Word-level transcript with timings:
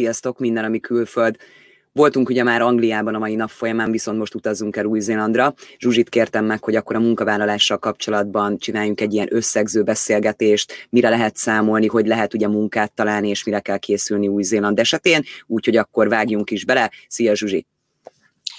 Sziasztok, 0.00 0.38
minden, 0.38 0.64
ami 0.64 0.80
külföld. 0.80 1.36
Voltunk 1.92 2.28
ugye 2.28 2.42
már 2.42 2.60
Angliában 2.60 3.14
a 3.14 3.18
mai 3.18 3.34
nap 3.34 3.50
folyamán, 3.50 3.90
viszont 3.90 4.18
most 4.18 4.34
utazzunk 4.34 4.76
el 4.76 4.84
Új-Zélandra. 4.84 5.54
Zsuzsit 5.78 6.08
kértem 6.08 6.44
meg, 6.44 6.64
hogy 6.64 6.76
akkor 6.76 6.96
a 6.96 7.00
munkavállalással 7.00 7.78
kapcsolatban 7.78 8.58
csináljunk 8.58 9.00
egy 9.00 9.12
ilyen 9.14 9.28
összegző 9.30 9.82
beszélgetést, 9.82 10.86
mire 10.90 11.08
lehet 11.08 11.36
számolni, 11.36 11.86
hogy 11.86 12.06
lehet 12.06 12.34
ugye 12.34 12.48
munkát 12.48 12.92
találni, 12.92 13.28
és 13.28 13.44
mire 13.44 13.60
kell 13.60 13.78
készülni 13.78 14.28
Új-Zéland 14.28 14.78
esetén, 14.78 15.22
úgyhogy 15.46 15.76
akkor 15.76 16.08
vágjunk 16.08 16.50
is 16.50 16.64
bele. 16.64 16.90
Szia 17.08 17.34
Zsuzsi! 17.34 17.66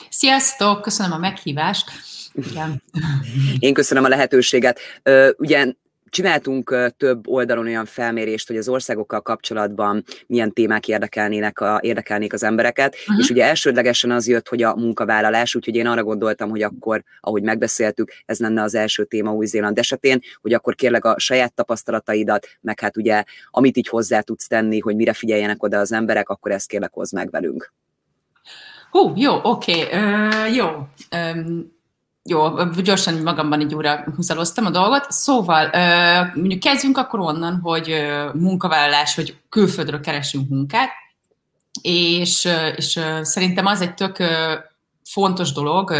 Sziasztok, 0.10 0.82
köszönöm 0.82 1.12
a 1.12 1.18
meghívást. 1.18 1.92
Igen. 2.34 2.84
Én 3.60 3.74
köszönöm 3.74 4.04
a 4.04 4.08
lehetőséget. 4.08 4.80
Ugye 5.38 5.74
Csináltunk 6.12 6.94
több 6.98 7.28
oldalon 7.28 7.66
olyan 7.66 7.86
felmérést, 7.86 8.48
hogy 8.48 8.58
az 8.58 8.68
országokkal 8.68 9.22
kapcsolatban 9.22 10.04
milyen 10.28 10.54
témák 10.54 10.88
érdekelnének 10.88 11.60
a, 11.60 11.80
érdekelnék 11.82 12.34
az 12.34 12.44
embereket, 12.44 12.96
uh-huh. 12.96 13.20
és 13.20 13.30
ugye 13.30 13.46
elsődlegesen 13.46 14.12
az 14.12 14.28
jött, 14.28 14.48
hogy 14.48 14.64
a 14.64 14.76
munkavállalás, 14.76 15.56
úgyhogy 15.56 15.76
én 15.76 15.88
arra 15.88 16.04
gondoltam, 16.04 16.50
hogy 16.50 16.62
akkor, 16.62 17.04
ahogy 17.20 17.44
megbeszéltük, 17.44 18.12
ez 18.26 18.40
lenne 18.40 18.62
az 18.62 18.76
első 18.76 19.06
téma 19.06 19.32
Új-Zéland 19.32 19.78
esetén, 19.78 20.20
hogy 20.42 20.54
akkor 20.54 20.76
kérlek 20.76 21.06
a 21.06 21.20
saját 21.20 21.54
tapasztalataidat, 21.54 22.48
meg 22.62 22.80
hát 22.80 22.98
ugye, 22.98 23.24
amit 23.50 23.78
így 23.78 23.88
hozzá 23.88 24.22
tudsz 24.22 24.48
tenni, 24.48 24.80
hogy 24.80 24.96
mire 24.96 25.14
figyeljenek 25.14 25.64
oda 25.64 25.80
az 25.80 25.92
emberek, 25.92 26.30
akkor 26.30 26.52
ezt 26.52 26.68
kérlek 26.68 26.94
hozd 26.94 27.14
meg 27.14 27.30
velünk. 27.30 27.74
Hú, 28.90 29.14
jó, 29.16 29.40
oké, 29.44 29.84
okay. 29.84 30.00
uh, 30.00 30.56
jó. 30.56 30.68
Um, 31.36 31.80
jó, 32.32 32.64
gyorsan 32.84 33.14
magamban 33.14 33.60
egy 33.60 33.76
óra 33.76 34.04
húzaloztam 34.16 34.66
a 34.66 34.70
dolgot. 34.70 35.12
Szóval, 35.12 35.70
mondjuk 36.36 36.60
kezdjünk 36.60 36.98
akkor 36.98 37.20
onnan, 37.20 37.60
hogy 37.64 37.96
munkavállalás, 38.34 39.16
hogy 39.16 39.38
külföldről 39.50 40.00
keresünk 40.00 40.50
munkát, 40.50 40.90
és, 41.82 42.50
és 42.76 43.00
szerintem 43.22 43.66
az 43.66 43.82
egy 43.82 43.94
tök 43.94 44.18
fontos 45.04 45.52
dolog, 45.52 45.94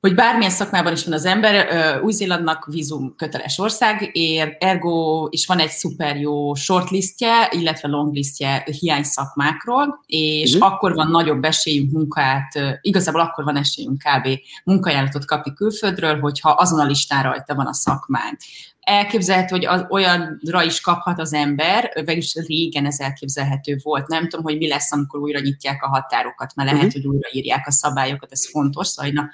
hogy 0.00 0.14
bármilyen 0.14 0.50
szakmában 0.50 0.92
is 0.92 1.04
van 1.04 1.14
az 1.14 1.24
ember, 1.24 1.66
Új-Zélandnak 2.02 2.66
vízum 2.66 3.14
köteles 3.16 3.58
ország, 3.58 4.10
ér, 4.12 4.56
ergo 4.60 5.26
is 5.30 5.46
van 5.46 5.58
egy 5.58 5.70
szuper 5.70 6.16
jó 6.16 6.54
shortlistje, 6.54 7.48
illetve 7.50 7.88
longlistje 7.88 8.66
hiány 8.78 9.02
szakmákról, 9.02 10.02
és 10.06 10.54
uh-huh. 10.54 10.72
akkor 10.72 10.94
van 10.94 11.10
nagyobb 11.10 11.44
esélyünk 11.44 11.92
munkát, 11.92 12.78
igazából 12.80 13.20
akkor 13.20 13.44
van 13.44 13.56
esélyünk 13.56 13.98
kb. 13.98 14.28
munkajáratot 14.64 15.24
kapni 15.24 15.54
külföldről, 15.54 16.20
hogyha 16.20 16.50
azon 16.50 16.80
a 16.80 16.84
listán 16.84 17.22
rajta 17.22 17.54
van 17.54 17.66
a 17.66 17.74
szakmánk 17.74 18.38
elképzelhető, 18.80 19.54
hogy 19.54 19.66
az, 19.66 19.84
olyanra 19.88 20.62
is 20.62 20.80
kaphat 20.80 21.18
az 21.18 21.32
ember, 21.32 22.02
vagyis 22.04 22.34
régen 22.34 22.86
ez 22.86 23.00
elképzelhető 23.00 23.76
volt. 23.82 24.06
Nem 24.06 24.28
tudom, 24.28 24.44
hogy 24.44 24.56
mi 24.56 24.68
lesz, 24.68 24.92
amikor 24.92 25.20
újra 25.20 25.40
nyitják 25.40 25.82
a 25.82 25.88
határokat, 25.88 26.54
mert 26.54 26.70
lehet, 26.70 26.86
uh-huh. 26.86 27.02
hogy 27.02 27.14
újraírják 27.14 27.66
a 27.66 27.70
szabályokat, 27.70 28.32
ez 28.32 28.50
fontos. 28.50 28.86
Szóval 28.86 29.12
na, 29.12 29.30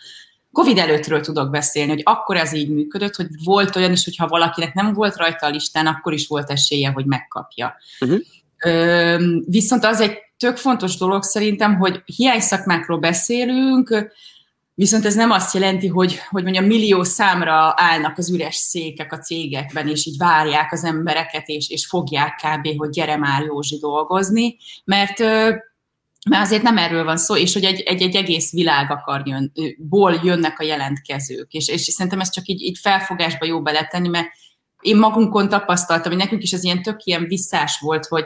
Covid 0.55 0.79
előttről 0.79 1.21
tudok 1.21 1.51
beszélni, 1.51 1.91
hogy 1.91 2.03
akkor 2.05 2.37
ez 2.37 2.53
így 2.53 2.69
működött, 2.69 3.15
hogy 3.15 3.27
volt 3.45 3.77
olyan 3.77 3.93
is, 3.93 4.05
hogyha 4.05 4.29
valakinek 4.29 4.75
nem 4.75 4.93
volt 4.93 5.17
rajta 5.17 5.47
a 5.47 5.51
listán, 5.51 5.87
akkor 5.87 6.13
is 6.13 6.27
volt 6.27 6.51
esélye, 6.51 6.91
hogy 6.91 7.07
megkapja. 7.07 7.77
Uh-huh. 8.01 8.21
Ö, 8.65 9.41
viszont 9.47 9.85
az 9.85 10.01
egy 10.01 10.19
tök 10.39 10.57
fontos 10.57 10.97
dolog 10.97 11.23
szerintem, 11.23 11.77
hogy 11.77 12.03
hiány 12.05 12.41
szakmákról 12.41 12.99
beszélünk, 12.99 14.11
viszont 14.75 15.05
ez 15.05 15.15
nem 15.15 15.31
azt 15.31 15.55
jelenti, 15.55 15.87
hogy, 15.87 16.21
hogy 16.31 16.43
mondjam, 16.43 16.65
millió 16.65 17.03
számra 17.03 17.75
állnak 17.77 18.19
az 18.19 18.31
üres 18.31 18.57
székek 18.57 19.13
a 19.13 19.19
cégekben, 19.19 19.89
és 19.89 20.07
így 20.07 20.17
várják 20.17 20.73
az 20.73 20.85
embereket, 20.85 21.49
és, 21.49 21.69
és 21.69 21.87
fogják 21.87 22.35
kb., 22.43 22.79
hogy 22.79 22.91
gyere 22.91 23.17
már 23.17 23.43
Józsi 23.43 23.79
dolgozni, 23.79 24.57
mert 24.85 25.19
mert 26.31 26.45
azért 26.45 26.63
nem 26.63 26.79
erről 26.79 27.05
van 27.05 27.17
szó, 27.17 27.37
és 27.37 27.53
hogy 27.53 27.65
egy, 27.65 27.81
egy, 27.81 28.03
egy 28.03 28.17
egész 28.17 28.53
világ 28.53 28.91
akar 28.91 29.23
jön, 29.25 29.53
ból 29.79 30.21
jönnek 30.23 30.59
a 30.59 30.65
jelentkezők, 30.65 31.53
és, 31.53 31.69
és 31.69 31.81
szerintem 31.81 32.21
ezt 32.21 32.33
csak 32.33 32.47
így, 32.47 32.63
így 32.63 32.79
felfogásba 32.79 33.47
jó 33.47 33.63
beletenni, 33.63 34.09
mert 34.09 34.29
én 34.81 34.97
magunkon 34.97 35.49
tapasztaltam, 35.49 36.13
hogy 36.13 36.21
nekünk 36.21 36.43
is 36.43 36.53
ez 36.53 36.65
ilyen 36.65 36.83
tök 36.83 37.05
ilyen 37.05 37.27
visszás 37.27 37.79
volt, 37.81 38.07
hogy, 38.07 38.25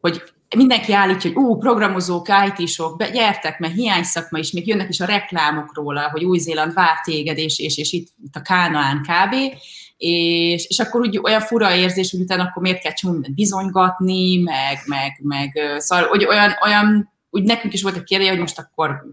hogy 0.00 0.22
mindenki 0.56 0.92
állítja, 0.92 1.32
hogy 1.32 1.44
ú, 1.44 1.56
programozók, 1.56 2.28
IT-sok, 2.56 3.04
gyertek, 3.04 3.58
mert 3.58 3.74
hiány 3.74 4.02
szakma 4.02 4.38
is, 4.38 4.52
még 4.52 4.66
jönnek 4.66 4.88
is 4.88 5.00
a 5.00 5.04
reklámok 5.04 5.74
róla, 5.74 6.10
hogy 6.10 6.24
Új-Zéland 6.24 6.74
vár 6.74 7.00
téged, 7.04 7.38
és, 7.38 7.58
és, 7.58 7.78
és 7.78 7.92
itt, 7.92 8.08
itt 8.24 8.36
a 8.36 8.42
Kánaán 8.42 9.00
kb. 9.00 9.34
És, 9.96 10.66
és 10.68 10.78
akkor 10.78 11.00
úgy 11.00 11.20
olyan 11.22 11.40
fura 11.40 11.74
érzés, 11.74 12.10
hogy 12.10 12.20
utána 12.20 12.42
akkor 12.42 12.62
miért 12.62 12.82
kell 12.82 12.92
csomó 12.92 13.26
bizonygatni, 13.34 14.36
meg, 14.36 14.78
meg, 14.86 15.20
meg 15.22 15.60
szóval, 15.78 16.06
hogy 16.06 16.24
olyan, 16.24 16.52
olyan 16.64 17.14
úgy 17.36 17.44
nekünk 17.44 17.72
is 17.72 17.82
volt 17.82 17.96
a 17.96 18.02
kérdés, 18.02 18.28
hogy 18.28 18.38
most 18.38 18.58
akkor 18.58 19.04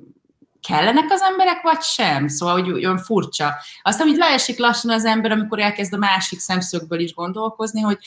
kellenek 0.68 1.06
az 1.10 1.22
emberek, 1.22 1.62
vagy 1.62 1.82
sem? 1.82 2.28
Szóval, 2.28 2.62
hogy 2.62 2.72
olyan 2.72 2.98
furcsa. 2.98 3.54
Aztán, 3.82 4.08
hogy 4.08 4.18
leesik 4.18 4.60
lassan 4.60 4.92
az 4.92 5.06
ember, 5.06 5.32
amikor 5.32 5.60
elkezd 5.60 5.94
a 5.94 5.98
másik 5.98 6.40
szemszögből 6.40 7.00
is 7.00 7.14
gondolkozni, 7.14 7.82
hogy 7.82 7.98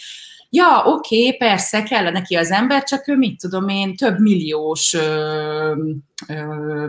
ja, 0.50 0.82
oké, 0.84 1.27
okay, 1.27 1.37
persze, 1.37 1.82
kell 1.82 2.10
neki 2.10 2.34
az 2.34 2.50
ember, 2.50 2.82
csak 2.82 3.09
ő 3.09 3.16
mit 3.16 3.41
tudom 3.41 3.69
én, 3.69 3.97
több 3.97 4.19
milliós 4.19 4.94
ö, 4.94 5.75
ö, 6.28 6.87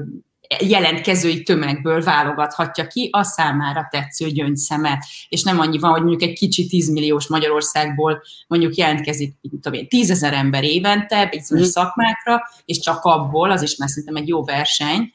jelentkezői 0.59 1.44
tömegből 1.44 2.03
válogathatja 2.03 2.88
ki 2.88 3.09
a 3.12 3.24
számára 3.24 3.88
tetsző 3.91 4.28
gyöngyszemet. 4.30 5.06
És 5.30 5.44
nem 5.44 5.59
annyi 5.59 5.78
van, 5.78 5.91
hogy 5.91 6.02
mondjuk 6.02 6.22
egy 6.30 6.38
kicsi 6.38 6.68
10 6.68 6.90
milliós 6.90 7.28
Magyarországból 7.28 8.22
mondjuk 8.47 8.75
jelentkezik, 8.75 9.36
tudom 9.62 9.80
én, 9.80 9.88
10 9.88 10.09
ezer 10.09 10.34
ember 10.34 10.63
évente 10.63 11.25
bizonyos 11.25 11.68
mm. 11.68 11.69
szakmákra, 11.69 12.41
és 12.66 12.80
csak 12.80 13.03
abból, 13.03 13.52
az 13.52 13.62
is 13.62 13.75
már 13.75 13.90
szerintem 13.90 14.16
egy 14.16 14.28
jó 14.28 14.44
verseny, 14.44 15.13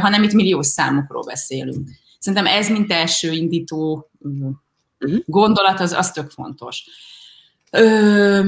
hanem 0.00 0.22
itt 0.22 0.32
milliós 0.32 0.66
számokról 0.66 1.22
beszélünk. 1.22 1.88
Szerintem 2.18 2.46
ez, 2.46 2.68
mint 2.68 2.92
első 2.92 3.32
indító 3.32 4.10
mm. 4.28 4.48
gondolat, 5.24 5.80
az, 5.80 5.92
az 5.92 6.10
tök 6.10 6.30
fontos. 6.30 6.84
Ö, 7.72 8.40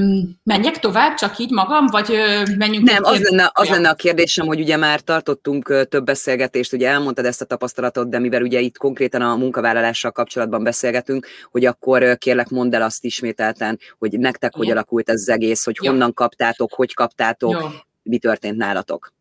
menjek 0.43 0.79
tovább, 0.79 1.13
csak 1.13 1.37
így 1.37 1.51
magam, 1.51 1.85
vagy 1.87 2.11
ö, 2.11 2.41
menjünk? 2.57 2.89
Nem, 2.89 3.03
az 3.03 3.21
lenne, 3.21 3.51
az 3.53 3.69
lenne 3.69 3.89
a 3.89 3.93
kérdésem, 3.93 4.45
hogy 4.45 4.59
ugye 4.59 4.77
már 4.77 4.99
tartottunk 4.99 5.87
több 5.89 6.03
beszélgetést, 6.03 6.73
ugye 6.73 6.89
elmondtad 6.89 7.25
ezt 7.25 7.41
a 7.41 7.45
tapasztalatot, 7.45 8.09
de 8.09 8.19
mivel 8.19 8.41
ugye 8.41 8.59
itt 8.59 8.77
konkrétan 8.77 9.21
a 9.21 9.35
munkavállalással 9.35 10.11
kapcsolatban 10.11 10.63
beszélgetünk, 10.63 11.27
hogy 11.51 11.65
akkor 11.65 12.17
kérlek 12.17 12.49
mondd 12.49 12.75
el 12.75 12.81
azt 12.81 13.03
ismételten, 13.03 13.79
hogy 13.99 14.19
nektek 14.19 14.55
hogy 14.55 14.71
alakult 14.71 15.09
ez 15.09 15.19
az 15.21 15.29
egész, 15.29 15.65
hogy 15.65 15.77
honnan 15.77 16.07
Jó. 16.07 16.13
kaptátok, 16.13 16.73
hogy 16.73 16.93
kaptátok, 16.93 17.51
Jó. 17.51 17.67
mi 18.03 18.17
történt 18.17 18.57
nálatok. 18.57 19.13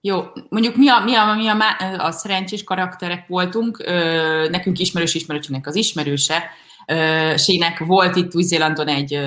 Jó, 0.00 0.24
mondjuk 0.48 0.76
mi 0.76 0.88
a, 0.88 1.04
mi 1.04 1.14
a, 1.14 1.34
mi 1.34 1.48
a, 1.48 1.56
a 2.04 2.10
szerencsés 2.10 2.64
karakterek 2.64 3.26
voltunk, 3.26 3.82
ö, 3.86 4.48
nekünk 4.50 4.78
ismerős 4.78 5.14
ismerősnek 5.14 5.66
az 5.66 5.74
ismerőse, 5.74 6.42
Sének 7.36 7.78
volt 7.78 8.16
itt 8.16 8.34
Új-Zélandon 8.34 8.88
egy 8.88 9.18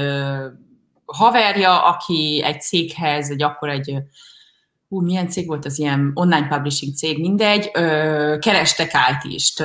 haverja, 1.05 1.83
aki 1.83 2.41
egy 2.43 2.61
céghez, 2.61 3.29
egy 3.29 3.43
akkor 3.43 3.69
egy 3.69 3.95
hú, 4.89 5.01
milyen 5.01 5.29
cég 5.29 5.47
volt 5.47 5.65
az 5.65 5.79
ilyen 5.79 6.11
online 6.13 6.47
publishing 6.47 6.95
cég, 6.95 7.19
mindegy, 7.19 7.69
ö, 7.73 8.37
kerestek 8.39 8.91
IT-st, 9.23 9.63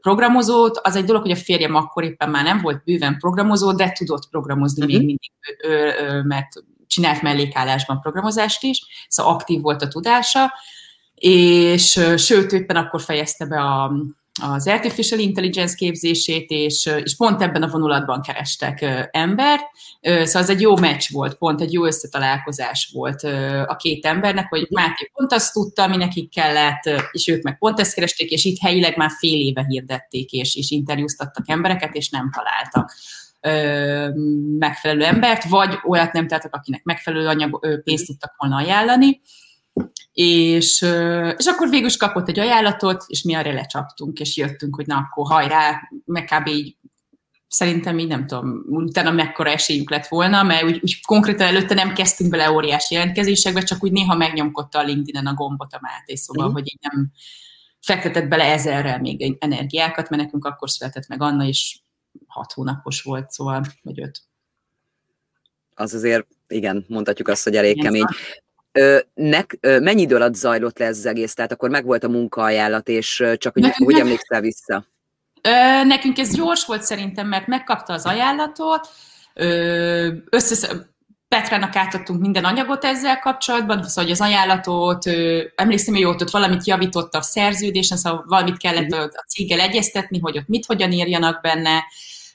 programozót. 0.00 0.80
Az 0.82 0.96
egy 0.96 1.04
dolog, 1.04 1.22
hogy 1.22 1.30
a 1.30 1.36
férjem 1.36 1.74
akkor 1.74 2.04
éppen 2.04 2.30
már 2.30 2.44
nem 2.44 2.60
volt 2.60 2.84
bőven 2.84 3.18
programozó, 3.18 3.72
de 3.72 3.92
tudott 3.92 4.28
programozni 4.30 4.82
uh-huh. 4.84 4.98
még 4.98 5.06
mindig, 5.06 5.32
ö, 5.62 6.04
ö, 6.04 6.22
mert 6.22 6.48
csinált 6.86 7.22
mellékállásban 7.22 8.00
programozást 8.00 8.62
is, 8.62 8.82
szóval 9.08 9.32
aktív 9.32 9.60
volt 9.60 9.82
a 9.82 9.88
tudása, 9.88 10.52
és 11.14 12.00
sőt, 12.16 12.52
éppen 12.52 12.76
akkor 12.76 13.00
fejezte 13.00 13.46
be 13.46 13.60
a, 13.60 13.92
az 14.40 14.66
Artificial 14.68 15.20
Intelligence 15.20 15.74
képzését, 15.74 16.50
és, 16.50 16.90
és 17.02 17.16
pont 17.16 17.42
ebben 17.42 17.62
a 17.62 17.68
vonulatban 17.68 18.20
kerestek 18.22 19.08
embert. 19.10 19.62
Szóval 20.00 20.42
ez 20.42 20.50
egy 20.50 20.60
jó 20.60 20.76
meccs 20.76 21.04
volt, 21.10 21.34
pont 21.34 21.60
egy 21.60 21.72
jó 21.72 21.84
összetalálkozás 21.84 22.90
volt 22.92 23.22
a 23.66 23.76
két 23.76 24.06
embernek, 24.06 24.48
hogy 24.48 24.66
Máté 24.70 25.10
pont 25.12 25.32
azt 25.32 25.52
tudta, 25.52 25.82
ami 25.82 25.96
nekik 25.96 26.30
kellett, 26.30 26.82
és 27.12 27.28
ők 27.28 27.42
meg 27.42 27.58
pont 27.58 27.80
ezt 27.80 27.94
keresték, 27.94 28.30
és 28.30 28.44
itt 28.44 28.58
helyileg 28.60 28.96
már 28.96 29.10
fél 29.18 29.40
éve 29.40 29.64
hirdették, 29.68 30.30
és, 30.30 30.56
és 30.56 30.70
interjúztattak 30.70 31.48
embereket, 31.48 31.94
és 31.94 32.08
nem 32.08 32.30
találtak 32.30 32.92
megfelelő 34.58 35.04
embert, 35.04 35.44
vagy 35.44 35.78
olyat 35.86 36.12
nem 36.12 36.26
találtak, 36.26 36.54
akinek 36.54 36.82
megfelelő 36.84 37.26
anyag, 37.26 37.82
pénzt 37.84 38.06
tudtak 38.06 38.34
volna 38.36 38.56
ajánlani 38.56 39.20
és, 40.12 40.82
és 41.36 41.46
akkor 41.46 41.68
végül 41.68 41.86
is 41.86 41.96
kapott 41.96 42.28
egy 42.28 42.38
ajánlatot, 42.38 43.04
és 43.06 43.22
mi 43.22 43.34
arra 43.34 43.52
lecsaptunk, 43.52 44.20
és 44.20 44.36
jöttünk, 44.36 44.74
hogy 44.74 44.86
na 44.86 44.96
akkor 44.96 45.26
hajrá, 45.26 45.80
meg 46.04 46.24
kb. 46.24 46.46
így 46.46 46.76
szerintem 47.48 47.98
így 47.98 48.08
nem 48.08 48.26
tudom, 48.26 48.62
utána 48.66 49.10
mekkora 49.10 49.50
esélyünk 49.50 49.90
lett 49.90 50.06
volna, 50.06 50.42
mert 50.42 50.64
úgy, 50.64 50.78
úgy 50.82 51.00
konkrétan 51.06 51.46
előtte 51.46 51.74
nem 51.74 51.94
kezdtünk 51.94 52.30
bele 52.30 52.50
óriási 52.50 52.94
jelentkezésekbe, 52.94 53.62
csak 53.62 53.84
úgy 53.84 53.92
néha 53.92 54.16
megnyomkodta 54.16 54.78
a 54.78 54.82
LinkedIn-en 54.82 55.26
a 55.26 55.34
gombot 55.34 55.72
a 55.72 55.78
Máté, 55.80 56.14
szóval, 56.14 56.46
uh-huh. 56.46 56.60
hogy 56.60 56.70
így 56.72 56.78
nem 56.90 57.10
fektetett 57.80 58.28
bele 58.28 58.44
ezerrel 58.44 59.00
még 59.00 59.36
energiákat, 59.38 60.10
mert 60.10 60.22
nekünk 60.22 60.44
akkor 60.44 60.70
született 60.70 61.06
meg 61.08 61.22
Anna, 61.22 61.44
és 61.44 61.78
hat 62.26 62.52
hónapos 62.52 63.02
volt, 63.02 63.30
szóval, 63.30 63.64
vagy 63.82 64.00
öt. 64.00 64.20
Az 65.74 65.94
azért 65.94 66.26
igen, 66.48 66.84
mondhatjuk 66.88 67.28
azt, 67.28 67.44
hogy 67.44 67.56
elég 67.56 67.76
igen, 67.76 67.84
kemény. 67.84 68.04
Nek, 69.14 69.58
mennyi 69.60 70.00
idő 70.00 70.14
alatt 70.14 70.34
zajlott 70.34 70.78
le 70.78 70.86
ez 70.86 70.98
az 70.98 71.06
egész? 71.06 71.34
Tehát 71.34 71.52
akkor 71.52 71.70
megvolt 71.70 72.04
a 72.04 72.08
munkaajánlat, 72.08 72.88
és 72.88 73.24
csak 73.36 73.52
hogy, 73.52 73.74
hogy 73.76 73.98
emlékszel 73.98 74.40
vissza? 74.40 74.86
Ö, 75.42 75.84
nekünk 75.84 76.18
ez 76.18 76.34
gyors 76.34 76.66
volt 76.66 76.82
szerintem, 76.82 77.28
mert 77.28 77.46
megkapta 77.46 77.92
az 77.92 78.06
ajánlatot, 78.06 78.88
összes, 80.30 80.68
Petrának 81.28 81.76
átadtunk 81.76 82.20
minden 82.20 82.44
anyagot 82.44 82.84
ezzel 82.84 83.18
kapcsolatban, 83.18 83.82
szóval 83.82 84.04
hogy 84.04 84.12
az 84.12 84.20
ajánlatot, 84.20 85.06
ö, 85.06 85.42
emlékszem, 85.54 85.94
hogy 85.94 86.04
ott, 86.04 86.20
ott 86.20 86.30
valamit 86.30 86.66
javított 86.66 87.14
a 87.14 87.22
szerződésen, 87.22 87.96
szóval 87.96 88.24
valamit 88.26 88.58
kellett 88.58 88.88
mhm. 88.88 89.00
a 89.00 89.24
céggel 89.28 89.60
egyeztetni, 89.60 90.18
hogy 90.18 90.36
ott 90.36 90.48
mit, 90.48 90.66
hogyan 90.66 90.92
írjanak 90.92 91.40
benne, 91.40 91.84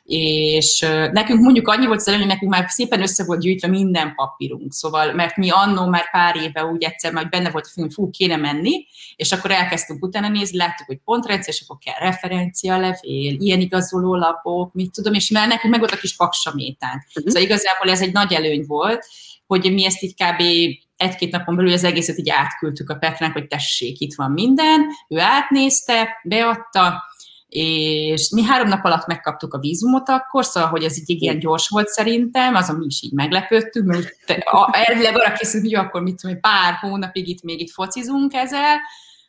és 0.08 0.80
nekünk 1.12 1.40
mondjuk 1.40 1.68
annyi 1.68 1.86
volt 1.86 2.00
szerint, 2.00 2.22
hogy 2.22 2.32
nekünk 2.32 2.52
már 2.52 2.66
szépen 2.68 3.02
össze 3.02 3.26
volt 3.26 3.40
gyűjtve 3.40 3.68
minden 3.68 4.16
papírunk, 4.16 4.74
szóval, 4.74 5.14
mert 5.14 5.38
mi 5.38 5.50
annó 5.50 5.86
már 5.88 6.12
pár 6.12 6.36
éve 6.36 6.66
úgy 6.66 6.84
egyszer 6.84 7.14
majd 7.14 7.30
benne 7.30 7.52
volt 7.52 7.66
a 7.66 7.70
film, 7.74 7.90
fú, 7.90 8.10
kéne 8.10 8.36
menni, 8.36 8.86
és 9.16 9.32
akkor 9.32 9.52
elkezdtünk 9.52 10.04
utána 10.04 10.30
nézni, 10.30 10.58
láttuk, 10.58 10.88
hogy 10.88 11.00
pontrendszer, 11.04 11.54
és 11.54 11.64
akkor 11.68 11.78
kell 11.78 12.10
referencia 12.10 12.78
levél, 12.78 13.36
ilyen 13.40 13.60
igazoló 13.60 14.16
lapok, 14.16 14.74
mit 14.74 14.92
tudom, 14.92 15.14
és 15.14 15.30
már 15.30 15.48
nekünk 15.48 15.72
meg 15.72 15.80
volt 15.80 15.94
a 15.94 15.98
kis 15.98 16.16
paksamétánk. 16.16 17.04
Uh-huh. 17.08 17.26
Szóval 17.26 17.44
igazából 17.44 17.90
ez 17.90 18.02
egy 18.02 18.14
nagy 18.14 18.34
előny 18.34 18.64
volt, 18.68 19.06
hogy 19.48 19.74
mi 19.74 19.86
ezt 19.86 20.04
így 20.04 20.14
kb 20.14 20.42
egy-két 20.98 21.32
napon 21.32 21.56
belül 21.56 21.72
az 21.72 21.84
egészet 21.84 22.18
így 22.18 22.30
átküldtük 22.30 22.90
a 22.90 22.96
Petránk, 22.96 23.34
hogy 23.34 23.48
tessék, 23.48 24.00
itt 24.00 24.16
van 24.16 24.32
minden, 24.32 24.86
ő 25.08 25.20
átnézte, 25.20 26.22
beadta, 26.24 27.04
és 27.56 28.30
mi 28.30 28.44
három 28.44 28.68
nap 28.68 28.86
alatt 28.86 29.08
megkaptuk 29.08 29.54
a 29.54 29.60
vízumot 29.60 30.10
akkor, 30.10 30.46
szóval, 30.46 30.70
hogy 30.70 30.84
ez 30.84 30.98
így 30.98 31.10
igen 31.10 31.40
gyors 31.40 31.68
volt 31.68 31.88
szerintem, 31.88 32.56
azon 32.56 32.76
mi 32.76 32.86
is 32.86 33.02
így 33.02 33.14
meglepődtünk, 33.14 33.86
mert 33.86 34.14
elvileg 34.72 35.18
arra 35.18 35.34
készült, 35.34 35.64
hogy 35.64 35.76
akkor 35.76 36.02
mit 36.02 36.16
tudom, 36.22 36.40
pár 36.40 36.74
hónapig 36.74 37.28
itt 37.28 37.44
még 37.44 37.60
itt 37.60 37.72
focizunk 37.72 38.34
ezzel, 38.34 38.78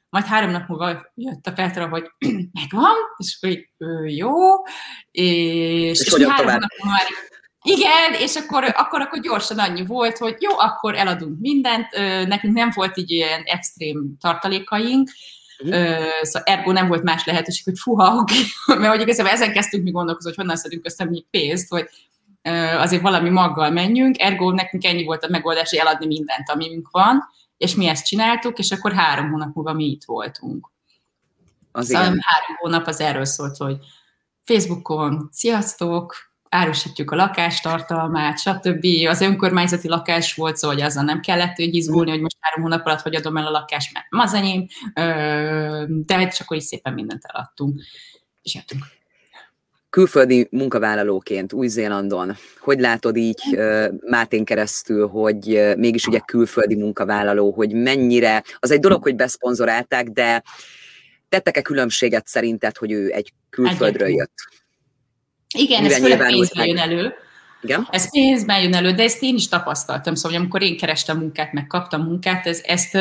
majd 0.08 0.24
három 0.24 0.50
nap 0.50 0.68
múlva 0.68 1.12
jött 1.14 1.46
a 1.46 1.52
Petra, 1.52 1.88
hogy 1.88 2.10
megvan, 2.60 2.94
és 3.16 3.38
akkor 3.40 3.66
jó, 4.10 4.32
és, 5.10 6.00
és, 6.00 6.14
és 6.18 6.26
három 6.26 6.46
nap 6.46 6.84
már 6.84 7.06
igen, 7.62 8.20
és 8.20 8.36
akkor, 8.36 8.64
akkor, 8.76 9.00
akkor 9.00 9.20
gyorsan 9.20 9.58
annyi 9.58 9.86
volt, 9.86 10.18
hogy 10.18 10.36
jó, 10.38 10.58
akkor 10.58 10.94
eladunk 10.94 11.40
mindent, 11.40 11.86
nekünk 12.26 12.54
nem 12.54 12.70
volt 12.74 12.96
így 12.96 13.10
ilyen 13.10 13.42
extrém 13.44 14.16
tartalékaink, 14.20 15.10
Uh-huh. 15.58 16.22
szóval 16.22 16.42
ergo 16.44 16.72
nem 16.72 16.88
volt 16.88 17.02
más 17.02 17.24
lehetőség, 17.24 17.64
hogy 17.64 17.78
fuha, 17.78 18.14
okay. 18.20 18.42
mert 18.66 18.92
hogy 18.92 19.00
igazából 19.00 19.32
ezen 19.32 19.52
kezdtünk 19.52 19.84
mi 19.84 19.90
gondolkozni, 19.90 20.28
hogy 20.28 20.38
honnan 20.38 20.56
szedünk 20.56 20.86
össze 20.86 21.04
mi 21.04 21.24
pénzt, 21.30 21.68
hogy 21.68 21.88
azért 22.78 23.02
valami 23.02 23.30
maggal 23.30 23.70
menjünk, 23.70 24.20
ergo 24.20 24.50
nekünk 24.50 24.84
ennyi 24.84 25.04
volt 25.04 25.24
a 25.24 25.30
megoldás, 25.30 25.70
hogy 25.70 25.78
eladni 25.78 26.06
mindent, 26.06 26.50
amink 26.50 26.90
van, 26.90 27.24
és 27.56 27.74
mi 27.74 27.86
ezt 27.86 28.06
csináltuk, 28.06 28.58
és 28.58 28.70
akkor 28.70 28.92
három 28.92 29.30
hónap 29.30 29.54
múlva 29.54 29.72
mi 29.72 29.84
itt 29.84 30.04
voltunk. 30.04 30.70
Az 31.72 31.86
szóval 31.86 32.02
igen. 32.02 32.18
három 32.22 32.56
hónap 32.56 32.86
az 32.86 33.00
erről 33.00 33.24
szólt, 33.24 33.56
hogy 33.56 33.76
Facebookon, 34.44 35.28
sziasztok, 35.32 36.14
árusítjuk 36.48 37.10
a 37.10 37.16
lakástartalmát, 37.16 38.38
stb. 38.38 38.86
Az 39.08 39.20
önkormányzati 39.20 39.88
lakás 39.88 40.34
volt 40.34 40.56
szó, 40.56 40.68
hogy 40.68 40.80
azzal 40.80 41.04
nem 41.04 41.20
kellett 41.20 41.56
hogy 41.56 41.74
izgulni, 41.74 42.10
hogy 42.10 42.20
most 42.20 42.36
három 42.40 42.62
hónap 42.62 42.86
alatt 42.86 43.00
hogy 43.00 43.14
adom 43.14 43.36
el 43.36 43.46
a 43.46 43.50
lakást, 43.50 43.92
mert 43.92 44.06
nem 44.10 44.20
az 44.20 44.34
enyém, 44.34 44.66
de 45.86 46.28
csak 46.28 46.56
is 46.56 46.62
szépen 46.62 46.92
mindent 46.92 47.24
eladtunk, 47.24 47.80
és 48.42 48.54
jöttünk. 48.54 48.84
Külföldi 49.90 50.48
munkavállalóként 50.50 51.52
Új-Zélandon, 51.52 52.36
hogy 52.58 52.80
látod 52.80 53.16
így 53.16 53.58
Mátén 54.00 54.44
keresztül, 54.44 55.08
hogy 55.08 55.74
mégis 55.76 56.06
ugye 56.06 56.18
külföldi 56.18 56.74
munkavállaló, 56.74 57.52
hogy 57.52 57.72
mennyire, 57.72 58.42
az 58.58 58.70
egy 58.70 58.80
dolog, 58.80 59.02
hogy 59.02 59.16
beszponzorálták, 59.16 60.08
de 60.08 60.42
tettek-e 61.28 61.62
különbséget 61.62 62.26
szerinted, 62.26 62.76
hogy 62.76 62.92
ő 62.92 63.12
egy 63.12 63.32
külföldről 63.50 64.08
jött? 64.08 64.34
Igen, 65.54 65.84
ez 65.84 65.98
főleg 65.98 66.26
pénzben 66.26 66.66
jön 66.66 66.78
elő. 66.78 67.14
Igen? 67.62 67.88
Ez 67.90 68.10
pénzben 68.10 68.62
jön 68.62 68.74
elő, 68.74 68.92
de 68.92 69.02
ezt 69.02 69.22
én 69.22 69.34
is 69.34 69.48
tapasztaltam. 69.48 70.14
Szóval, 70.14 70.38
amikor 70.38 70.62
én 70.62 70.76
kerestem 70.76 71.18
munkát, 71.18 71.52
meg 71.52 71.66
kaptam 71.66 72.02
munkát, 72.02 72.46
ez, 72.46 72.60
ezt 72.64 72.94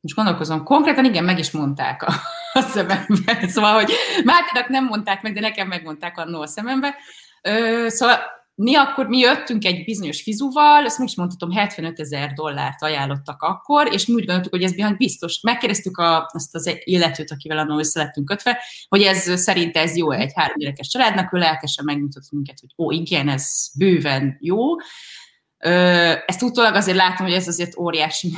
most 0.00 0.14
gondolkozom, 0.14 0.64
konkrétan 0.64 1.04
igen, 1.04 1.24
meg 1.24 1.38
is 1.38 1.50
mondták 1.50 2.02
a, 2.02 2.12
a 2.52 2.60
szemembe. 2.60 3.44
Szóval, 3.46 3.74
hogy 3.74 3.92
Máténak 4.24 4.68
nem 4.68 4.84
mondták 4.84 5.22
meg, 5.22 5.32
de 5.32 5.40
nekem 5.40 5.68
megmondták 5.68 6.18
annó 6.18 6.40
a 6.40 6.46
szemembe. 6.46 6.94
Ö, 7.42 7.84
szóval 7.88 8.18
mi 8.56 8.74
akkor, 8.74 9.06
mi 9.08 9.18
jöttünk 9.18 9.64
egy 9.64 9.84
bizonyos 9.84 10.22
fizuval, 10.22 10.84
ezt 10.84 11.00
is 11.00 11.16
mondhatom, 11.16 11.50
75 11.50 12.00
ezer 12.00 12.32
dollárt 12.32 12.82
ajánlottak 12.82 13.42
akkor, 13.42 13.92
és 13.92 14.06
mi 14.06 14.14
úgy 14.14 14.24
gondoltuk, 14.24 14.52
hogy 14.52 14.62
ez 14.62 14.96
biztos. 14.96 15.40
Megkérdeztük 15.40 15.98
a, 15.98 16.30
azt 16.32 16.54
az 16.54 16.70
illetőt, 16.84 17.30
akivel 17.30 17.58
annól 17.58 17.78
össze 17.78 18.02
lettünk 18.02 18.26
kötve, 18.26 18.58
hogy 18.88 19.02
ez 19.02 19.40
szerint 19.40 19.76
ez 19.76 19.96
jó 19.96 20.10
egy 20.10 20.32
három 20.34 20.56
gyerekes 20.58 20.88
családnak, 20.88 21.32
ő 21.32 21.38
lelkesen 21.38 21.84
megmutatott 21.84 22.30
minket, 22.30 22.60
hogy 22.60 22.70
ó, 22.86 22.90
igen, 22.90 23.28
ez 23.28 23.70
bőven 23.78 24.36
jó. 24.40 24.58
Ezt 26.26 26.42
utólag 26.42 26.74
azért 26.74 26.96
látom, 26.96 27.26
hogy 27.26 27.34
ez 27.34 27.48
azért 27.48 27.78
óriási, 27.78 28.28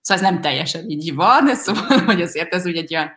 szóval 0.00 0.06
ez 0.06 0.20
nem 0.20 0.40
teljesen 0.40 0.88
így 0.88 1.14
van, 1.14 1.54
szóval, 1.54 1.98
hogy 1.98 2.22
azért 2.22 2.54
ez 2.54 2.66
úgy 2.66 2.76
egy 2.76 2.94
olyan 2.94 3.10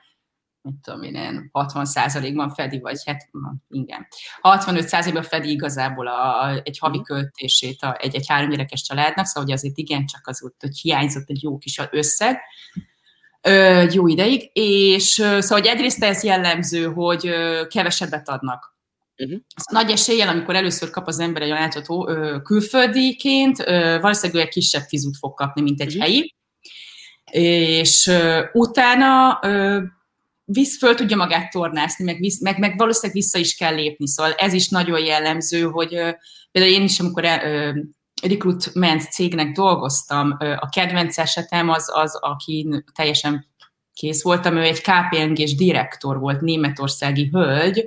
mit 0.67 0.75
tudom 0.81 1.01
én, 1.03 1.49
60 1.51 1.85
ban 2.33 2.49
fedi, 2.49 2.79
vagy 2.79 2.97
hát, 3.05 3.29
igen, 3.69 4.07
65 4.41 5.13
ban 5.13 5.23
fedi 5.23 5.51
igazából 5.51 6.07
a, 6.07 6.51
egy 6.63 6.77
havi 6.79 6.97
mhm. 6.97 7.05
költését 7.05 7.81
a, 7.81 7.97
egy, 7.99 8.15
egy 8.15 8.27
három 8.27 8.49
gyerekes 8.49 8.81
családnak, 8.81 9.25
szóval 9.25 9.43
hogy 9.43 9.53
azért 9.53 9.77
igen, 9.77 10.05
csak 10.05 10.27
az 10.27 10.43
ott, 10.43 10.55
hogy 10.59 10.77
hiányzott 10.77 11.29
egy 11.29 11.43
jó 11.43 11.57
kis 11.57 11.81
összeg, 11.91 12.39
ö, 13.41 13.85
jó 13.91 14.07
ideig, 14.07 14.49
és 14.53 15.09
szóval, 15.09 15.59
hogy 15.59 15.65
egyrészt 15.65 16.03
ez 16.03 16.23
jellemző, 16.23 16.85
hogy 16.85 17.29
kevesebbet 17.67 18.29
adnak. 18.29 18.75
Uh-huh. 19.17 19.39
Nagy 19.71 19.91
eséllyel, 19.91 20.27
amikor 20.27 20.55
először 20.55 20.89
kap 20.89 21.07
az 21.07 21.19
ember 21.19 21.41
egy 21.41 21.51
ajánlatot 21.51 22.43
külföldiként, 22.43 23.59
ö, 23.59 23.97
valószínűleg 24.01 24.45
egy 24.45 24.53
kisebb 24.53 24.83
fizut 24.87 25.17
fog 25.17 25.33
kapni, 25.33 25.61
mint 25.61 25.81
egy 25.81 25.87
uh-huh. 25.87 26.03
helyi, 26.03 26.35
és 27.31 28.07
ö, 28.07 28.45
utána 28.53 29.39
ö, 29.41 29.81
visz, 30.49 30.77
föl 30.77 30.95
tudja 30.95 31.17
magát 31.17 31.51
tornászni, 31.51 32.05
meg, 32.05 32.19
visz, 32.19 32.41
meg, 32.41 32.59
meg 32.59 32.77
valószínűleg 32.77 33.15
vissza 33.15 33.37
is 33.37 33.55
kell 33.55 33.75
lépni. 33.75 34.07
Szóval 34.07 34.33
ez 34.33 34.53
is 34.53 34.69
nagyon 34.69 34.99
jellemző, 34.99 35.61
hogy 35.61 35.89
például 36.51 36.73
én 36.73 36.83
is, 36.83 36.99
amikor 36.99 37.23
recruitment 38.21 39.11
cégnek 39.11 39.51
dolgoztam, 39.51 40.37
a 40.39 40.69
kedvenc 40.69 41.17
esetem 41.17 41.69
az, 41.69 41.89
az 41.93 42.15
aki 42.15 42.83
teljesen 42.93 43.45
kész 43.93 44.23
voltam, 44.23 44.57
ő 44.57 44.61
egy 44.61 44.81
KPMG-s 44.81 45.55
direktor 45.55 46.19
volt, 46.19 46.41
németországi 46.41 47.29
hölgy, 47.31 47.85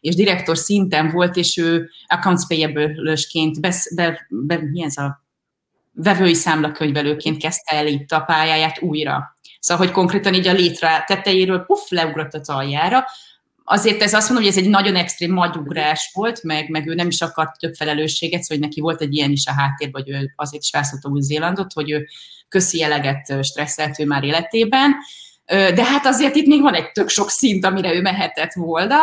és 0.00 0.14
direktor 0.14 0.58
szinten 0.58 1.10
volt, 1.10 1.36
és 1.36 1.56
ő 1.56 1.90
accounts 2.06 2.46
payable-ösként, 2.46 3.60
be, 3.60 3.74
be, 3.94 4.26
be, 4.28 4.58
mi 4.70 4.82
ez 4.82 4.96
a 4.96 5.26
vevői 5.92 6.34
számlakönyvelőként 6.34 7.38
kezdte 7.38 7.76
el 7.76 7.86
itt 7.86 8.12
a 8.12 8.20
pályáját 8.20 8.82
újra. 8.82 9.37
Szóval, 9.58 9.84
hogy 9.84 9.94
konkrétan 9.94 10.34
így 10.34 10.46
a 10.46 10.52
létre 10.52 11.04
tetejéről 11.06 11.60
puff, 11.60 11.88
leugrott 11.88 12.34
a 12.34 12.40
aljára. 12.52 13.04
Azért 13.64 14.02
ez 14.02 14.14
azt 14.14 14.28
mondom, 14.28 14.46
hogy 14.46 14.56
ez 14.56 14.62
egy 14.64 14.70
nagyon 14.70 14.96
extrém 14.96 15.32
magyugrás 15.32 16.10
volt, 16.14 16.42
meg, 16.42 16.68
meg 16.68 16.86
ő 16.86 16.94
nem 16.94 17.06
is 17.06 17.20
akart 17.20 17.58
több 17.58 17.74
felelősséget, 17.74 18.42
szóval 18.42 18.58
hogy 18.58 18.66
neki 18.68 18.80
volt 18.80 19.00
egy 19.00 19.14
ilyen 19.14 19.30
is 19.30 19.46
a 19.46 19.52
háttér, 19.52 19.88
vagy 19.92 20.08
ő 20.08 20.32
azért 20.36 20.62
is 20.62 20.70
választotta 20.70 21.08
Új-Zélandot, 21.08 21.72
hogy 21.72 21.90
ő 21.90 22.06
köszi 22.48 22.82
eleget 22.82 23.44
stresszelt 23.44 23.98
ő 23.98 24.06
már 24.06 24.24
életében. 24.24 24.94
De 25.46 25.84
hát 25.84 26.06
azért 26.06 26.34
itt 26.34 26.46
még 26.46 26.60
van 26.60 26.74
egy 26.74 26.92
tök 26.92 27.08
sok 27.08 27.30
szint, 27.30 27.64
amire 27.64 27.94
ő 27.94 28.00
mehetett 28.00 28.52
volna, 28.52 28.96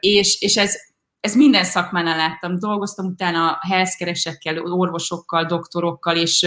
és, 0.00 0.40
és 0.40 0.56
ez, 0.56 0.76
ez 1.20 1.34
minden 1.34 1.64
szakmánál 1.64 2.16
láttam. 2.16 2.58
Dolgoztam 2.58 3.06
utána 3.06 3.58
healthcare 3.68 4.14
orvosokkal, 4.62 5.44
doktorokkal, 5.44 6.16
és 6.16 6.46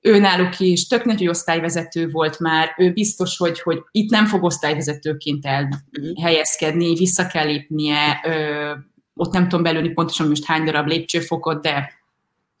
ő 0.00 0.18
náluk 0.18 0.60
is 0.60 0.86
tök 0.86 1.04
nagy, 1.04 1.28
osztályvezető 1.28 2.10
volt 2.10 2.38
már, 2.38 2.74
ő 2.78 2.92
biztos, 2.92 3.36
hogy, 3.36 3.60
hogy 3.60 3.78
itt 3.90 4.10
nem 4.10 4.26
fog 4.26 4.42
osztályvezetőként 4.42 5.46
elhelyezkedni, 5.46 6.94
vissza 6.94 7.26
kell 7.26 7.46
lépnie, 7.46 8.20
ö, 8.24 8.72
ott 9.14 9.32
nem 9.32 9.48
tudom 9.48 9.62
belőni 9.62 9.88
pontosan 9.88 10.28
most 10.28 10.44
hány 10.44 10.64
darab 10.64 10.86
lépcsőfokot, 10.86 11.62
de 11.62 11.92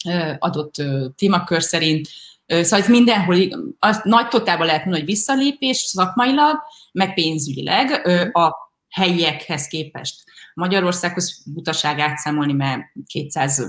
ö, 0.08 0.32
adott 0.38 0.78
ö, 0.78 1.06
témakör 1.16 1.62
szerint. 1.62 2.08
Ö, 2.46 2.62
szóval 2.62 2.80
ez 2.80 2.88
mindenhol, 2.88 3.36
az 3.78 4.00
nagy 4.04 4.28
totálban 4.28 4.66
lehet 4.66 4.84
mondani, 4.84 5.04
hogy 5.04 5.14
visszalépés 5.14 5.76
szakmailag, 5.76 6.56
meg 6.92 7.14
pénzügyileg 7.14 8.00
ö, 8.04 8.24
a 8.32 8.54
helyiekhez 8.88 9.66
képest. 9.66 10.14
Magyarországhoz 10.60 11.42
butaság 11.46 11.98
átszámolni, 11.98 12.52
mert 12.52 12.82
200 13.06 13.62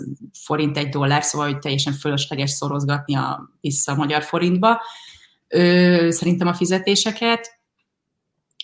forint 0.44 0.78
egy 0.78 0.90
dollár, 0.90 1.24
szóval 1.24 1.52
hogy 1.52 1.60
teljesen 1.60 1.94
fölösleges 1.94 2.50
szorozgatni 2.50 3.16
a, 3.16 3.50
vissza 3.62 3.92
a 3.92 3.96
magyar 3.96 4.24
forintba. 4.24 4.82
Ö, 5.48 6.08
szerintem 6.10 6.48
a 6.48 6.54
fizetéseket. 6.54 7.60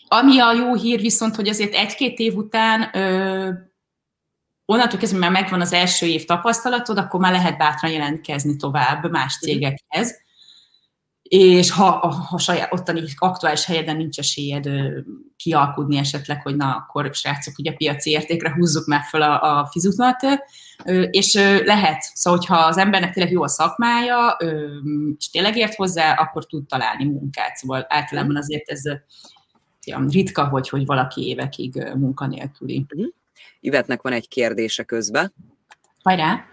Ami 0.07 0.39
a 0.39 0.53
jó 0.53 0.75
hír 0.75 0.99
viszont, 0.99 1.35
hogy 1.35 1.47
azért 1.47 1.73
egy-két 1.73 2.19
év 2.19 2.35
után 2.35 2.89
ö, 2.93 3.49
onnantól 4.65 4.99
kezdve 4.99 5.19
már 5.19 5.31
megvan 5.31 5.61
az 5.61 5.73
első 5.73 6.05
év 6.05 6.25
tapasztalatod, 6.25 6.97
akkor 6.97 7.19
már 7.19 7.31
lehet 7.31 7.57
bátran 7.57 7.91
jelentkezni 7.91 8.55
tovább 8.55 9.11
más 9.11 9.37
mhm. 9.41 9.51
cégekhez 9.51 10.25
és 11.29 11.71
ha, 11.71 12.07
ha 12.29 12.37
saját 12.37 12.73
ottani 12.73 13.01
aktuális 13.15 13.65
helyeden 13.65 13.95
nincs 13.95 14.19
esélyed 14.19 14.69
kialkudni 15.35 15.97
esetleg, 15.97 16.41
hogy 16.41 16.55
na, 16.55 16.75
akkor 16.75 17.09
srácok, 17.13 17.57
ugye 17.57 17.73
piaci 17.73 18.09
értékre 18.09 18.53
húzzuk 18.53 18.85
meg 18.85 19.03
fel 19.03 19.21
a, 19.21 19.59
a 19.59 19.65
fizutat, 19.65 20.25
és 21.09 21.33
lehet, 21.65 22.01
szóval, 22.13 22.39
hogyha 22.39 22.57
az 22.57 22.77
embernek 22.77 23.13
tényleg 23.13 23.31
jó 23.31 23.43
a 23.43 23.47
szakmája, 23.47 24.37
és 25.17 25.29
tényleg 25.29 25.57
ért 25.57 25.75
hozzá, 25.75 26.13
akkor 26.13 26.45
tud 26.45 26.67
találni 26.67 27.05
munkát. 27.05 27.55
Szóval 27.55 27.85
általában 27.89 28.37
azért 28.37 28.69
ez 28.69 28.81
ja, 29.85 30.05
ritka, 30.09 30.47
hogy, 30.47 30.69
hogy 30.69 30.85
valaki 30.85 31.27
évekig 31.27 31.83
munkanélküli. 31.95 32.85
Mhm. 32.95 33.07
Ivetnek 33.59 34.01
van 34.01 34.13
egy 34.13 34.27
kérdése 34.27 34.83
közben. 34.83 35.33
Hajrá! 36.03 36.45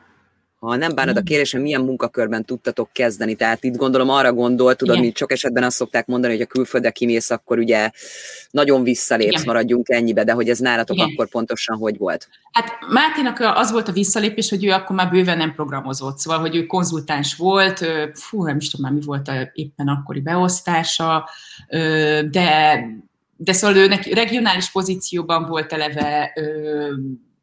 Ha 0.65 0.77
nem 0.77 0.95
bánod 0.95 1.17
a 1.17 1.23
kérésem, 1.23 1.61
milyen 1.61 1.81
munkakörben 1.81 2.45
tudtatok 2.45 2.89
kezdeni? 2.93 3.35
Tehát 3.35 3.65
itt 3.65 3.77
gondolom 3.77 4.09
arra 4.09 4.33
gondol, 4.33 4.75
tudod, 4.75 5.01
mi 5.01 5.13
sok 5.15 5.33
esetben 5.33 5.63
azt 5.63 5.77
szokták 5.77 6.07
mondani, 6.07 6.33
hogy 6.33 6.43
a 6.43 6.47
külföldre 6.47 6.91
kimész, 6.91 7.31
akkor 7.31 7.59
ugye 7.59 7.91
nagyon 8.51 8.83
visszalépsz, 8.83 9.33
Igen. 9.33 9.43
maradjunk 9.47 9.89
ennyibe, 9.89 10.25
de 10.25 10.33
hogy 10.33 10.49
ez 10.49 10.59
nálatok 10.59 10.97
Igen. 10.97 11.09
akkor 11.13 11.29
pontosan 11.29 11.77
hogy 11.77 11.99
volt? 11.99 12.29
Hát 12.53 12.79
Máténak 12.89 13.39
az 13.55 13.71
volt 13.73 13.89
a 13.89 13.93
visszalépés, 13.93 14.51
hogy 14.51 14.65
ő 14.65 14.71
akkor 14.71 14.97
már 14.97 15.11
bőven 15.11 15.37
nem 15.37 15.55
programozott, 15.55 16.19
szóval, 16.19 16.39
hogy 16.39 16.57
ő 16.57 16.67
konzultáns 16.67 17.37
volt, 17.37 17.87
fú, 18.15 18.45
nem 18.45 18.57
is 18.57 18.71
tudom 18.71 18.87
már 18.87 18.99
mi 18.99 19.05
volt 19.05 19.29
a 19.29 19.51
éppen 19.53 19.89
akkori 19.89 20.21
beosztása, 20.21 21.29
de 22.31 22.81
de 23.37 23.53
szóval 23.53 23.77
ő 23.77 23.87
neki 23.87 24.15
regionális 24.15 24.71
pozícióban 24.71 25.45
volt 25.45 25.73
eleve 25.73 26.33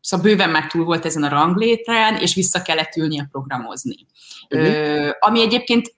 szóval 0.01 0.25
bőven 0.25 0.49
már 0.49 0.67
túl 0.67 0.83
volt 0.83 1.05
ezen 1.05 1.23
a 1.23 1.29
ranglétrán, 1.29 2.15
és 2.15 2.35
vissza 2.35 2.61
kellett 2.61 2.95
ülnie 2.95 3.27
programozni. 3.31 4.05
Uh-huh. 4.49 4.67
Ö, 4.67 5.09
ami 5.19 5.41
egyébként 5.41 5.95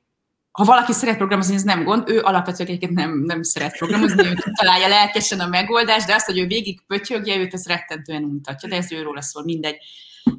ha 0.51 0.63
valaki 0.63 0.91
szeret 0.91 1.17
programozni, 1.17 1.55
ez 1.55 1.63
nem 1.63 1.83
gond, 1.83 2.09
ő 2.09 2.21
alapvetően 2.21 2.69
egyébként 2.69 2.93
nem, 2.93 3.23
nem 3.25 3.43
szeret 3.43 3.77
programozni, 3.77 4.27
ő 4.27 4.33
találja 4.59 4.87
lelkesen 4.87 5.39
a 5.39 5.47
megoldást, 5.47 6.07
de 6.07 6.13
azt, 6.13 6.25
hogy 6.25 6.37
ő 6.37 6.47
végig 6.47 6.81
pötyögje, 6.87 7.37
őt 7.37 7.53
ez 7.53 7.65
rettentően 7.65 8.21
mutatja, 8.21 8.69
de 8.69 8.75
ez 8.75 8.91
őróla 8.91 9.21
szól, 9.21 9.43
mindegy. 9.43 9.77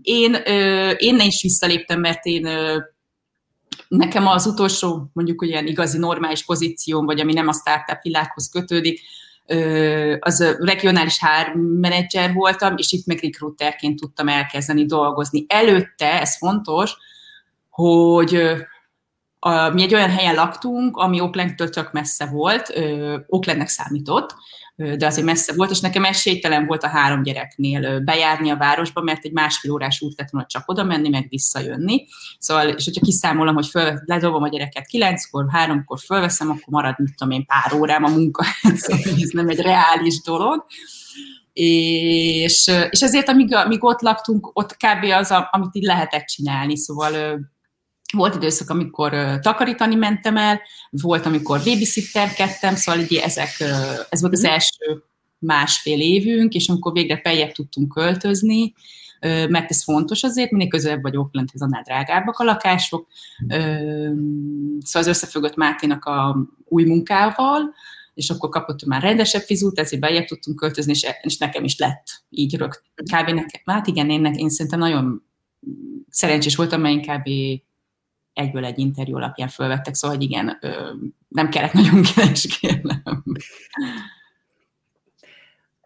Én, 0.02 0.34
ö, 0.44 0.90
én 0.90 1.20
is 1.20 1.42
visszaléptem, 1.42 2.00
mert 2.00 2.24
én 2.24 2.46
ö, 2.46 2.78
nekem 3.88 4.26
az 4.26 4.46
utolsó, 4.46 5.10
mondjuk 5.12 5.42
olyan 5.42 5.66
igazi 5.66 5.98
normális 5.98 6.44
pozícióm, 6.44 7.06
vagy 7.06 7.20
ami 7.20 7.32
nem 7.32 7.48
a 7.48 7.52
startup 7.52 8.02
világhoz 8.02 8.48
kötődik, 8.48 9.00
az 10.18 10.56
regionális 10.58 11.18
HR 11.18 12.32
voltam, 12.32 12.74
és 12.76 12.92
itt 12.92 13.06
meg 13.06 13.18
recruiterként 13.22 14.00
tudtam 14.00 14.28
elkezdeni 14.28 14.86
dolgozni. 14.86 15.44
Előtte, 15.48 16.20
ez 16.20 16.36
fontos, 16.36 16.96
hogy 17.70 18.56
a, 19.38 19.68
mi 19.68 19.82
egy 19.82 19.94
olyan 19.94 20.10
helyen 20.10 20.34
laktunk, 20.34 20.96
ami 20.96 21.20
Oaklandtől 21.20 21.68
csak 21.70 21.92
messze 21.92 22.26
volt, 22.26 22.72
Oaklandnek 23.26 23.68
számított, 23.68 24.34
de 24.76 25.06
azért 25.06 25.26
messze 25.26 25.52
volt, 25.52 25.70
és 25.70 25.80
nekem 25.80 26.04
esélytelen 26.04 26.66
volt 26.66 26.82
a 26.82 26.88
három 26.88 27.22
gyereknél 27.22 28.00
bejárni 28.00 28.50
a 28.50 28.56
városba, 28.56 29.02
mert 29.02 29.24
egy 29.24 29.32
másfél 29.32 29.72
órás 29.72 30.00
út 30.00 30.18
lett 30.18 30.30
volna 30.30 30.46
csak 30.46 30.62
oda 30.66 30.84
menni, 30.84 31.08
meg 31.08 31.26
visszajönni. 31.28 32.06
Szóval, 32.38 32.68
és 32.68 32.84
hogyha 32.84 33.04
kiszámolom, 33.04 33.54
hogy 33.54 33.66
föl, 33.66 34.00
ledobom 34.04 34.42
a 34.42 34.48
gyereket 34.48 34.86
kilenckor, 34.86 35.46
háromkor 35.50 35.98
fölveszem, 35.98 36.50
akkor 36.50 36.62
marad, 36.66 36.94
mit 36.98 37.14
tudom 37.16 37.32
én, 37.32 37.46
pár 37.46 37.80
órám 37.80 38.04
a 38.04 38.08
munka. 38.08 38.44
szóval 38.74 39.02
ez 39.22 39.30
nem 39.30 39.48
egy 39.48 39.60
reális 39.60 40.22
dolog. 40.22 40.64
És, 41.52 42.70
és 42.90 43.00
ezért, 43.00 43.28
amíg, 43.28 43.54
amíg 43.54 43.84
ott 43.84 44.00
laktunk, 44.00 44.50
ott 44.52 44.76
kb. 44.76 45.04
az, 45.04 45.34
amit 45.50 45.74
így 45.74 45.82
lehetett 45.82 46.24
csinálni. 46.24 46.76
Szóval 46.76 47.40
volt 48.14 48.34
időszak, 48.34 48.70
amikor 48.70 49.38
takarítani 49.40 49.94
mentem 49.94 50.36
el, 50.36 50.60
volt, 50.90 51.26
amikor 51.26 51.58
babysitterkedtem, 51.58 52.74
szóval 52.74 53.00
így 53.00 53.14
ezek, 53.14 53.60
ez 54.08 54.20
volt 54.20 54.32
az 54.32 54.42
mhm. 54.42 54.52
első 54.52 55.02
másfél 55.38 56.00
évünk, 56.00 56.54
és 56.54 56.68
amikor 56.68 56.92
végre 56.92 57.16
peljebb 57.16 57.52
tudtunk 57.52 57.92
költözni, 57.92 58.72
mert 59.48 59.70
ez 59.70 59.82
fontos 59.82 60.22
azért, 60.22 60.50
minél 60.50 60.68
közelebb 60.68 61.02
vagy 61.02 61.16
Oaklandhez, 61.16 61.62
annál 61.62 61.82
drágábbak 61.82 62.38
a 62.38 62.44
lakások. 62.44 63.06
Szóval 63.48 65.02
az 65.02 65.06
összefüggött 65.06 65.56
Máténak 65.56 66.04
a 66.04 66.36
új 66.64 66.84
munkával, 66.84 67.74
és 68.14 68.30
akkor 68.30 68.48
kapott 68.48 68.84
már 68.84 69.02
rendesebb 69.02 69.42
fizút, 69.42 69.78
ezért 69.78 70.02
bejebb 70.02 70.24
tudtunk 70.24 70.58
költözni, 70.58 70.92
és, 70.92 71.06
és 71.22 71.38
nekem 71.38 71.64
is 71.64 71.78
lett 71.78 72.24
így 72.30 72.56
rögt. 72.56 72.82
Kb. 72.94 73.26
nekem, 73.26 73.60
hát 73.64 73.86
igen, 73.86 74.10
én, 74.10 74.24
én 74.24 74.48
szerintem 74.48 74.78
nagyon 74.78 75.22
szerencsés 76.08 76.56
voltam, 76.56 76.80
mert 76.80 76.94
én 76.94 77.02
kb 77.02 77.28
egyből 78.34 78.64
egy 78.64 78.78
interjú 78.78 79.16
alapján 79.16 79.48
fölvettek, 79.48 79.94
szóval 79.94 80.16
hogy 80.16 80.24
igen, 80.24 80.58
nem 81.28 81.48
kellett 81.48 81.72
nagyon 81.72 82.02
keresgélnem. 82.14 83.24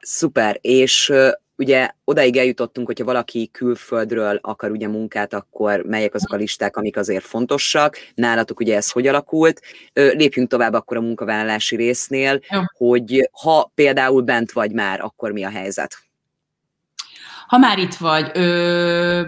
Szuper, 0.00 0.58
és 0.60 1.12
ugye 1.56 1.90
odaig 2.04 2.36
eljutottunk, 2.36 2.86
hogyha 2.86 3.04
valaki 3.04 3.48
külföldről 3.52 4.38
akar 4.42 4.70
ugye 4.70 4.88
munkát, 4.88 5.34
akkor 5.34 5.82
melyek 5.82 6.14
azok 6.14 6.32
a 6.32 6.36
listák, 6.36 6.76
amik 6.76 6.96
azért 6.96 7.24
fontosak. 7.24 7.96
Nálatok 8.14 8.60
ugye 8.60 8.76
ez 8.76 8.90
hogy 8.90 9.06
alakult? 9.06 9.60
Lépjünk 9.92 10.48
tovább 10.48 10.72
akkor 10.72 10.96
a 10.96 11.00
munkavállalási 11.00 11.76
résznél, 11.76 12.40
Jó. 12.50 12.60
hogy 12.76 13.30
ha 13.42 13.70
például 13.74 14.22
bent 14.22 14.52
vagy 14.52 14.72
már, 14.72 15.00
akkor 15.00 15.32
mi 15.32 15.44
a 15.44 15.50
helyzet? 15.50 15.98
Ha 17.46 17.58
már 17.58 17.78
itt 17.78 17.94
vagy, 17.94 18.30
ö, 18.34 19.22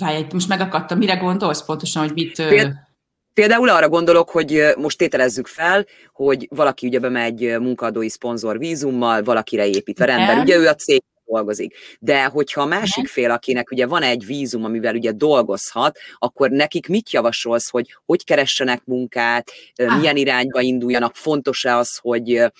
Várj, 0.00 0.24
most 0.32 0.48
megakadtam, 0.48 0.98
mire 0.98 1.14
gondolsz 1.14 1.64
pontosan, 1.64 2.02
hogy 2.02 2.12
mit... 2.12 2.42
Például 3.34 3.68
arra 3.68 3.88
gondolok, 3.88 4.30
hogy 4.30 4.62
most 4.76 4.98
tételezzük 4.98 5.46
fel, 5.46 5.86
hogy 6.12 6.48
valaki 6.50 6.86
ugye 6.86 6.98
bemegy 6.98 7.56
munkaadói 7.60 8.08
szponzor 8.08 8.58
vízummal, 8.58 9.22
valakire 9.22 9.66
építve, 9.66 10.04
rendben, 10.04 10.38
ugye 10.38 10.56
ő 10.56 10.66
a 10.66 10.74
cég 10.74 11.02
dolgozik. 11.24 11.74
De 11.98 12.24
hogyha 12.24 12.60
a 12.60 12.66
másik 12.66 13.06
fél, 13.06 13.30
akinek 13.30 13.70
ugye 13.70 13.86
van 13.86 14.02
egy 14.02 14.26
vízum, 14.26 14.64
amivel 14.64 14.94
ugye 14.94 15.12
dolgozhat, 15.12 15.98
akkor 16.18 16.50
nekik 16.50 16.88
mit 16.88 17.10
javasolsz, 17.10 17.68
hogy 17.68 17.96
hogy 18.06 18.24
keressenek 18.24 18.84
munkát, 18.84 19.50
ah. 19.76 19.98
milyen 19.98 20.16
irányba 20.16 20.60
induljanak, 20.60 21.14
fontos-e 21.14 21.76
az, 21.76 21.96
hogy 21.96 22.52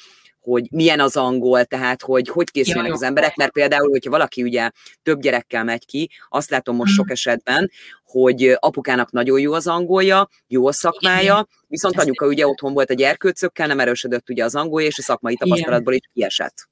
hogy 0.46 0.66
milyen 0.70 1.00
az 1.00 1.16
angol, 1.16 1.64
tehát 1.64 2.02
hogy 2.02 2.28
hogy 2.28 2.50
készülnek 2.50 2.92
az 2.92 3.02
emberek, 3.02 3.36
mert 3.36 3.52
például, 3.52 3.90
hogyha 3.90 4.10
valaki 4.10 4.42
ugye 4.42 4.70
több 5.02 5.20
gyerekkel 5.20 5.64
megy 5.64 5.86
ki, 5.86 6.10
azt 6.28 6.50
látom 6.50 6.76
most 6.76 6.92
sok 6.92 7.04
mhm. 7.04 7.12
esetben, 7.12 7.70
hogy 8.04 8.56
apukának 8.58 9.10
nagyon 9.10 9.40
jó 9.40 9.52
az 9.52 9.66
angolja, 9.66 10.28
jó 10.46 10.66
a 10.66 10.72
szakmája, 10.72 11.46
viszont 11.68 11.98
anyuka 11.98 12.26
ugye 12.26 12.46
otthon 12.46 12.72
volt 12.72 12.90
a 12.90 12.94
gyerkőcökkel, 12.94 13.66
nem 13.66 13.80
erősödött 13.80 14.30
ugye 14.30 14.44
az 14.44 14.54
angolja, 14.54 14.86
és 14.86 14.98
a 14.98 15.02
szakmai 15.02 15.36
tapasztalatból 15.36 15.94
is 15.94 16.10
kiesett. 16.12 16.68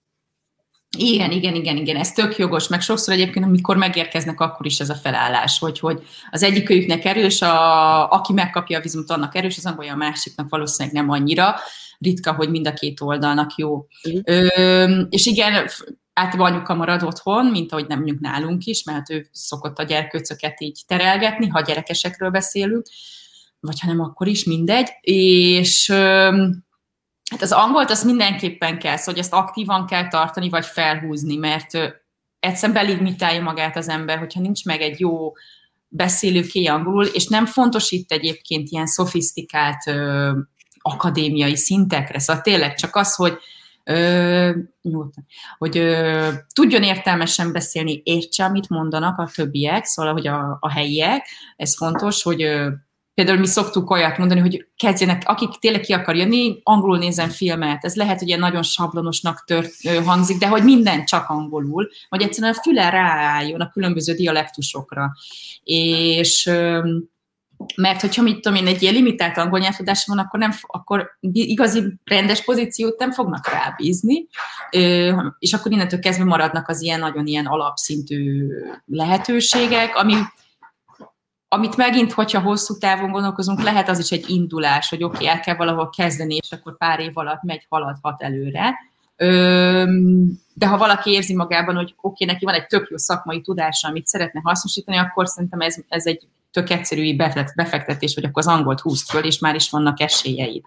Igen, 0.97 1.31
igen, 1.31 1.55
igen, 1.55 1.77
igen, 1.77 1.97
ez 1.97 2.13
tök 2.13 2.37
jogos, 2.37 2.69
meg 2.69 2.81
sokszor 2.81 3.15
egyébként, 3.15 3.45
amikor 3.45 3.77
megérkeznek, 3.77 4.41
akkor 4.41 4.67
is 4.67 4.79
ez 4.81 4.91
a 4.91 4.95
felállás, 4.95 5.59
hogy, 5.59 5.79
hogy 5.79 6.03
az 6.31 6.43
egyik 6.43 6.71
őjüknek 6.71 7.05
erős, 7.05 7.43
a, 7.43 8.11
aki 8.11 8.33
megkapja 8.33 8.79
a 8.79 8.83
vizumot, 8.83 9.11
annak 9.11 9.35
erős, 9.35 9.57
az 9.57 9.67
angolja 9.67 9.93
a 9.93 9.97
másiknak 9.97 10.49
valószínűleg 10.49 10.95
nem 10.97 11.11
annyira, 11.11 11.55
ritka, 11.99 12.33
hogy 12.33 12.51
mind 12.51 12.67
a 12.67 12.73
két 12.73 13.01
oldalnak 13.01 13.55
jó. 13.57 13.87
Mm. 14.09 14.19
Ö, 14.25 15.01
és 15.09 15.27
igen, 15.27 15.69
általában 16.13 16.53
anyuka 16.53 16.75
marad 16.75 17.03
otthon, 17.03 17.47
mint 17.47 17.73
ahogy 17.73 17.87
nem 17.87 17.99
mondjuk 17.99 18.21
nálunk 18.21 18.65
is, 18.65 18.85
mert 18.85 19.11
ő 19.11 19.29
szokott 19.33 19.79
a 19.79 19.83
gyerkőcöket 19.83 20.61
így 20.61 20.83
terelgetni, 20.87 21.49
ha 21.49 21.61
gyerekesekről 21.61 22.31
beszélünk, 22.31 22.87
vagy 23.61 23.81
ha 23.81 23.87
nem, 23.87 24.01
akkor 24.01 24.27
is 24.27 24.45
mindegy, 24.45 24.89
és 25.01 25.93
Hát 27.31 27.43
az 27.43 27.53
angolt 27.53 27.91
az 27.91 28.05
mindenképpen 28.05 28.79
kell, 28.79 28.97
szóval, 28.97 29.15
hogy 29.15 29.23
ezt 29.23 29.33
aktívan 29.33 29.87
kell 29.87 30.09
tartani, 30.09 30.49
vagy 30.49 30.67
felhúzni, 30.67 31.37
mert 31.37 31.73
egyszerűen 32.41 32.87
belimitálja 32.87 33.43
magát 33.43 33.77
az 33.77 33.89
ember, 33.89 34.19
hogyha 34.19 34.41
nincs 34.41 34.65
meg 34.65 34.81
egy 34.81 35.01
jó 35.01 35.33
beszélőké 35.89 36.65
angolul, 36.65 37.05
és 37.05 37.27
nem 37.27 37.47
fontos 37.47 37.91
itt 37.91 38.13
egyébként 38.13 38.69
ilyen 38.69 38.87
szofisztikált 38.87 39.85
akadémiai 40.87 41.57
szintekre, 41.57 42.19
szóval 42.19 42.43
tényleg 42.43 42.75
csak 42.75 42.97
az, 42.97 43.15
hogy 43.15 43.39
Ö, 43.87 44.51
hogy 45.59 45.79
ö, 45.79 46.29
tudjon 46.53 46.83
értelmesen 46.83 47.53
beszélni, 47.53 48.01
értse, 48.05 48.45
amit 48.45 48.69
mondanak 48.69 49.19
a 49.19 49.31
többiek, 49.35 49.85
szóval 49.85 50.13
hogy 50.13 50.27
a, 50.27 50.57
a 50.61 50.71
helyiek, 50.71 51.27
ez 51.57 51.77
fontos, 51.77 52.23
hogy 52.23 52.43
ö, 52.43 52.69
például 53.15 53.39
mi 53.39 53.47
szoktuk 53.47 53.91
olyat 53.91 54.19
mondani, 54.19 54.41
hogy 54.41 54.67
kezdjenek, 54.77 55.23
akik 55.25 55.49
tényleg 55.59 55.81
ki 55.81 55.93
akar 55.93 56.17
jönni, 56.17 56.61
angolul 56.63 56.99
nézem 56.99 57.29
filmet. 57.29 57.85
Ez 57.85 57.95
lehet, 57.95 58.19
hogy 58.19 58.29
ilyen 58.29 58.41
nagyon 58.41 58.63
sablonosnak 58.63 59.45
tört, 59.47 59.73
hangzik, 60.05 60.39
de 60.39 60.49
hogy 60.49 60.65
minden 60.65 61.05
csak 61.05 61.29
angolul, 61.29 61.89
hogy 62.09 62.23
egyszerűen 62.23 62.55
a 62.57 62.61
füle 62.63 62.91
ráálljon 62.91 63.61
a 63.61 63.71
különböző 63.71 64.15
dialektusokra. 64.15 65.13
És 65.65 66.51
mert 67.77 68.01
hogyha 68.01 68.23
mit 68.23 68.41
tudom 68.41 68.59
én, 68.59 68.67
egy 68.67 68.83
ilyen 68.83 68.95
limitált 68.95 69.37
angol 69.37 69.59
nyelvtudás 69.59 70.07
van, 70.07 70.19
akkor, 70.19 70.41
nem, 70.41 70.53
akkor 70.61 71.11
igazi 71.21 71.83
rendes 72.05 72.45
pozíciót 72.45 72.99
nem 72.99 73.13
fognak 73.13 73.49
rábízni, 73.49 74.27
és 75.39 75.53
akkor 75.53 75.73
innentől 75.73 76.01
kezdve 76.01 76.25
maradnak 76.25 76.69
az 76.69 76.83
ilyen 76.83 77.01
nagyon 77.01 77.27
ilyen 77.27 77.47
alapszintű 77.47 78.49
lehetőségek, 78.87 79.97
ami, 79.97 80.15
amit 81.49 81.77
megint, 81.77 82.13
hogyha 82.13 82.41
hosszú 82.41 82.79
távon 82.79 83.11
gondolkozunk, 83.11 83.63
lehet 83.63 83.89
az 83.89 83.99
is 83.99 84.11
egy 84.11 84.31
indulás, 84.31 84.89
hogy 84.89 85.03
oké, 85.03 85.15
okay, 85.15 85.29
el 85.29 85.41
kell 85.41 85.57
valahol 85.57 85.91
kezdeni, 85.91 86.35
és 86.35 86.53
akkor 86.53 86.77
pár 86.77 87.01
év 87.01 87.19
alatt 87.19 87.43
megy, 87.43 87.67
haladhat 87.69 88.23
előre. 88.23 88.75
De 90.55 90.67
ha 90.67 90.77
valaki 90.77 91.11
érzi 91.11 91.35
magában, 91.35 91.75
hogy 91.75 91.95
oké, 91.97 92.25
okay, 92.25 92.27
neki 92.27 92.45
van 92.45 92.55
egy 92.55 92.67
tök 92.67 92.89
jó 92.91 92.97
szakmai 92.97 93.41
tudása, 93.41 93.89
amit 93.89 94.07
szeretne 94.07 94.41
hasznosítani, 94.45 94.97
akkor 94.97 95.29
szerintem 95.29 95.61
ez, 95.61 95.77
ez 95.89 96.07
egy 96.07 96.27
tök 96.55 96.71
egyszerű 96.71 97.17
befektetés, 97.55 98.15
hogy 98.15 98.25
akkor 98.25 98.43
az 98.47 98.47
angolt 98.47 98.81
húzt 98.81 99.11
föl, 99.11 99.25
és 99.25 99.39
már 99.39 99.55
is 99.55 99.71
vannak 99.71 100.01
esélyei. 100.01 100.63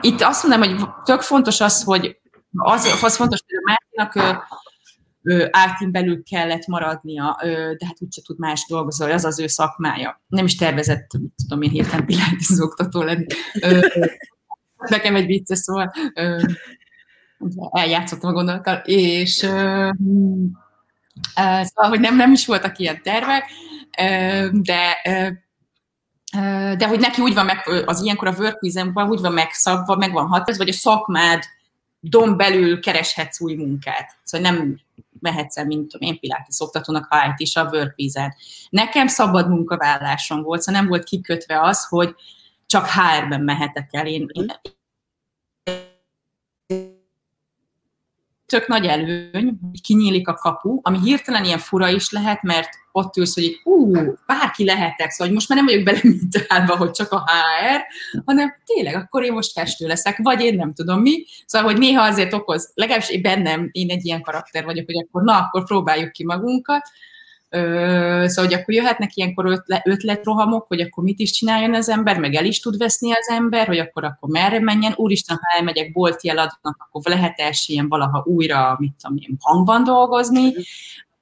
Itt 0.00 0.20
azt 0.20 0.46
mondom, 0.46 0.68
hogy 0.68 0.88
tök 1.04 1.20
fontos 1.20 1.60
az, 1.60 1.82
hogy 1.82 2.20
az, 2.56 2.84
az 3.02 3.16
fontos, 3.16 3.38
hogy 3.46 3.56
a 3.56 3.62
Mártinak 3.70 4.40
ártin 5.50 5.92
belül 5.92 6.22
kellett 6.22 6.66
maradnia, 6.66 7.36
de 7.78 7.86
hát 7.86 7.96
úgyse 7.98 8.22
tud 8.24 8.38
más 8.38 8.66
dolgozni, 8.68 9.12
az 9.12 9.24
az 9.24 9.40
ő 9.40 9.46
szakmája. 9.46 10.22
Nem 10.26 10.44
is 10.44 10.56
tervezett, 10.56 11.10
tudom 11.46 11.62
én, 11.62 11.70
hirtelen 11.70 12.06
pilates 12.06 12.58
oktató 12.58 13.02
lenni. 13.02 13.26
Nekem 14.76 15.16
egy 15.16 15.26
vicces, 15.26 15.58
szóval 15.58 15.92
eljátszottam 17.70 18.30
a 18.30 18.32
gondolattal, 18.32 18.76
és 18.84 19.48
szóval, 21.34 21.88
hogy 21.88 22.00
nem, 22.00 22.16
nem 22.16 22.32
is 22.32 22.46
voltak 22.46 22.78
ilyen 22.78 23.02
tervek, 23.02 23.44
de 24.52 24.96
de 26.76 26.86
hogy 26.86 27.00
neki 27.00 27.22
úgy 27.22 27.34
van 27.34 27.44
meg, 27.44 27.68
az 27.86 28.02
ilyenkor 28.02 28.28
a 28.28 28.34
work 28.38 28.58
úgy 28.62 29.20
van 29.20 29.32
megszabva, 29.32 29.96
meg 29.96 30.12
van 30.12 30.26
hatás, 30.26 30.56
vagy 30.56 30.68
a 30.68 30.72
szakmád 30.72 31.42
dom 32.00 32.36
belül 32.36 32.80
kereshetsz 32.80 33.40
új 33.40 33.54
munkát. 33.54 34.16
Szóval 34.22 34.50
nem 34.50 34.80
mehetsz 35.20 35.56
el, 35.56 35.66
mint 35.66 35.90
tudom 35.90 36.08
én, 36.08 36.20
Pilates 36.20 36.60
oktatónak, 36.60 37.06
ha 37.08 37.16
állt 37.16 37.40
is 37.40 37.56
a 37.56 37.68
workvizen. 37.72 38.34
Nekem 38.70 39.06
szabad 39.06 39.48
munkavállásom 39.48 40.42
volt, 40.42 40.60
szóval 40.60 40.80
nem 40.80 40.90
volt 40.90 41.04
kikötve 41.04 41.60
az, 41.60 41.86
hogy 41.88 42.14
csak 42.66 42.88
HR-ben 42.88 43.42
mehetek 43.42 43.88
el. 43.92 44.06
Én, 44.06 44.26
én 44.32 44.52
tök 48.50 48.66
nagy 48.66 48.86
előny, 48.86 49.58
hogy 49.70 49.80
kinyílik 49.82 50.28
a 50.28 50.34
kapu, 50.34 50.78
ami 50.82 50.98
hirtelen 50.98 51.44
ilyen 51.44 51.58
fura 51.58 51.88
is 51.88 52.10
lehet, 52.10 52.42
mert 52.42 52.68
ott 52.92 53.16
ülsz, 53.16 53.34
hogy 53.34 53.60
ú, 53.64 53.92
bárki 54.26 54.64
lehetek, 54.64 55.10
szóval 55.10 55.34
most 55.34 55.48
már 55.48 55.58
nem 55.58 55.66
vagyok 55.66 55.84
belemitálva, 55.84 56.76
hogy 56.76 56.90
csak 56.90 57.12
a 57.12 57.24
HR, 57.26 57.82
hanem 58.24 58.54
tényleg, 58.64 58.94
akkor 58.94 59.24
én 59.24 59.32
most 59.32 59.52
festő 59.52 59.86
leszek, 59.86 60.18
vagy 60.22 60.40
én 60.40 60.54
nem 60.54 60.72
tudom 60.72 61.00
mi. 61.00 61.24
Szóval, 61.46 61.70
hogy 61.70 61.80
néha 61.80 62.02
azért 62.02 62.32
okoz, 62.32 62.72
legalábbis 62.74 63.10
én 63.10 63.22
bennem, 63.22 63.68
én 63.72 63.90
egy 63.90 64.04
ilyen 64.04 64.22
karakter 64.22 64.64
vagyok, 64.64 64.86
hogy 64.86 65.04
akkor 65.08 65.22
na, 65.22 65.38
akkor 65.38 65.64
próbáljuk 65.64 66.12
ki 66.12 66.24
magunkat, 66.24 66.82
szóval, 67.50 68.44
hogy 68.44 68.54
akkor 68.54 68.74
jöhetnek 68.74 69.16
ilyenkor 69.16 69.62
ötletrohamok, 69.82 70.66
hogy 70.66 70.80
akkor 70.80 71.04
mit 71.04 71.18
is 71.18 71.30
csináljon 71.30 71.74
az 71.74 71.88
ember, 71.88 72.18
meg 72.18 72.34
el 72.34 72.44
is 72.44 72.60
tud 72.60 72.78
veszni 72.78 73.12
az 73.12 73.28
ember, 73.28 73.66
hogy 73.66 73.78
akkor 73.78 74.04
akkor 74.04 74.28
merre 74.28 74.60
menjen. 74.60 74.94
Úristen, 74.96 75.36
ha 75.36 75.56
elmegyek 75.56 75.92
bolti 75.92 76.28
eladónak, 76.28 76.88
akkor 76.88 77.02
lehet 77.04 77.42
ilyen 77.66 77.88
valaha 77.88 78.22
újra, 78.26 78.76
mit 78.78 78.92
tudom 79.00 79.16
én, 79.16 79.36
hangban 79.40 79.84
dolgozni. 79.84 80.52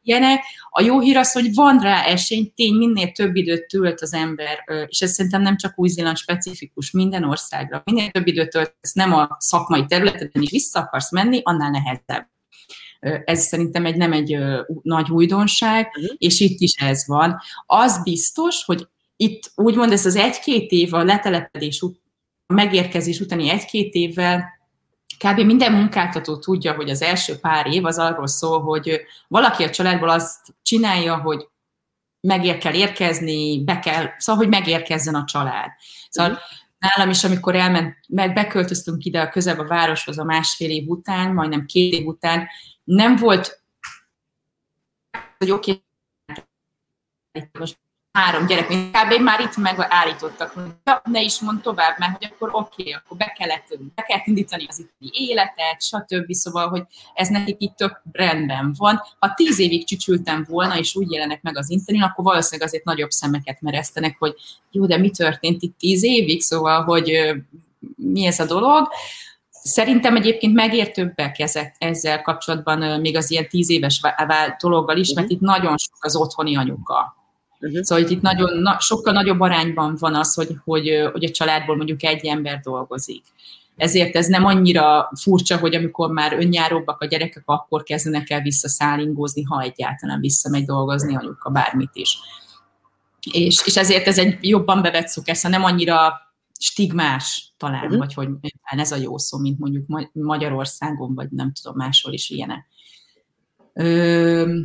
Ilyenek. 0.02 0.40
A 0.70 0.82
jó 0.82 1.00
hír 1.00 1.16
az, 1.16 1.32
hogy 1.32 1.54
van 1.54 1.78
rá 1.78 2.04
esély, 2.04 2.52
tény, 2.56 2.74
minél 2.74 3.12
több 3.12 3.36
időt 3.36 3.66
tölt 3.66 4.00
az 4.00 4.14
ember, 4.14 4.64
és 4.86 5.00
ez 5.00 5.12
szerintem 5.12 5.42
nem 5.42 5.56
csak 5.56 5.72
új-Zéland 5.76 6.16
specifikus, 6.16 6.90
minden 6.90 7.24
országra. 7.24 7.82
Minél 7.84 8.10
több 8.10 8.26
időt 8.26 8.50
tölt, 8.50 8.74
nem 8.92 9.12
a 9.12 9.36
szakmai 9.38 9.84
területen 9.84 10.30
is 10.32 10.50
vissza 10.50 10.80
akarsz 10.80 11.12
menni, 11.12 11.40
annál 11.44 11.70
nehezebb 11.70 12.28
ez 13.24 13.46
szerintem 13.46 13.86
egy, 13.86 13.96
nem 13.96 14.12
egy 14.12 14.38
nagy 14.82 15.10
újdonság, 15.10 15.86
uh-huh. 15.86 16.14
és 16.18 16.40
itt 16.40 16.60
is 16.60 16.74
ez 16.74 17.06
van. 17.06 17.40
Az 17.66 18.02
biztos, 18.02 18.64
hogy 18.64 18.88
itt 19.16 19.52
úgymond 19.54 19.92
ez 19.92 20.06
az 20.06 20.16
egy-két 20.16 20.70
év 20.70 20.94
a 20.94 21.04
letelepedés, 21.04 21.82
a 22.46 22.54
megérkezés 22.54 23.20
utáni 23.20 23.50
egy-két 23.50 23.94
évvel 23.94 24.56
kb. 25.18 25.40
minden 25.40 25.72
munkáltató 25.72 26.38
tudja, 26.38 26.74
hogy 26.74 26.90
az 26.90 27.02
első 27.02 27.38
pár 27.38 27.66
év 27.66 27.84
az 27.84 27.98
arról 27.98 28.26
szól, 28.26 28.62
hogy 28.62 29.00
valaki 29.28 29.64
a 29.64 29.70
családból 29.70 30.08
azt 30.08 30.54
csinálja, 30.62 31.16
hogy 31.16 31.48
megér 32.20 32.58
kell 32.58 32.74
érkezni, 32.74 33.64
be 33.64 33.78
kell, 33.78 34.06
szóval, 34.18 34.42
hogy 34.42 34.52
megérkezzen 34.52 35.14
a 35.14 35.24
család. 35.24 35.70
Szóval 36.08 36.32
uh-huh. 36.32 36.46
nálam 36.78 37.10
is, 37.10 37.24
amikor 37.24 37.54
elment, 37.54 37.96
meg 38.08 38.32
beköltöztünk 38.32 39.04
ide 39.04 39.20
a 39.20 39.28
közel 39.28 39.60
a 39.60 39.66
városhoz 39.66 40.18
a 40.18 40.24
másfél 40.24 40.70
év 40.70 40.88
után, 40.88 41.32
majdnem 41.32 41.66
két 41.66 41.92
év 41.92 42.06
után, 42.06 42.48
nem 42.88 43.16
volt, 43.16 43.62
hogy 45.38 45.50
oké, 45.50 45.82
okay, 47.32 47.48
most 47.58 47.78
három 48.12 48.46
gyerek, 48.46 48.68
kb. 48.68 49.22
már 49.22 49.40
itt 49.40 49.56
megállítottak, 49.56 50.54
ne 51.04 51.20
is 51.20 51.40
mond 51.40 51.60
tovább, 51.60 51.98
mert 51.98 52.16
hogy 52.16 52.32
akkor 52.32 52.48
oké, 52.52 52.82
okay, 52.82 52.92
akkor 52.92 53.16
be 53.16 53.34
kellett, 53.38 53.78
be 53.94 54.02
kellett 54.02 54.26
indítani 54.26 54.64
az 54.68 54.78
itt 54.78 54.92
életet, 54.98 55.82
stb. 55.82 56.32
Szóval, 56.32 56.68
hogy 56.68 56.82
ez 57.14 57.28
nekik 57.28 57.56
itt 57.60 57.76
tök 57.76 58.02
rendben 58.12 58.74
van. 58.78 59.02
Ha 59.18 59.34
tíz 59.34 59.58
évig 59.58 59.86
csücsültem 59.86 60.44
volna, 60.48 60.78
és 60.78 60.94
úgy 60.94 61.10
jelenek 61.12 61.42
meg 61.42 61.56
az 61.56 61.70
internet, 61.70 62.10
akkor 62.10 62.24
valószínűleg 62.24 62.68
azért 62.68 62.84
nagyobb 62.84 63.10
szemeket 63.10 63.60
meresztenek, 63.60 64.16
hogy 64.18 64.34
jó, 64.70 64.86
de 64.86 64.98
mi 64.98 65.10
történt 65.10 65.62
itt 65.62 65.78
tíz 65.78 66.02
évig, 66.02 66.40
szóval, 66.40 66.84
hogy 66.84 67.34
mi 67.96 68.26
ez 68.26 68.40
a 68.40 68.46
dolog. 68.46 68.88
Szerintem 69.68 70.16
egyébként 70.16 70.54
megértőbbek 70.54 71.38
ezek, 71.38 71.74
ezzel 71.78 72.22
kapcsolatban 72.22 73.00
még 73.00 73.16
az 73.16 73.30
ilyen 73.30 73.48
tíz 73.48 73.70
éves 73.70 74.00
dologgal 74.60 74.96
is, 74.96 75.12
mert 75.12 75.30
itt 75.30 75.40
nagyon 75.40 75.76
sok 75.76 75.96
az 76.00 76.16
otthoni 76.16 76.56
anyuka. 76.56 77.16
Uh-huh. 77.60 77.82
Szóval 77.82 78.10
itt 78.10 78.20
nagyon, 78.20 78.58
na, 78.58 78.76
sokkal 78.80 79.12
nagyobb 79.12 79.40
arányban 79.40 79.96
van 79.98 80.14
az, 80.14 80.34
hogy, 80.34 80.48
hogy, 80.64 81.08
hogy 81.12 81.24
a 81.24 81.30
családból 81.30 81.76
mondjuk 81.76 82.04
egy 82.04 82.26
ember 82.26 82.60
dolgozik. 82.60 83.22
Ezért 83.76 84.16
ez 84.16 84.26
nem 84.26 84.44
annyira 84.44 85.10
furcsa, 85.20 85.58
hogy 85.58 85.74
amikor 85.74 86.10
már 86.10 86.32
önjáróbbak 86.32 87.00
a 87.00 87.06
gyerekek, 87.06 87.42
akkor 87.44 87.82
kezdenek 87.82 88.30
el 88.30 88.40
visszaszállingózni, 88.40 89.42
ha 89.42 89.62
egyáltalán 89.62 90.20
visszamegy 90.20 90.64
dolgozni 90.64 91.16
anyuka 91.16 91.50
bármit 91.50 91.90
is. 91.92 92.18
És, 93.32 93.62
és 93.64 93.76
ezért 93.76 94.06
ez 94.06 94.18
egy 94.18 94.38
jobban 94.40 94.82
bevett 94.82 95.08
szokás, 95.08 95.42
nem 95.42 95.64
annyira 95.64 96.27
stigmás 96.58 97.54
talán, 97.56 97.84
uh-huh. 97.84 97.98
vagy 97.98 98.14
hogy 98.14 98.28
ez 98.76 98.92
a 98.92 98.96
jó 98.96 99.18
szó, 99.18 99.38
mint 99.38 99.58
mondjuk 99.58 99.86
Magyarországon, 100.12 101.14
vagy 101.14 101.30
nem 101.30 101.52
tudom, 101.52 101.76
máshol 101.76 102.12
is 102.12 102.30
ilyenek. 102.30 102.66
Ö, 103.72 104.58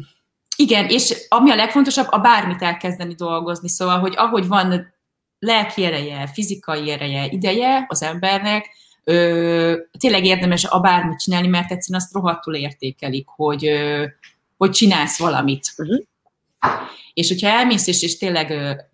igen, 0.56 0.88
és 0.90 1.26
ami 1.30 1.52
a 1.52 1.56
legfontosabb, 1.56 2.08
a 2.10 2.18
bármit 2.18 2.62
elkezdeni 2.62 3.14
dolgozni, 3.14 3.70
szóval, 3.70 4.00
hogy 4.00 4.14
ahogy 4.16 4.48
van 4.48 4.94
lelki 5.40 5.84
ereje, 5.84 6.28
fizikai 6.28 6.90
ereje, 6.90 7.26
ideje 7.26 7.86
az 7.90 8.04
embernek, 8.04 8.70
ö, 9.04 9.78
tényleg 10.00 10.26
érdemes 10.26 10.66
a 10.66 10.80
bármit 10.80 11.20
csinálni, 11.20 11.48
mert 11.48 11.72
egyszerűen 11.72 12.02
azt 12.02 12.14
rohadtul 12.14 12.56
értékelik, 12.56 13.28
hogy, 13.28 13.66
ö, 13.66 14.06
hogy 14.58 14.72
csinálsz 14.72 15.20
valamit. 15.20 15.74
Uh-huh. 15.78 16.04
És 17.14 17.28
hogyha 17.28 17.48
elmész, 17.48 17.88
és, 17.88 18.02
és 18.02 18.18
tényleg 18.18 18.52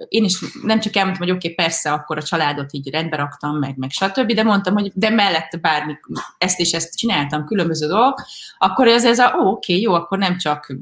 én 0.08 0.24
is 0.24 0.40
nem 0.64 0.80
csak 0.80 0.96
elmondtam, 0.96 1.28
hogy 1.28 1.36
oké, 1.36 1.52
okay, 1.52 1.66
persze, 1.66 1.92
akkor 1.92 2.18
a 2.18 2.24
családot 2.24 2.74
így 2.74 2.90
rendbe 2.90 3.16
raktam, 3.16 3.58
meg, 3.58 3.78
meg 3.78 3.92
stb., 3.92 4.34
de 4.34 4.44
mondtam, 4.44 4.74
hogy 4.74 4.92
de 4.94 5.10
mellette 5.10 5.58
bármi, 5.58 5.94
ezt 6.38 6.60
és 6.60 6.72
ezt 6.72 6.98
csináltam, 6.98 7.46
különböző 7.46 7.88
dolgok, 7.88 8.22
akkor 8.58 8.88
ez, 8.88 9.06
ez 9.06 9.20
a, 9.20 9.36
ó, 9.38 9.48
oké, 9.48 9.74
okay, 9.74 9.82
jó, 9.84 9.94
akkor 9.94 10.18
nem 10.18 10.38
csak 10.38 10.76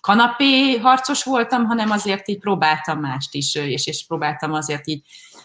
kanapé 0.00 0.76
harcos 0.76 1.24
voltam, 1.24 1.64
hanem 1.64 1.90
azért 1.90 2.28
így 2.28 2.38
próbáltam 2.38 3.00
mást 3.00 3.34
is, 3.34 3.54
és, 3.54 3.86
és 3.86 4.04
próbáltam 4.06 4.52
azért 4.52 4.88
így 4.88 5.02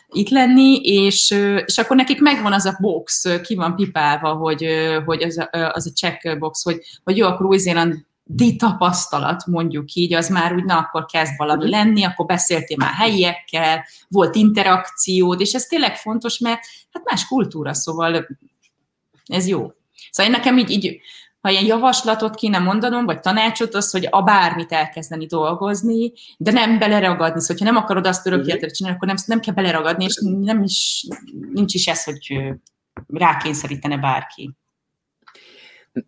itt 0.10 0.30
lenni, 0.30 0.76
és, 0.76 1.36
és 1.66 1.78
akkor 1.78 1.96
nekik 1.96 2.22
megvan 2.22 2.54
az 2.54 2.66
a 2.66 2.78
box, 2.80 3.28
ki 3.44 3.56
van 3.56 3.76
pipálva, 3.76 4.34
hogy, 4.34 4.68
hogy 5.06 5.24
az, 5.24 5.38
a, 5.38 5.72
az 5.74 5.88
a 5.88 5.92
checkbox, 5.92 6.64
hogy, 6.64 6.80
hogy 7.04 7.18
jó, 7.18 7.28
akkor 7.28 7.46
Új-Zéland 7.46 8.06
di 8.36 8.56
tapasztalat, 8.56 9.46
mondjuk 9.46 9.94
így, 9.94 10.14
az 10.14 10.30
már 10.30 10.54
úgy, 10.54 10.64
na, 10.64 10.78
akkor 10.78 11.06
kezd 11.06 11.38
valami 11.38 11.70
lenni, 11.70 12.04
akkor 12.04 12.26
beszéltél 12.26 12.78
már 12.78 12.94
helyiekkel, 12.94 13.86
volt 14.08 14.36
interakciód, 14.36 15.40
és 15.40 15.54
ez 15.54 15.66
tényleg 15.66 15.96
fontos, 15.96 16.38
mert 16.40 16.60
hát 16.92 17.04
más 17.04 17.28
kultúra, 17.28 17.74
szóval 17.74 18.28
ez 19.26 19.48
jó. 19.48 19.72
Szóval 20.12 20.32
én 20.32 20.38
nekem 20.38 20.58
így, 20.58 20.70
így 20.70 21.00
ha 21.42 21.50
ilyen 21.50 21.66
javaslatot 21.66 22.36
kéne 22.36 22.60
mondanom, 22.60 23.06
vagy 23.06 23.20
tanácsot, 23.20 23.74
az, 23.74 23.92
hogy 23.92 24.08
a 24.10 24.22
bármit 24.22 24.72
elkezdeni 24.72 25.26
dolgozni, 25.26 26.12
de 26.38 26.52
nem 26.52 26.80
beleragadni. 26.80 27.42
Szóval, 27.42 27.58
hogyha 27.58 27.66
nem 27.66 27.84
akarod 27.84 28.08
azt 28.08 28.26
örök 28.26 28.46
életre 28.46 28.70
csinálni, 28.70 28.98
akkor 28.98 29.08
nem, 29.08 29.18
nem 29.26 29.40
kell 29.40 29.54
beleragadni, 29.54 30.04
és 30.04 30.22
nem 30.24 30.64
is, 30.64 31.08
nincs 31.54 31.74
is 31.74 31.88
ez, 31.88 32.04
hogy 32.04 32.54
rákényszerítene 33.08 33.98
bárki. 33.98 34.56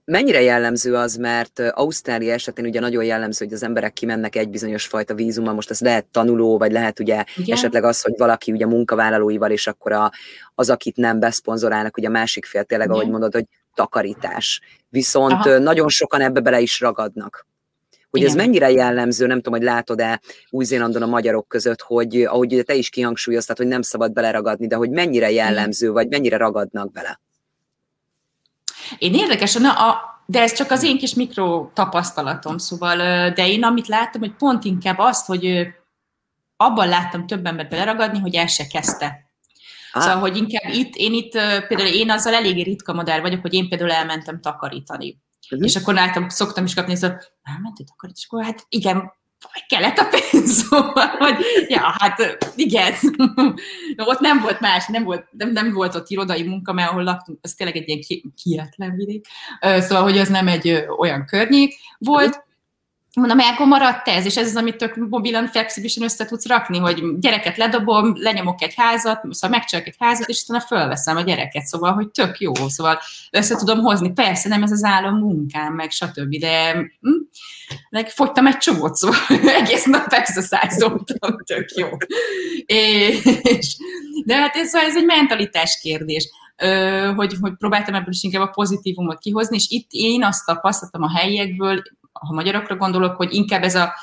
Mennyire 0.05 0.41
jellemző 0.41 0.95
az, 0.95 1.15
mert 1.15 1.59
Ausztrália 1.59 2.33
esetén 2.33 2.65
ugye 2.65 2.79
nagyon 2.79 3.03
jellemző, 3.03 3.45
hogy 3.45 3.53
az 3.53 3.63
emberek 3.63 3.93
kimennek 3.93 4.35
egy 4.35 4.49
bizonyos 4.49 4.85
fajta 4.85 5.13
vízummal, 5.13 5.53
most 5.53 5.69
ez 5.69 5.79
lehet 5.79 6.05
tanuló, 6.05 6.57
vagy 6.57 6.71
lehet 6.71 6.99
ugye 6.99 7.23
Igen. 7.35 7.55
esetleg 7.55 7.83
az, 7.83 8.01
hogy 8.01 8.13
valaki 8.17 8.51
ugye 8.51 8.65
munkavállalóival, 8.65 9.51
és 9.51 9.67
akkor 9.67 9.91
a, 9.91 10.11
az, 10.55 10.69
akit 10.69 10.95
nem 10.95 11.19
beszponzorálnak, 11.19 11.97
ugye 11.97 12.07
a 12.07 12.11
másik 12.11 12.45
fél 12.45 12.63
tényleg, 12.63 12.87
Igen. 12.87 12.99
ahogy 12.99 13.11
mondod, 13.11 13.33
hogy 13.33 13.45
takarítás. 13.73 14.61
Viszont 14.89 15.31
Aha. 15.31 15.57
nagyon 15.57 15.89
sokan 15.89 16.21
ebbe 16.21 16.39
bele 16.39 16.59
is 16.59 16.79
ragadnak. 16.79 17.47
Hogy 18.09 18.19
Igen. 18.19 18.31
ez 18.31 18.45
mennyire 18.45 18.71
jellemző, 18.71 19.27
nem 19.27 19.37
tudom, 19.37 19.59
hogy 19.59 19.67
látod-e 19.67 20.21
Új-Zélandon 20.49 21.01
a 21.01 21.05
magyarok 21.05 21.47
között, 21.47 21.81
hogy 21.81 22.23
ahogy 22.23 22.63
te 22.65 22.73
is 22.73 22.89
kihangsúlyoztad, 22.89 23.57
hogy 23.57 23.67
nem 23.67 23.81
szabad 23.81 24.13
beleragadni, 24.13 24.67
de 24.67 24.75
hogy 24.75 24.89
mennyire 24.89 25.31
jellemző, 25.31 25.91
vagy 25.91 26.07
mennyire 26.07 26.37
ragadnak 26.37 26.91
bele? 26.91 27.19
Én 28.97 29.13
érdekes, 29.13 29.53
na, 29.53 29.71
a, 29.71 30.21
de 30.25 30.41
ez 30.41 30.53
csak 30.53 30.71
az 30.71 30.83
én 30.83 30.97
kis 30.97 31.13
mikro 31.13 31.69
tapasztalatom, 31.73 32.57
szóval, 32.57 32.97
de 33.29 33.47
én 33.47 33.63
amit 33.63 33.87
láttam, 33.87 34.21
hogy 34.21 34.35
pont 34.35 34.63
inkább 34.63 34.97
azt, 34.97 35.25
hogy 35.25 35.67
abban 36.57 36.87
láttam 36.87 37.27
több 37.27 37.45
embert 37.45 37.69
beleragadni, 37.69 38.19
hogy 38.19 38.35
el 38.35 38.47
se 38.47 38.67
kezdte. 38.67 39.29
Ah. 39.91 40.01
Szóval, 40.01 40.19
hogy 40.19 40.37
inkább 40.37 40.73
itt, 40.73 40.95
én 40.95 41.13
itt, 41.13 41.31
például 41.67 41.89
én 41.89 42.11
azzal 42.11 42.33
eléggé 42.33 42.61
ritka 42.61 42.93
modell 42.93 43.19
vagyok, 43.19 43.41
hogy 43.41 43.53
én 43.53 43.69
például 43.69 43.91
elmentem 43.91 44.41
takarítani. 44.41 45.21
Uh-huh. 45.49 45.67
És 45.67 45.75
akkor 45.75 45.93
láttam, 45.93 46.29
szoktam 46.29 46.63
is 46.63 46.73
kapni, 46.73 46.91
hogy 46.99 47.09
elmentél 47.43 47.85
takarítani, 47.85 48.13
és 48.15 48.25
akkor 48.29 48.43
hát 48.43 48.65
igen, 48.69 49.11
kellett 49.67 49.97
a 49.97 50.07
pénz, 50.09 50.67
hogy 51.17 51.35
ja, 51.67 51.95
hát 51.99 52.37
igen, 52.55 52.93
ott 54.11 54.19
nem 54.19 54.41
volt 54.41 54.59
más, 54.59 54.87
nem 54.87 55.03
volt, 55.03 55.27
nem, 55.31 55.51
nem 55.51 55.73
volt 55.73 55.95
ott 55.95 56.09
irodai 56.09 56.43
munka, 56.43 56.73
mert 56.73 56.89
ahol 56.89 57.03
laktunk, 57.03 57.39
az 57.41 57.53
tényleg 57.53 57.75
egy 57.77 57.87
ilyen 57.87 58.31
kietlen 58.43 58.95
vidék, 58.95 59.25
szóval, 59.59 60.03
hogy 60.03 60.17
az 60.17 60.29
nem 60.29 60.47
egy 60.47 60.85
olyan 60.97 61.25
környék 61.25 61.75
volt, 61.97 62.43
Mondom, 63.15 63.39
akkor 63.39 63.67
maradt 63.67 64.07
ez, 64.07 64.25
és 64.25 64.37
ez 64.37 64.47
az, 64.47 64.55
amit 64.55 64.77
tök 64.77 64.95
mobilan, 64.95 65.47
flexibilisen 65.47 66.03
össze 66.03 66.25
tudsz 66.25 66.47
rakni, 66.47 66.77
hogy 66.77 67.03
gyereket 67.19 67.57
ledobom, 67.57 68.13
lenyomok 68.15 68.61
egy 68.61 68.73
házat, 68.75 69.21
szóval 69.29 69.57
megcsinálok 69.57 69.89
egy 69.89 69.95
házat, 69.99 70.29
és 70.29 70.43
utána 70.43 70.65
fölveszem 70.65 71.17
a 71.17 71.21
gyereket, 71.21 71.65
szóval, 71.65 71.93
hogy 71.93 72.09
tök 72.09 72.39
jó, 72.39 72.53
szóval 72.67 72.99
össze 73.31 73.55
tudom 73.55 73.79
hozni. 73.79 74.11
Persze 74.11 74.49
nem 74.49 74.63
ez 74.63 74.71
az 74.71 74.83
álom 74.83 75.17
munkám, 75.17 75.73
meg 75.73 75.91
stb., 75.91 76.35
de 76.39 76.73
hm, 77.01 78.01
fogytam 78.07 78.47
egy 78.47 78.57
csomót, 78.57 78.95
szóval 78.95 79.17
egész 79.61 79.85
nap 79.85 80.13
exercise 80.13 80.91
tök 81.43 81.69
jó. 81.75 81.87
És, 82.65 83.77
de 84.25 84.35
hát 84.35 84.55
ez, 84.55 84.69
szóval 84.69 84.87
ez 84.87 84.95
egy 84.95 85.05
mentalitás 85.05 85.79
kérdés 85.81 86.29
hogy, 87.15 87.35
hogy 87.41 87.53
próbáltam 87.57 87.93
ebből 87.93 88.13
is 88.13 88.23
inkább 88.23 88.41
a 88.41 88.51
pozitívumot 88.51 89.19
kihozni, 89.19 89.55
és 89.55 89.69
itt 89.69 89.87
én 89.89 90.23
azt 90.23 90.45
tapasztaltam 90.45 91.03
a 91.03 91.17
helyiekből, 91.17 91.81
ha 92.19 92.33
magyarokra 92.33 92.75
gondolok, 92.75 93.15
hogy 93.15 93.33
inkább 93.33 93.63
ez 93.63 93.75
a, 93.75 93.93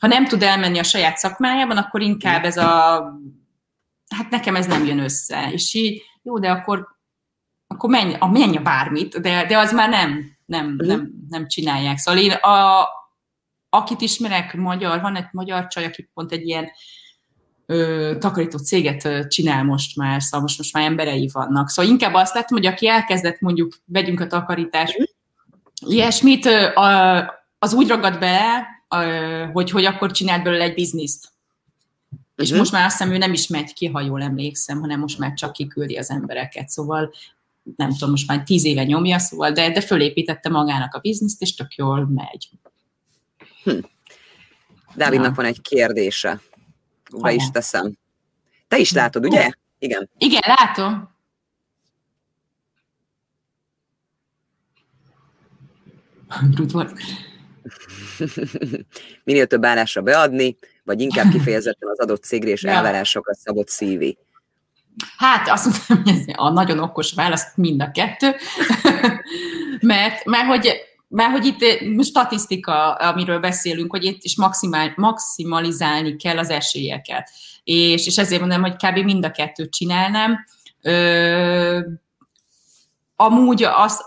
ha 0.00 0.06
nem 0.06 0.26
tud 0.26 0.42
elmenni 0.42 0.78
a 0.78 0.82
saját 0.82 1.16
szakmájában, 1.16 1.76
akkor 1.76 2.00
inkább 2.00 2.44
ez 2.44 2.56
a, 2.56 3.02
hát 4.16 4.30
nekem 4.30 4.56
ez 4.56 4.66
nem 4.66 4.84
jön 4.84 4.98
össze. 4.98 5.50
És 5.52 5.74
így, 5.74 6.02
jó, 6.22 6.38
de 6.38 6.50
akkor, 6.50 6.88
akkor 7.66 7.90
menj, 7.90 8.14
a, 8.18 8.26
menj 8.26 8.56
a 8.56 8.62
bármit, 8.62 9.20
de, 9.20 9.46
de 9.46 9.58
az 9.58 9.72
már 9.72 9.88
nem, 9.88 10.36
nem, 10.44 10.66
uh-huh. 10.66 10.86
nem, 10.86 11.10
nem 11.28 11.48
csinálják. 11.48 11.98
Szóval 11.98 12.22
én, 12.22 12.30
a, 12.30 12.88
akit 13.68 14.00
ismerek, 14.00 14.54
magyar, 14.54 15.00
van 15.00 15.16
egy 15.16 15.28
magyar 15.30 15.66
csaj, 15.66 15.84
aki 15.84 16.10
pont 16.14 16.32
egy 16.32 16.46
ilyen 16.46 16.70
ö, 17.66 18.14
takarító 18.18 18.58
céget 18.58 19.04
ö, 19.04 19.26
csinál 19.26 19.64
most 19.64 19.96
már, 19.96 20.22
szóval 20.22 20.40
most, 20.40 20.58
most 20.58 20.72
már 20.72 20.84
emberei 20.84 21.30
vannak. 21.32 21.68
Szóval 21.68 21.92
inkább 21.92 22.14
azt 22.14 22.34
látom, 22.34 22.58
hogy 22.58 22.66
aki 22.66 22.88
elkezdett 22.88 23.40
mondjuk, 23.40 23.76
vegyünk 23.84 24.20
a 24.20 24.26
takarítást, 24.26 24.98
uh-huh 24.98 25.18
ilyesmit, 25.86 26.48
az 27.58 27.72
úgy 27.72 27.88
ragad 27.88 28.18
be, 28.18 28.66
hogy, 29.52 29.70
hogy 29.70 29.84
akkor 29.84 30.10
csinált 30.10 30.42
belőle 30.42 30.64
egy 30.64 30.74
bizniszt. 30.74 31.28
És 32.36 32.44
uh-huh. 32.44 32.58
most 32.58 32.72
már 32.72 32.84
azt 32.84 32.98
hiszem, 32.98 33.12
ő 33.12 33.18
nem 33.18 33.32
is 33.32 33.46
megy 33.46 33.72
ki, 33.72 33.86
ha 33.86 34.00
jól 34.00 34.22
emlékszem, 34.22 34.80
hanem 34.80 35.00
most 35.00 35.18
már 35.18 35.34
csak 35.34 35.52
kiküldi 35.52 35.96
az 35.96 36.10
embereket. 36.10 36.68
Szóval 36.68 37.12
nem 37.76 37.90
tudom, 37.92 38.10
most 38.10 38.26
már 38.26 38.42
tíz 38.42 38.64
éve 38.64 38.84
nyomja, 38.84 39.18
szóval, 39.18 39.50
de, 39.50 39.70
de 39.70 39.80
fölépítette 39.80 40.48
magának 40.48 40.94
a 40.94 40.98
bizniszt, 40.98 41.42
és 41.42 41.54
tök 41.54 41.74
jól 41.74 42.08
megy. 42.08 42.48
Hm. 43.62 43.78
Dávidnak 44.94 45.28
ja. 45.28 45.34
van 45.34 45.44
egy 45.44 45.60
kérdése. 45.60 46.40
Be 47.20 47.32
is 47.32 47.50
teszem. 47.50 47.98
Te 48.68 48.78
is 48.78 48.92
látod, 48.92 49.26
ugye? 49.26 49.50
Igen. 49.78 50.10
Igen, 50.18 50.42
látom. 50.44 51.09
Volt. 56.72 56.92
Minél 59.24 59.46
több 59.46 59.64
állásra 59.64 60.02
beadni, 60.02 60.56
vagy 60.84 61.00
inkább 61.00 61.30
kifejezetten 61.36 61.88
az 61.88 61.98
adott 61.98 62.22
cégre 62.22 62.50
és 62.50 62.62
ja. 62.62 62.70
elvárásokra 62.70 63.34
szabott 63.34 63.68
szívi? 63.68 64.18
Hát 65.16 65.48
azt 65.48 65.64
mondtam, 65.64 66.02
hogy 66.02 66.24
ez 66.28 66.34
a 66.36 66.50
nagyon 66.50 66.78
okos 66.78 67.12
válasz 67.12 67.46
mind 67.54 67.82
a 67.82 67.90
kettő, 67.90 68.34
mert, 69.80 70.24
mert 70.24 70.46
hogy 70.46 70.88
mert 71.12 71.30
hogy 71.30 71.46
itt 71.46 71.62
eh, 71.62 72.04
statisztika, 72.04 72.92
amiről 72.92 73.38
beszélünk, 73.38 73.90
hogy 73.90 74.04
itt 74.04 74.22
is 74.22 74.36
maximál, 74.36 74.92
maximalizálni 74.96 76.16
kell 76.16 76.38
az 76.38 76.50
esélyeket. 76.50 77.30
És, 77.64 78.06
és 78.06 78.16
ezért 78.16 78.40
mondom, 78.40 78.60
hogy 78.60 78.76
kb. 78.76 78.98
mind 78.98 79.24
a 79.24 79.30
kettőt 79.30 79.72
csinálnám. 79.72 80.38
Ö, 80.82 81.80
amúgy 83.16 83.62
az, 83.62 84.00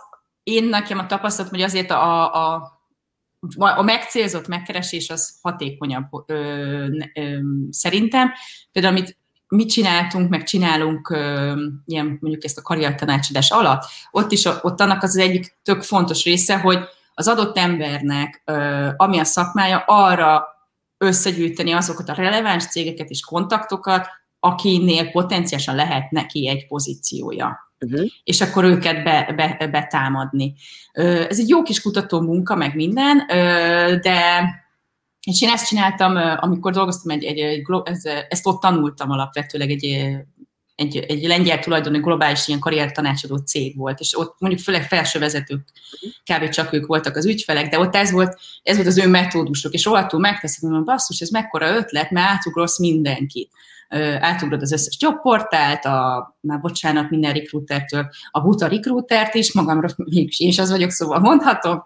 én 0.43 0.63
nekem 0.63 0.99
a 0.99 1.05
tapasztalatom, 1.05 1.59
hogy 1.59 1.69
azért 1.69 1.91
a, 1.91 2.33
a 2.33 2.71
a 3.57 3.81
megcélzott 3.81 4.47
megkeresés 4.47 5.09
az 5.09 5.37
hatékonyabb 5.41 6.05
ö, 6.25 6.35
ö, 7.13 7.39
szerintem. 7.69 8.31
Például 8.71 8.95
amit 8.95 9.17
mit 9.47 9.69
csináltunk, 9.69 10.29
meg 10.29 10.43
csinálunk 10.43 11.17
ilyen 11.85 12.17
mondjuk 12.21 12.43
ezt 12.43 12.57
a 12.57 12.61
karriertanácsadás 12.61 13.51
alatt, 13.51 13.83
ott 14.11 14.31
is 14.31 14.45
ott 14.45 14.81
annak 14.81 15.03
az 15.03 15.17
egyik 15.17 15.57
tök 15.63 15.81
fontos 15.81 16.23
része, 16.23 16.59
hogy 16.59 16.79
az 17.13 17.27
adott 17.27 17.57
embernek, 17.57 18.43
ami 18.97 19.19
a 19.19 19.23
szakmája, 19.23 19.83
arra 19.85 20.43
összegyűjteni 20.97 21.71
azokat 21.71 22.09
a 22.09 22.13
releváns 22.13 22.67
cégeket 22.67 23.09
és 23.09 23.21
kontaktokat, 23.21 24.07
akinél 24.39 25.11
potenciálisan 25.11 25.75
lehet 25.75 26.11
neki 26.11 26.47
egy 26.47 26.67
pozíciója 26.67 27.72
uh-huh. 27.83 28.07
és 28.23 28.41
akkor 28.41 28.63
őket 28.63 29.03
be, 29.03 29.33
be, 29.35 29.67
betámadni. 29.67 30.53
Ez 31.29 31.39
egy 31.39 31.49
jó 31.49 31.63
kis 31.63 31.81
kutató 31.81 32.21
munka, 32.21 32.55
meg 32.55 32.75
minden, 32.75 33.23
de 34.01 34.45
és 35.27 35.41
én 35.41 35.49
ezt 35.49 35.67
csináltam, 35.67 36.15
amikor 36.15 36.71
dolgoztam 36.71 37.11
egy, 37.11 37.23
egy, 37.23 37.39
egy 37.39 37.61
ezt 38.29 38.47
ott 38.47 38.61
tanultam 38.61 39.11
alapvetőleg 39.11 39.69
egy 39.69 40.15
egy, 40.75 40.97
egy 40.97 41.23
lengyel 41.23 41.59
tulajdonú 41.59 41.99
globális 41.99 42.47
ilyen 42.47 42.59
karriertanácsadó 42.59 43.35
cég 43.35 43.77
volt, 43.77 43.99
és 43.99 44.17
ott 44.17 44.35
mondjuk 44.39 44.61
főleg 44.61 44.87
felső 44.87 45.19
vezetők, 45.19 45.67
kb. 46.23 46.49
csak 46.49 46.73
ők 46.73 46.85
voltak 46.85 47.15
az 47.15 47.25
ügyfelek, 47.25 47.69
de 47.69 47.79
ott 47.79 47.95
ez 47.95 48.11
volt, 48.11 48.39
ez 48.63 48.75
volt 48.75 48.87
az 48.87 48.97
ő 48.97 49.07
metódusok, 49.07 49.73
és 49.73 49.85
rohadtul 49.85 50.19
megteszik, 50.19 50.69
hogy 50.69 50.83
basszus, 50.83 51.19
ez 51.19 51.29
mekkora 51.29 51.75
ötlet, 51.75 52.11
mert 52.11 52.27
átugrosz 52.27 52.79
mindenkit 52.79 53.51
átugrod 54.19 54.61
az 54.61 54.71
összes 54.71 54.97
jobportált, 54.99 55.85
a, 55.85 56.37
már 56.39 56.59
bocsánat 56.59 57.09
minden 57.09 57.33
recruitertől, 57.33 58.09
a 58.31 58.41
buta 58.41 58.67
recruitert 58.67 59.33
is, 59.33 59.53
magamra 59.53 59.89
mégis 60.13 60.39
én 60.39 60.47
is 60.47 60.59
az 60.59 60.69
vagyok, 60.69 60.89
szóval 60.89 61.19
mondhatom. 61.19 61.85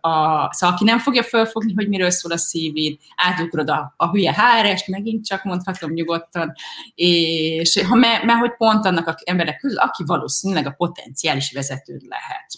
A, 0.00 0.48
szóval 0.54 0.74
aki 0.74 0.84
nem 0.84 0.98
fogja 0.98 1.22
felfogni, 1.22 1.72
hogy 1.74 1.88
miről 1.88 2.10
szól 2.10 2.32
a 2.32 2.36
CV-d, 2.36 2.98
átugrod 3.16 3.70
a, 3.70 3.94
a 3.96 4.10
hülye 4.10 4.34
hr 4.34 4.82
megint 4.86 5.26
csak 5.26 5.44
mondhatom 5.44 5.92
nyugodtan, 5.92 6.52
és 6.94 7.84
ha 7.88 7.94
mert 7.94 8.24
me, 8.24 8.32
hogy 8.32 8.56
pont 8.56 8.86
annak 8.86 9.06
az 9.06 9.22
emberek 9.24 9.58
közül, 9.58 9.78
aki 9.78 10.04
valószínűleg 10.06 10.66
a 10.66 10.74
potenciális 10.76 11.52
vezetőd 11.52 12.02
lehet. 12.08 12.50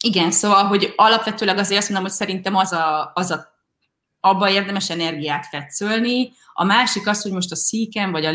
igen, 0.00 0.30
szóval, 0.30 0.64
hogy 0.64 0.92
alapvetőleg 0.96 1.58
azért 1.58 1.78
azt 1.78 1.88
mondom, 1.88 2.06
hogy 2.06 2.16
szerintem 2.16 2.56
az 2.56 2.72
a, 2.72 3.10
az 3.14 3.30
a 3.30 3.55
abban 4.28 4.50
érdemes 4.50 4.90
energiát 4.90 5.46
fetszölni. 5.46 6.32
A 6.52 6.64
másik 6.64 7.06
az, 7.06 7.22
hogy 7.22 7.32
most 7.32 7.52
a 7.52 7.56
Seeken 7.56 8.10
vagy 8.10 8.24
a 8.24 8.30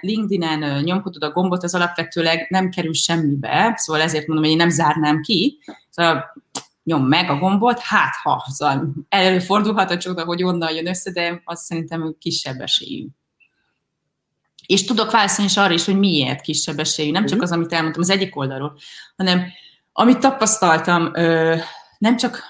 LinkedIn-en 0.00 0.82
nyomkodod 0.82 1.22
a 1.22 1.30
gombot, 1.30 1.62
az 1.62 1.74
alapvetőleg 1.74 2.46
nem 2.50 2.70
kerül 2.70 2.94
semmibe, 2.94 3.72
szóval 3.76 4.02
ezért 4.02 4.26
mondom, 4.26 4.44
hogy 4.44 4.54
én 4.54 4.60
nem 4.60 4.70
zárnám 4.70 5.20
ki. 5.20 5.58
Szóval 5.90 6.24
nyom 6.84 7.06
meg 7.06 7.30
a 7.30 7.38
gombot, 7.38 7.78
hát 7.78 8.14
ha, 8.22 8.44
szóval 8.48 8.92
előfordulhat 9.08 9.90
a 9.90 9.96
csoda, 9.96 10.24
hogy 10.24 10.42
onnan 10.42 10.74
jön 10.74 10.88
össze, 10.88 11.12
de 11.12 11.40
az 11.44 11.64
szerintem 11.64 12.16
kisebb 12.18 12.60
esélyű. 12.60 13.06
És 14.66 14.84
tudok 14.84 15.10
válaszolni 15.10 15.50
is 15.50 15.56
arra 15.56 15.72
is, 15.72 15.84
hogy 15.84 15.98
miért 15.98 16.40
kisebb 16.40 16.78
esélyű, 16.78 17.10
nem 17.10 17.26
csak 17.26 17.36
mhm. 17.36 17.44
az, 17.44 17.52
amit 17.52 17.72
elmondtam 17.72 18.02
az 18.02 18.10
egyik 18.10 18.36
oldalról, 18.36 18.78
hanem 19.16 19.44
amit 19.92 20.18
tapasztaltam, 20.18 21.10
nem 21.98 22.16
csak 22.16 22.42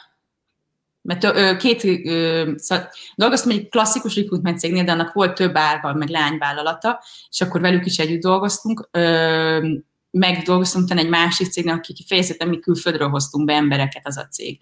mert 1.02 1.56
két, 1.56 1.84
ö, 1.84 2.52
szóval 2.56 2.90
dolgoztam 3.14 3.50
egy 3.50 3.68
klasszikus 3.68 4.16
recruitment 4.16 4.58
cégnél, 4.58 4.84
de 4.84 4.92
annak 4.92 5.12
volt 5.12 5.34
több 5.34 5.56
árval, 5.56 5.94
meg 5.94 6.08
lányvállalata, 6.08 7.02
és 7.30 7.40
akkor 7.40 7.60
velük 7.60 7.86
is 7.86 7.98
együtt 7.98 8.22
dolgoztunk. 8.22 8.88
Ö, 8.90 9.68
megdolgoztam 10.10 10.82
utána 10.82 11.00
egy 11.00 11.08
másik 11.08 11.50
cégnek, 11.50 11.76
aki 11.76 11.92
kifejezetten 11.92 12.48
mi 12.48 12.58
külföldről 12.58 13.08
hoztunk 13.08 13.46
be 13.46 13.54
embereket, 13.54 14.06
az 14.06 14.16
a 14.16 14.26
cég. 14.26 14.58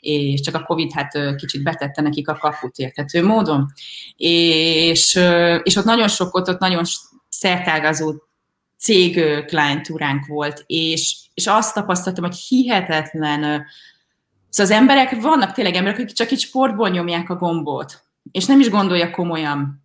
És 0.00 0.40
csak 0.40 0.54
a 0.54 0.64
Covid 0.64 0.92
hát 0.92 1.36
kicsit 1.36 1.62
betette 1.62 2.02
nekik 2.02 2.28
a 2.28 2.36
kaput 2.36 2.76
értető 2.76 3.24
módon. 3.24 3.72
És, 4.16 5.20
és 5.62 5.76
ott 5.76 5.84
nagyon 5.84 6.08
sok, 6.08 6.34
ott, 6.34 6.48
ott 6.48 6.58
nagyon 6.58 6.82
szertágazó 7.28 8.14
cég 8.78 9.20
klientúránk 9.46 10.26
volt, 10.26 10.64
és, 10.66 11.16
és 11.34 11.46
azt 11.46 11.74
tapasztaltam, 11.74 12.24
hogy 12.24 12.36
hihetetlen, 12.36 13.64
szóval 14.54 14.72
az 14.72 14.80
emberek, 14.80 15.20
vannak 15.20 15.52
tényleg 15.52 15.74
emberek, 15.74 15.98
akik 15.98 16.14
csak 16.14 16.30
egy 16.30 16.40
sportból 16.40 16.88
nyomják 16.88 17.30
a 17.30 17.34
gombot, 17.34 18.02
és 18.32 18.46
nem 18.46 18.60
is 18.60 18.70
gondolja 18.70 19.10
komolyan. 19.10 19.82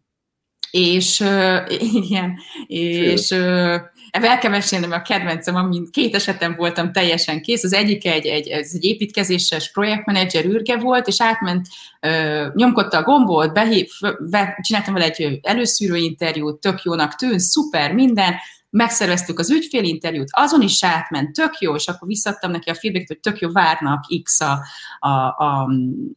És 0.72 1.20
uh, 1.20 1.62
igen, 2.04 2.40
és 2.68 3.30
uh, 3.30 3.76
el 4.12 4.38
kell 4.40 4.52
mesélnem 4.52 4.92
a 4.92 5.02
kedvencem, 5.02 5.56
amin 5.56 5.88
két 5.92 6.16
esetem 6.16 6.56
voltam 6.56 6.92
teljesen 6.92 7.42
kész. 7.42 7.64
Az 7.64 7.74
egyik 7.74 8.06
egy, 8.06 8.26
egy, 8.26 8.48
ez 8.48 8.72
egy 8.74 8.84
építkezéses 8.84 9.72
projektmenedzser 9.72 10.46
űrge 10.46 10.78
volt, 10.78 11.08
és 11.08 11.22
átment, 11.22 11.68
uh, 12.02 12.56
nyomkodta 12.56 12.98
a 12.98 13.04
gombot, 13.04 13.54
behív, 13.54 13.90
be, 14.30 14.60
csináltam 14.62 14.94
vele 14.94 15.06
egy 15.06 15.40
előszűrő 15.42 15.96
interjút, 15.96 16.60
tök 16.60 16.82
jónak 16.84 17.16
tűn, 17.16 17.40
szuper, 17.40 17.94
minden, 17.94 18.36
megszerveztük 18.70 19.40
az 19.40 19.52
ügyfélinterjút, 19.52 20.30
azon 20.32 20.62
is 20.62 20.84
átment, 20.84 21.34
tök 21.34 21.60
jó, 21.60 21.76
és 21.76 21.88
akkor 21.88 22.08
visszadtam 22.08 22.52
neki 22.52 22.70
a 22.70 22.76
feedbacket, 22.76 23.08
hogy 23.08 23.20
tök 23.20 23.40
jó, 23.40 23.52
várnak 23.52 24.06
X 24.24 24.40
a, 24.40 24.60
a, 25.00 25.10
a 25.10 25.70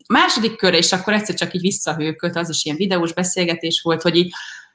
második 0.09 0.57
körre, 0.57 0.77
és 0.77 0.93
akkor 0.93 1.12
egyszer 1.12 1.35
csak 1.35 1.55
így 1.55 1.61
visszahőkölt, 1.61 2.37
az 2.37 2.49
is 2.49 2.65
ilyen 2.65 2.77
videós 2.77 3.12
beszélgetés 3.12 3.81
volt, 3.83 4.03
hogy 4.03 4.17
így, 4.17 4.33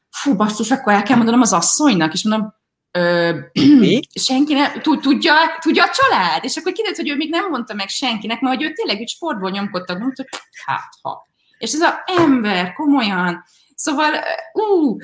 fú, 0.09 0.35
basszus, 0.35 0.71
akkor 0.71 0.93
el 0.93 1.03
kell 1.03 1.15
mondanom 1.17 1.41
az 1.41 1.53
asszonynak, 1.53 2.13
és 2.13 2.23
mondom, 2.23 2.55
Ö, 2.91 3.39
senki 4.27 4.53
nem, 4.53 4.81
tudja, 4.81 5.33
tudja 5.59 5.83
a 5.83 5.89
család? 5.93 6.43
És 6.43 6.57
akkor 6.57 6.71
kiderült, 6.71 6.97
hogy 6.97 7.09
ő 7.09 7.15
még 7.15 7.29
nem 7.29 7.49
mondta 7.49 7.73
meg 7.73 7.87
senkinek, 7.87 8.41
mert 8.41 8.55
hogy 8.55 8.65
ő 8.65 8.71
tényleg 8.71 8.99
úgy 8.99 9.07
sportból 9.07 9.49
nyomkodta, 9.49 9.97
mondta, 9.97 10.25
hogy 10.29 10.41
hát 10.65 10.89
ha. 11.01 11.27
És 11.57 11.73
ez 11.73 11.81
a 11.81 12.03
ember, 12.05 12.73
komolyan. 12.73 13.43
Szóval, 13.75 14.13
ú, 14.53 14.97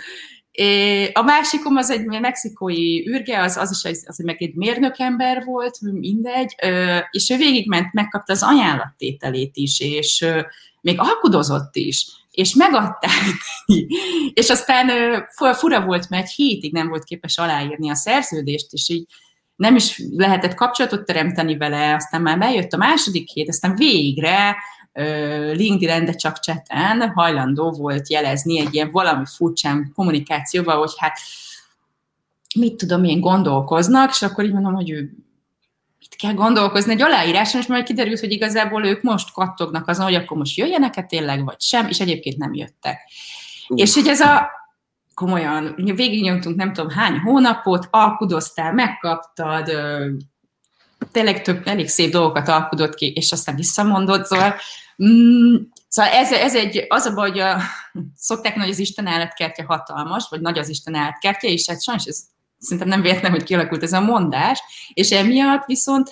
a 1.13 1.22
másikom 1.22 1.76
az 1.76 1.89
egy 1.89 2.06
mexikói 2.06 3.10
űrge, 3.10 3.42
az, 3.42 3.58
az 3.58 3.72
is 3.72 3.92
az, 3.92 4.04
az 4.08 4.18
meg 4.18 4.42
egy 4.42 4.56
mérnökember 4.56 5.44
volt, 5.46 5.82
mindegy, 5.82 6.56
és 7.12 7.30
ő 7.30 7.38
végigment, 7.38 7.94
megkapta 7.94 8.34
az 8.34 8.44
ajánlattételét 8.44 9.52
is, 9.54 9.80
és 9.80 10.26
még 10.82 11.00
alkudozott 11.00 11.76
is, 11.76 12.08
és 12.32 12.56
megadták. 12.56 13.12
És 14.34 14.50
aztán 14.50 14.89
fura 15.54 15.86
volt, 15.86 16.10
mert 16.10 16.24
egy 16.24 16.32
hétig 16.32 16.74
nem 16.74 16.88
volt 16.88 17.04
képes 17.04 17.38
aláírni 17.38 17.89
a 17.89 17.96
szerződést, 17.96 18.68
és 18.74 18.89
így 18.89 19.06
nem 19.56 19.76
is 19.76 20.02
lehetett 20.16 20.54
kapcsolatot 20.54 21.06
teremteni 21.06 21.58
vele, 21.58 21.96
aztán 21.96 22.22
már 22.22 22.38
bejött 22.38 22.74
a 22.74 22.78
második 22.78 23.30
hét, 23.30 23.50
aztán 23.50 23.76
végre 23.76 24.56
LinkedIn, 25.53 26.06
de 26.06 26.13
csak 26.13 26.39
cseten 26.39 27.10
hajlandó 27.10 27.71
volt 27.71 28.10
jelezni 28.10 28.60
egy 28.60 28.73
ilyen 28.73 28.91
valami 28.91 29.23
furcsán 29.25 29.91
kommunikációval, 29.95 30.77
hogy 30.77 30.93
hát 30.97 31.19
mit 32.56 32.75
tudom, 32.75 33.01
milyen 33.01 33.19
gondolkoznak, 33.19 34.10
és 34.10 34.21
akkor 34.21 34.43
így 34.43 34.53
mondom, 34.53 34.73
hogy 34.73 34.89
ő 34.89 35.12
mit 35.99 36.15
kell 36.15 36.34
gondolkozni 36.34 36.91
egy 36.91 37.01
aláíráson, 37.01 37.62
és 37.62 37.67
majd 37.67 37.84
kiderült, 37.84 38.19
hogy 38.19 38.32
igazából 38.32 38.86
ők 38.86 39.01
most 39.01 39.34
kattognak 39.34 39.88
azon, 39.88 40.06
hogy 40.06 40.15
akkor 40.15 40.38
most 40.38 40.58
jöjjenek-e 40.58 41.03
tényleg, 41.03 41.45
vagy 41.45 41.62
sem, 41.62 41.88
és 41.88 41.99
egyébként 41.99 42.38
nem 42.38 42.53
jöttek. 42.53 42.99
Uh. 43.67 43.79
És 43.79 43.93
hogy 43.93 44.08
ez 44.08 44.19
a 44.19 44.51
komolyan, 45.13 45.75
végignyomtunk 45.75 46.56
nem 46.56 46.73
tudom 46.73 46.89
hány 46.89 47.19
hónapot, 47.19 47.88
alkudoztál, 47.91 48.73
megkaptad, 48.73 49.71
tényleg 51.13 51.41
több, 51.41 51.67
elég 51.67 51.88
szép 51.88 52.12
dolgokat 52.12 52.47
alkudott 52.47 52.95
ki, 52.95 53.12
és 53.15 53.32
aztán 53.32 53.56
visszamondott, 53.56 54.26
szóval 54.26 54.56
Mm, 55.04 55.56
szóval 55.88 56.12
ez, 56.12 56.32
ez 56.32 56.56
egy, 56.56 56.86
az 56.88 57.06
a 57.06 57.13
baj, 57.13 57.30
hogy 57.30 57.39
a, 57.39 57.62
szokták 58.15 58.60
hogy 58.60 58.69
az 58.69 58.80
Isten 58.80 59.08
állatkertje 59.08 59.63
hatalmas, 59.63 60.28
vagy 60.30 60.41
nagy 60.41 60.58
az 60.58 60.69
Isten 60.69 60.95
állatkertje, 60.95 61.49
és 61.49 61.69
hát 61.69 61.84
sajnos 61.84 62.06
ez 62.06 62.19
szerintem 62.60 62.88
nem 62.88 63.02
véletlen, 63.02 63.32
hogy 63.32 63.43
kialakult 63.43 63.84
ez 63.84 63.93
a 63.93 64.02
mondás, 64.02 64.60
és 64.93 65.12
emiatt 65.12 65.65
viszont 65.65 66.12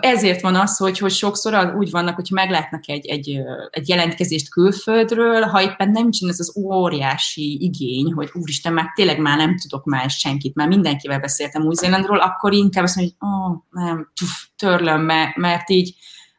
ezért 0.00 0.40
van 0.40 0.54
az, 0.54 0.76
hogy, 0.76 0.98
hogy 0.98 1.10
sokszor 1.10 1.74
úgy 1.76 1.90
vannak, 1.90 2.14
hogy 2.14 2.28
meglátnak 2.30 2.88
egy, 2.88 3.06
egy, 3.06 3.40
egy 3.70 3.88
jelentkezést 3.88 4.50
külföldről, 4.50 5.42
ha 5.42 5.62
éppen 5.62 5.90
nem 5.90 6.10
csin 6.10 6.28
ez 6.28 6.40
az 6.40 6.56
óriási 6.56 7.58
igény, 7.60 8.12
hogy 8.12 8.30
úristen, 8.32 8.72
már 8.72 8.92
tényleg 8.94 9.18
már 9.18 9.36
nem 9.36 9.56
tudok 9.58 9.84
már 9.84 10.10
senkit, 10.10 10.54
már 10.54 10.68
mindenkivel 10.68 11.20
beszéltem 11.20 11.62
Új-Zélandról, 11.62 12.18
akkor 12.18 12.52
inkább 12.52 12.84
azt 12.84 12.96
mondja, 12.96 13.14
hogy 13.18 13.28
oh, 13.30 13.84
nem, 13.84 14.10
tuf, 14.14 14.46
törlöm, 14.56 15.00
mert, 15.00 15.36
mert 15.36 15.70
így 15.70 15.94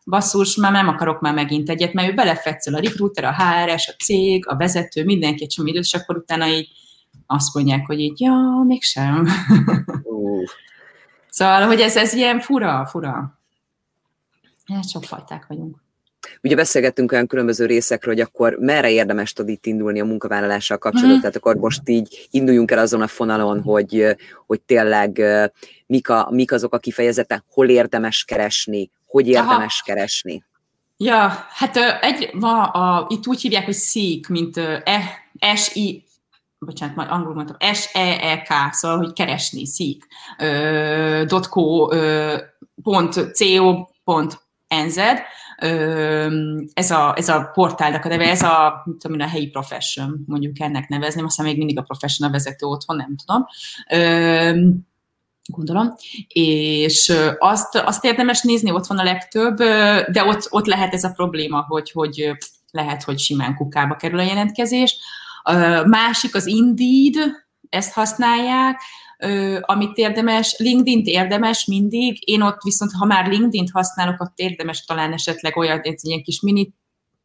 basszus, 0.06 0.56
már 0.56 0.72
nem 0.72 0.88
akarok 0.88 1.20
már 1.20 1.34
megint 1.34 1.70
egyet, 1.70 1.94
mert 1.94 2.12
ő 2.12 2.14
belefetszel 2.14 2.74
a 2.74 2.80
recruiter, 2.80 3.24
a 3.24 3.36
HRS, 3.36 3.88
a 3.88 4.04
cég, 4.04 4.48
a 4.48 4.56
vezető, 4.56 5.04
mindenki 5.04 5.44
egy 5.44 5.50
csomó 5.50 5.68
időt, 5.68 5.84
és 5.84 5.94
akkor 5.94 6.18
utána 6.18 6.48
így 6.48 6.70
azt 7.28 7.54
mondják, 7.54 7.86
hogy 7.86 8.00
így, 8.00 8.22
ja, 8.22 8.64
mégsem. 8.68 9.28
Szóval, 11.30 11.66
hogy 11.66 11.80
ez, 11.80 11.98
ez 11.98 12.14
ilyen 12.14 12.40
fura, 12.40 12.86
fura. 12.86 13.43
Hát 14.66 14.90
sok 14.90 15.04
fajták 15.04 15.46
vagyunk. 15.48 15.82
Ugye 16.42 16.56
beszélgettünk 16.56 17.12
olyan 17.12 17.28
különböző 17.28 17.66
részekről, 17.66 18.14
hogy 18.14 18.24
akkor 18.24 18.58
merre 18.60 18.92
érdemes 18.92 19.34
tud 19.34 19.50
itt 19.50 19.66
indulni 19.66 20.00
a 20.00 20.06
munkavállalással 20.06 20.78
kapcsolatban, 20.78 21.18
mm. 21.18 21.20
tehát 21.20 21.36
akkor 21.36 21.56
most 21.56 21.90
így 21.90 22.28
induljunk 22.30 22.72
el 22.72 22.80
azon 22.80 23.02
a 23.02 23.08
fonalon, 23.08 23.62
hogy, 23.62 24.16
hogy 24.46 24.62
tényleg 24.62 25.22
mik, 25.86 26.10
a, 26.10 26.28
mik 26.32 26.52
azok 26.52 26.74
a 26.74 26.78
kifejezetek, 26.80 27.44
hol 27.48 27.70
érdemes 27.70 28.24
keresni, 28.24 28.92
hogy 29.06 29.28
érdemes 29.28 29.82
Aha. 29.82 29.94
keresni? 29.94 30.44
Ja, 30.98 31.46
hát 31.50 31.78
egy, 32.02 32.30
ma 32.34 32.64
a, 32.64 33.06
itt 33.10 33.28
úgy 33.28 33.42
hívják, 33.42 33.66
hogy 33.66 33.76
SEEK, 33.76 34.28
mint 34.28 34.58
e, 34.84 35.56
S-I, 35.56 36.04
bocsánat, 36.60 36.96
majd 36.96 37.10
angolul 37.12 37.34
mondtam, 37.34 37.74
S-E-E-K, 37.74 38.74
szóval, 38.74 38.98
hogy 38.98 39.14
keresni, 39.14 39.66
SEEK, 39.66 40.08
uh, 41.30 41.40
.co, 41.50 41.88
pont, 42.84 43.32
co, 43.34 43.86
pont, 44.04 44.42
NZ, 44.86 44.98
ez 46.74 46.92
a, 46.92 47.14
ez 47.18 47.30
a 47.30 47.50
portálnak 47.54 48.06
a 48.06 48.08
neve, 48.08 48.30
ez 48.30 48.42
a, 48.42 48.82
mit 48.86 48.98
tudom, 48.98 49.20
a 49.20 49.28
helyi 49.28 49.48
profession, 49.48 50.24
mondjuk 50.28 50.60
ennek 50.60 50.88
nevezném, 50.88 51.26
aztán 51.26 51.46
még 51.46 51.58
mindig 51.58 51.78
a 51.78 51.82
professional 51.82 52.34
vezető 52.34 52.66
otthon, 52.66 52.96
nem 52.96 53.16
tudom. 53.26 53.46
Gondolom, 55.46 55.94
és 56.28 57.14
azt, 57.38 57.76
azt 57.76 58.06
érdemes 58.06 58.42
nézni, 58.42 58.72
ott 58.72 58.86
van 58.86 59.00
a 59.00 59.04
legtöbb, 59.04 59.56
de 60.12 60.24
ott, 60.26 60.48
ott 60.50 60.66
lehet 60.66 60.94
ez 60.94 61.04
a 61.04 61.12
probléma, 61.12 61.66
hogy, 61.68 61.92
hogy 61.92 62.32
lehet, 62.72 63.04
hogy 63.04 63.20
simán 63.20 63.56
kukába 63.56 63.96
kerül 63.96 64.20
a 64.20 64.24
jelentkezés. 64.24 64.98
Másik 65.86 66.36
az 66.36 66.46
Indeed, 66.46 67.32
ezt 67.70 67.94
használják, 67.94 68.82
amit 69.62 69.98
érdemes, 69.98 70.56
LinkedIn-t 70.58 71.08
érdemes 71.08 71.66
mindig, 71.66 72.30
én 72.30 72.42
ott 72.42 72.62
viszont, 72.64 72.92
ha 72.92 73.06
már 73.06 73.28
LinkedIn-t 73.28 73.72
használok, 73.72 74.22
ott 74.22 74.34
érdemes 74.36 74.86
talán 74.86 75.14
esetleg 75.14 75.58
olyan, 75.58 75.80
egy 75.80 76.00
ilyen 76.02 76.24
kis 76.24 76.42
mini 76.42 76.74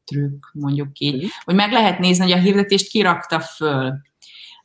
trükk, 0.04 0.44
mondjuk 0.52 0.98
így, 0.98 1.24
mm. 1.24 1.26
hogy 1.44 1.54
meg 1.54 1.72
lehet 1.72 1.98
nézni, 1.98 2.22
hogy 2.22 2.32
a 2.32 2.42
hirdetést 2.42 2.88
kirakta 2.88 3.40
föl. 3.40 3.92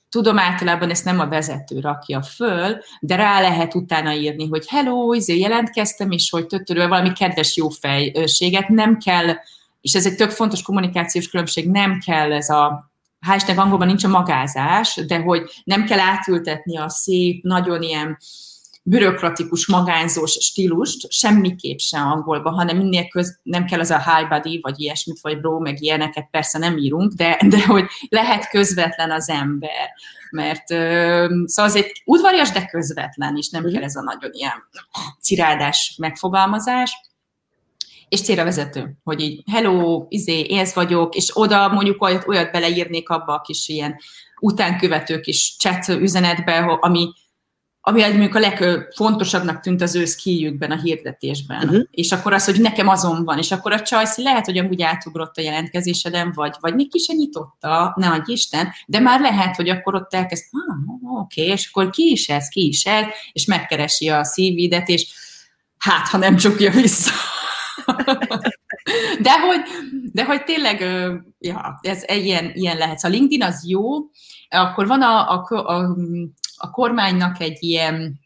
Tudom, 0.09 0.39
általában 0.39 0.89
ezt 0.89 1.05
nem 1.05 1.19
a 1.19 1.27
vezető 1.27 1.79
rakja 1.79 2.21
föl, 2.21 2.77
de 2.99 3.15
rá 3.15 3.41
lehet 3.41 3.75
utána 3.75 4.13
írni, 4.13 4.47
hogy 4.47 4.67
hello, 4.67 5.13
izé 5.13 5.39
jelentkeztem, 5.39 6.11
és 6.11 6.29
hogy 6.29 6.45
töttörül 6.45 6.87
valami 6.87 7.11
kedves 7.13 7.55
jó 7.57 7.69
fejséget, 7.69 8.67
nem 8.67 8.97
kell, 8.97 9.35
és 9.81 9.95
ez 9.95 10.05
egy 10.05 10.15
tök 10.15 10.29
fontos 10.29 10.61
kommunikációs 10.61 11.29
különbség, 11.29 11.69
nem 11.69 11.99
kell 12.05 12.33
ez 12.33 12.49
a 12.49 12.92
hál' 13.27 13.57
angolban 13.57 13.87
nincs 13.87 14.03
a 14.03 14.07
magázás, 14.07 14.99
de 15.07 15.17
hogy 15.17 15.61
nem 15.63 15.85
kell 15.85 15.99
átültetni 15.99 16.77
a 16.77 16.89
szép, 16.89 17.43
nagyon 17.43 17.81
ilyen 17.81 18.17
bürokratikus, 18.85 19.67
magányzós 19.67 20.31
stílust, 20.31 21.11
semmiképp 21.11 21.77
sem 21.77 22.07
angolba, 22.07 22.51
hanem 22.51 22.77
minél 22.77 23.07
köz, 23.07 23.39
nem 23.43 23.65
kell 23.65 23.79
az 23.79 23.89
a 23.89 24.03
high 24.11 24.29
body, 24.29 24.59
vagy 24.61 24.79
ilyesmit, 24.79 25.19
vagy 25.21 25.39
bro, 25.39 25.59
meg 25.59 25.81
ilyeneket 25.81 26.27
persze 26.31 26.57
nem 26.57 26.77
írunk, 26.77 27.13
de, 27.13 27.39
de 27.47 27.65
hogy 27.65 27.85
lehet 28.09 28.49
közvetlen 28.49 29.11
az 29.11 29.29
ember. 29.29 29.89
Mert 30.31 30.67
szóval 30.67 31.71
azért 31.71 31.91
udvarias, 32.05 32.51
de 32.51 32.65
közvetlen 32.65 33.35
is, 33.35 33.49
nem 33.49 33.63
mhm. 33.63 33.73
kell 33.73 33.83
ez 33.83 33.95
a 33.95 34.01
nagyon 34.01 34.31
ilyen 34.33 34.63
cirádás 35.21 35.95
megfogalmazás 35.97 36.97
és 38.13 38.21
célra 38.21 38.43
vezető, 38.43 38.97
hogy 39.03 39.21
így 39.21 39.43
hello, 39.51 40.05
izé, 40.09 40.39
én 40.39 40.59
ez 40.59 40.73
vagyok, 40.73 41.15
és 41.15 41.31
oda 41.33 41.67
mondjuk 41.67 42.01
olyat, 42.01 42.27
olyat 42.27 42.51
beleírnék 42.51 43.09
abba 43.09 43.33
a 43.33 43.41
kis 43.41 43.67
ilyen 43.67 43.95
utánkövető 44.39 45.19
kis 45.19 45.55
chat 45.59 45.87
üzenetbe, 45.87 46.57
ami 46.79 47.11
ami 47.85 48.01
mondjuk 48.01 48.35
a 48.35 48.39
legfontosabbnak 48.39 49.59
tűnt 49.59 49.81
az 49.81 49.95
ő 49.95 50.05
skilljükben, 50.05 50.71
a 50.71 50.81
hirdetésben. 50.81 51.63
Uh-huh. 51.63 51.83
És 51.91 52.11
akkor 52.11 52.33
az, 52.33 52.45
hogy 52.45 52.61
nekem 52.61 52.87
azon 52.87 53.23
van, 53.23 53.37
és 53.37 53.51
akkor 53.51 53.71
a 53.71 53.81
csajsz 53.81 54.17
lehet, 54.17 54.45
hogy 54.45 54.57
amúgy 54.57 54.81
átugrott 54.81 55.37
a 55.37 55.41
jelentkezéseden, 55.41 56.31
vagy, 56.35 56.55
vagy 56.59 56.75
még 56.75 56.91
ki 56.91 56.99
se 56.99 57.13
nyitotta, 57.13 57.93
ne 57.95 58.07
adj 58.09 58.31
Isten, 58.31 58.73
de 58.87 58.99
már 58.99 59.19
lehet, 59.19 59.55
hogy 59.55 59.69
akkor 59.69 59.95
ott 59.95 60.13
elkezd, 60.13 60.43
ah, 60.51 61.19
oké, 61.19 61.41
okay, 61.41 61.53
és 61.53 61.69
akkor 61.71 61.89
ki 61.89 62.11
is 62.11 62.29
ez, 62.29 62.47
ki 62.47 62.67
is 62.67 62.85
ez, 62.85 63.05
és 63.31 63.45
megkeresi 63.45 64.09
a 64.09 64.23
szívidet, 64.23 64.87
és 64.87 65.07
hát, 65.77 66.07
ha 66.07 66.17
nem 66.17 66.35
csukja 66.35 66.71
vissza. 66.71 67.11
De 69.21 69.39
hogy, 69.39 69.61
de 70.11 70.25
hogy 70.25 70.43
tényleg, 70.43 70.81
ja, 71.39 71.79
ez 71.81 72.03
ilyen, 72.07 72.51
ilyen 72.53 72.77
lehet. 72.77 73.03
A 73.03 73.07
LinkedIn 73.07 73.43
az 73.43 73.63
jó, 73.67 73.83
akkor 74.49 74.87
van 74.87 75.01
a, 75.01 75.31
a, 75.31 75.45
a, 75.49 75.95
a 76.55 76.69
kormánynak 76.69 77.39
egy 77.39 77.57
ilyen, 77.59 78.19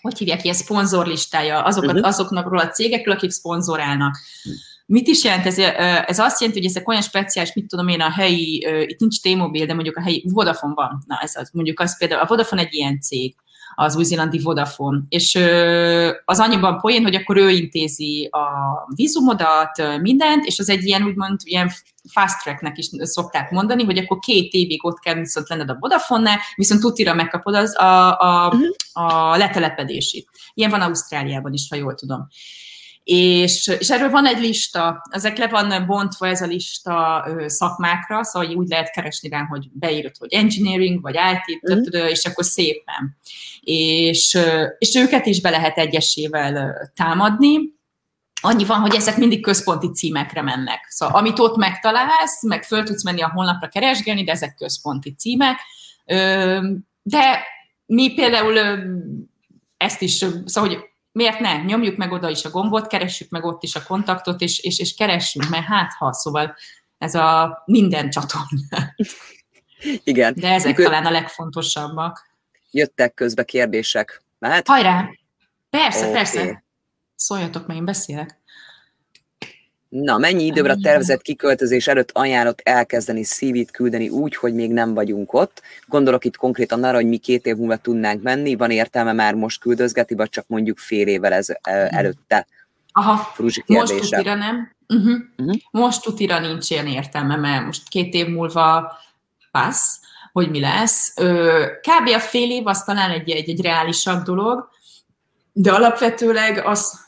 hogy 0.00 0.18
hívják, 0.18 0.44
ilyen 0.44 0.56
szponzorlistája 0.56 1.62
azokat, 1.62 1.90
uh-huh. 1.90 2.06
azoknak 2.06 2.52
a 2.52 2.68
cégekről, 2.68 3.14
akik 3.14 3.30
szponzorálnak. 3.30 4.16
Mit 4.86 5.08
is 5.08 5.24
jelent 5.24 5.46
ez? 5.46 5.58
Ez 6.06 6.18
azt 6.18 6.40
jelenti, 6.40 6.60
hogy 6.60 6.70
ezek 6.70 6.88
olyan 6.88 7.02
speciális, 7.02 7.52
mit 7.52 7.66
tudom 7.66 7.88
én, 7.88 8.00
a 8.00 8.10
helyi, 8.10 8.66
itt 8.86 8.98
nincs 8.98 9.20
T-Mobile, 9.20 9.66
de 9.66 9.74
mondjuk 9.74 9.96
a 9.96 10.02
helyi 10.02 10.24
Vodafone 10.32 10.74
van. 10.74 11.04
Na, 11.06 11.18
ez 11.22 11.36
az, 11.36 11.50
mondjuk 11.52 11.80
az 11.80 11.98
például, 11.98 12.20
a 12.20 12.26
Vodafone 12.26 12.62
egy 12.62 12.74
ilyen 12.74 13.00
cég 13.00 13.34
az 13.80 13.96
új-zélandi 13.96 14.38
Vodafone. 14.38 15.00
És 15.08 15.34
az 16.24 16.40
annyiban 16.40 16.78
poén, 16.78 17.02
hogy 17.02 17.14
akkor 17.14 17.36
ő 17.36 17.50
intézi 17.50 18.28
a 18.30 18.48
vízumodat, 18.94 20.00
mindent, 20.00 20.44
és 20.44 20.58
az 20.58 20.68
egy 20.68 20.84
ilyen 20.84 21.02
úgymond 21.02 21.40
ilyen 21.44 21.70
fast 22.08 22.42
tracknek 22.42 22.78
is 22.78 22.88
szokták 22.98 23.50
mondani, 23.50 23.84
hogy 23.84 23.98
akkor 23.98 24.18
két 24.18 24.52
évig 24.52 24.84
ott 24.84 24.98
kell 24.98 25.14
viszont 25.14 25.48
lenned 25.48 25.70
a 25.70 25.76
Vodafone-nál, 25.80 26.38
viszont 26.54 26.80
tutira 26.80 27.14
megkapod 27.14 27.54
az 27.54 27.80
a, 27.80 28.20
a, 28.20 28.46
uh-huh. 28.46 28.68
a 28.92 29.36
letelepedését. 29.36 30.28
Ilyen 30.54 30.70
van 30.70 30.80
Ausztráliában 30.80 31.52
is, 31.52 31.66
ha 31.70 31.76
jól 31.76 31.94
tudom. 31.94 32.28
És, 33.10 33.70
és 33.78 33.90
erről 33.90 34.10
van 34.10 34.26
egy 34.26 34.40
lista, 34.40 35.02
ezek 35.10 35.38
le 35.38 35.48
van 35.48 35.86
bontva 35.86 36.26
ez 36.26 36.42
a 36.42 36.46
lista 36.46 37.26
szakmákra, 37.46 38.24
szóval 38.24 38.54
úgy 38.54 38.68
lehet 38.68 38.90
keresni 38.90 39.28
rá, 39.28 39.44
hogy 39.44 39.68
beírod, 39.72 40.16
hogy 40.18 40.32
engineering, 40.32 41.00
vagy 41.00 41.14
IT, 41.14 41.72
mm. 41.72 42.06
és 42.06 42.24
akkor 42.24 42.44
szépen. 42.44 43.18
És, 43.60 44.38
és 44.78 44.94
őket 44.94 45.26
is 45.26 45.40
be 45.40 45.50
lehet 45.50 45.78
egyesével 45.78 46.74
támadni, 46.94 47.76
Annyi 48.40 48.64
van, 48.64 48.80
hogy 48.80 48.94
ezek 48.94 49.16
mindig 49.16 49.42
központi 49.42 49.90
címekre 49.92 50.42
mennek. 50.42 50.86
Szóval 50.88 51.16
amit 51.16 51.38
ott 51.38 51.56
megtalálsz, 51.56 52.42
meg 52.46 52.62
föl 52.62 52.82
tudsz 52.82 53.04
menni 53.04 53.20
a 53.20 53.30
honlapra 53.34 53.68
keresgélni, 53.68 54.24
de 54.24 54.32
ezek 54.32 54.54
központi 54.54 55.14
címek. 55.14 55.58
De 57.02 57.44
mi 57.86 58.14
például 58.14 58.58
ezt 59.76 60.02
is, 60.02 60.12
szóval, 60.44 60.68
hogy 60.68 60.78
miért 61.18 61.40
ne? 61.40 61.62
Nyomjuk 61.62 61.96
meg 61.96 62.12
oda 62.12 62.28
is 62.28 62.44
a 62.44 62.50
gombot, 62.50 62.86
keressük 62.86 63.30
meg 63.30 63.44
ott 63.44 63.62
is 63.62 63.74
a 63.74 63.82
kontaktot, 63.82 64.40
és, 64.40 64.58
és, 64.58 64.78
és 64.78 64.94
keressünk, 64.94 65.48
mert 65.48 65.64
hát 65.64 65.92
ha, 65.98 66.12
szóval 66.12 66.56
ez 66.98 67.14
a 67.14 67.62
minden 67.66 68.10
csatorna. 68.10 68.94
Igen. 70.04 70.34
De 70.36 70.52
ezek 70.52 70.76
Mikor... 70.76 70.84
talán 70.84 71.06
a 71.06 71.10
legfontosabbak. 71.10 72.26
Jöttek 72.70 73.14
közbe 73.14 73.44
kérdések. 73.44 74.22
Mehet? 74.38 74.66
Hajrá! 74.66 75.08
Persze, 75.70 76.00
okay. 76.00 76.12
persze. 76.12 76.64
Szóljatok, 77.14 77.66
mert 77.66 77.78
én 77.78 77.84
beszélek. 77.84 78.37
Na, 79.88 80.18
mennyi 80.18 80.44
időre 80.44 80.76
tervezett 80.82 81.22
kiköltözés 81.22 81.86
előtt 81.86 82.10
ajánlott 82.12 82.60
elkezdeni 82.60 83.22
CV-t 83.22 83.70
küldeni 83.70 84.08
úgy, 84.08 84.36
hogy 84.36 84.54
még 84.54 84.72
nem 84.72 84.94
vagyunk 84.94 85.32
ott? 85.32 85.62
Gondolok 85.86 86.24
itt 86.24 86.36
konkrétan 86.36 86.84
arra, 86.84 86.96
hogy 86.96 87.08
mi 87.08 87.16
két 87.16 87.46
év 87.46 87.56
múlva 87.56 87.76
tudnánk 87.76 88.22
menni, 88.22 88.56
van 88.56 88.70
értelme 88.70 89.12
már 89.12 89.34
most 89.34 89.60
küldözgeti, 89.60 90.14
vagy 90.14 90.28
csak 90.28 90.44
mondjuk 90.46 90.78
fél 90.78 91.06
évvel 91.06 91.32
ez, 91.32 91.46
előtte? 91.88 92.46
Aha, 92.92 93.34
most 93.36 93.64
tutira 93.66 94.34
nem. 94.34 94.76
Uh-huh. 94.88 95.14
Uh-huh. 95.36 95.56
Most 95.70 96.02
tutira 96.02 96.38
nincs 96.38 96.70
ilyen 96.70 96.86
értelme, 96.86 97.36
mert 97.36 97.64
most 97.64 97.88
két 97.88 98.14
év 98.14 98.26
múlva 98.26 98.98
passz, 99.50 99.96
hogy 100.32 100.50
mi 100.50 100.60
lesz. 100.60 101.14
Kb. 101.80 102.08
a 102.14 102.20
fél 102.20 102.50
év 102.50 102.66
az 102.66 102.84
talán 102.84 103.10
egy, 103.10 103.30
egy, 103.30 103.48
egy 103.48 103.60
reálisabb 103.60 104.22
dolog, 104.22 104.68
de 105.52 105.72
alapvetőleg 105.72 106.66
az, 106.66 107.00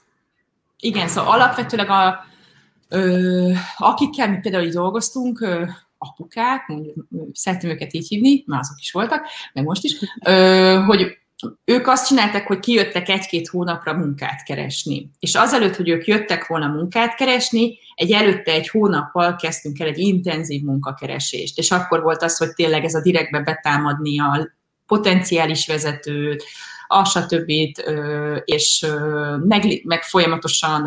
igen, 0.78 1.08
szóval 1.08 1.32
alapvetőleg 1.32 1.88
a, 1.90 2.28
Ö, 2.90 3.53
akikkel 3.76 4.31
mi 4.31 4.38
például 4.38 4.64
így 4.64 4.72
dolgoztunk, 4.72 5.40
ö, 5.40 5.64
apukák, 5.98 6.66
mondjuk, 6.66 7.07
szeretném 7.33 7.70
őket 7.70 7.94
így 7.94 8.09
hívni, 8.09 8.44
már 8.46 8.61
azok 8.61 8.79
is 8.81 8.92
voltak, 8.92 9.26
meg 9.53 9.64
most 9.64 9.85
is, 9.85 9.96
ö, 10.24 10.83
hogy 10.87 11.18
ők 11.64 11.87
azt 11.87 12.07
csinálták, 12.07 12.46
hogy 12.46 12.59
kijöttek 12.59 13.09
egy-két 13.09 13.48
hónapra 13.48 13.92
munkát 13.92 14.42
keresni. 14.42 15.11
És 15.18 15.35
azelőtt, 15.35 15.76
hogy 15.76 15.88
ők 15.88 16.07
jöttek 16.07 16.46
volna 16.46 16.66
munkát 16.66 17.14
keresni, 17.14 17.79
egy 17.94 18.12
előtte 18.12 18.53
egy 18.53 18.68
hónappal 18.68 19.37
kezdtünk 19.37 19.81
el 19.81 19.87
egy 19.87 19.98
intenzív 19.98 20.62
munkakeresést. 20.62 21.59
És 21.59 21.70
akkor 21.70 22.03
volt 22.03 22.22
az, 22.22 22.37
hogy 22.37 22.53
tényleg 22.53 22.85
ez 22.85 22.94
a 22.94 23.03
direktbe 23.03 23.40
betámadni 23.40 24.20
a 24.20 24.48
potenciális 24.87 25.66
vezetőt, 25.66 26.44
a 26.87 27.05
stb. 27.05 27.50
és 28.44 28.87
meg, 29.46 29.83
meg 29.85 30.03
folyamatosan 30.03 30.87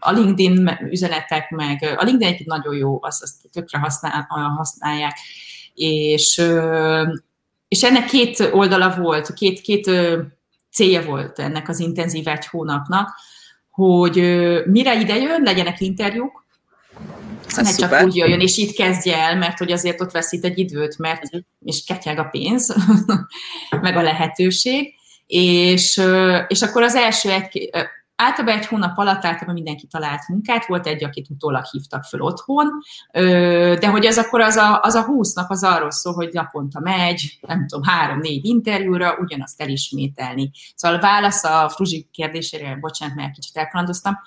a 0.00 0.12
LinkedIn 0.12 0.78
üzenetek, 0.90 1.50
meg 1.50 1.94
a 1.98 2.04
LinkedIn 2.04 2.34
egy 2.34 2.46
nagyon 2.46 2.74
jó, 2.74 2.98
azt, 3.02 3.22
azt 3.22 3.34
tökre 3.52 3.78
használ, 3.78 4.26
használják, 4.56 5.18
és, 5.74 6.42
és 7.68 7.82
ennek 7.82 8.04
két 8.04 8.48
oldala 8.52 8.94
volt, 8.96 9.34
két, 9.34 9.60
két 9.60 9.90
célja 10.72 11.02
volt 11.02 11.38
ennek 11.38 11.68
az 11.68 11.78
intenzív 11.78 12.28
egy 12.28 12.46
hónapnak, 12.46 13.08
hogy 13.70 14.14
mire 14.66 15.00
ide 15.00 15.16
jön, 15.16 15.42
legyenek 15.42 15.80
interjúk, 15.80 16.44
ne 17.56 17.74
csak 17.74 18.04
úgy 18.04 18.16
jöjjön, 18.16 18.40
és 18.40 18.56
itt 18.56 18.74
kezdje 18.74 19.16
el, 19.16 19.36
mert 19.36 19.58
hogy 19.58 19.72
azért 19.72 20.00
ott 20.00 20.10
veszít 20.10 20.44
egy 20.44 20.58
időt, 20.58 20.98
mert 20.98 21.24
uh-huh. 21.24 21.40
és 21.64 21.84
ketyeg 21.84 22.18
a 22.18 22.24
pénz, 22.24 22.74
meg 23.82 23.96
a 23.96 24.02
lehetőség, 24.02 24.94
és, 25.26 26.02
és 26.48 26.62
akkor 26.62 26.82
az 26.82 26.94
első 26.94 27.30
egy, 27.30 27.70
Általában 28.22 28.58
egy 28.58 28.66
hónap 28.66 28.98
alatt 28.98 29.24
általában 29.24 29.54
mindenki 29.54 29.86
talált 29.86 30.28
munkát, 30.28 30.66
volt 30.66 30.86
egy, 30.86 31.04
akit 31.04 31.30
utólag 31.30 31.64
hívtak 31.64 32.04
föl 32.04 32.20
otthon, 32.20 32.68
de 33.78 33.88
hogy 33.88 34.06
az 34.06 34.18
akkor 34.18 34.40
az 34.40 34.56
a, 34.56 34.80
az 34.82 34.94
a 34.94 35.02
20 35.02 35.32
nap 35.32 35.50
az 35.50 35.64
arról 35.64 35.90
szól, 35.90 36.12
hogy 36.12 36.28
naponta 36.32 36.80
megy, 36.80 37.38
nem 37.40 37.66
tudom, 37.66 37.84
három-négy 37.84 38.44
interjúra, 38.44 39.16
ugyanazt 39.20 39.60
elismételni. 39.60 40.50
Szóval 40.74 40.98
a 40.98 41.00
válasz 41.00 41.44
a 41.44 41.68
Fruzsi 41.68 42.08
kérdésére, 42.12 42.76
bocsánat, 42.80 43.14
mert 43.14 43.34
kicsit 43.34 43.56
elkalandoztam, 43.56 44.18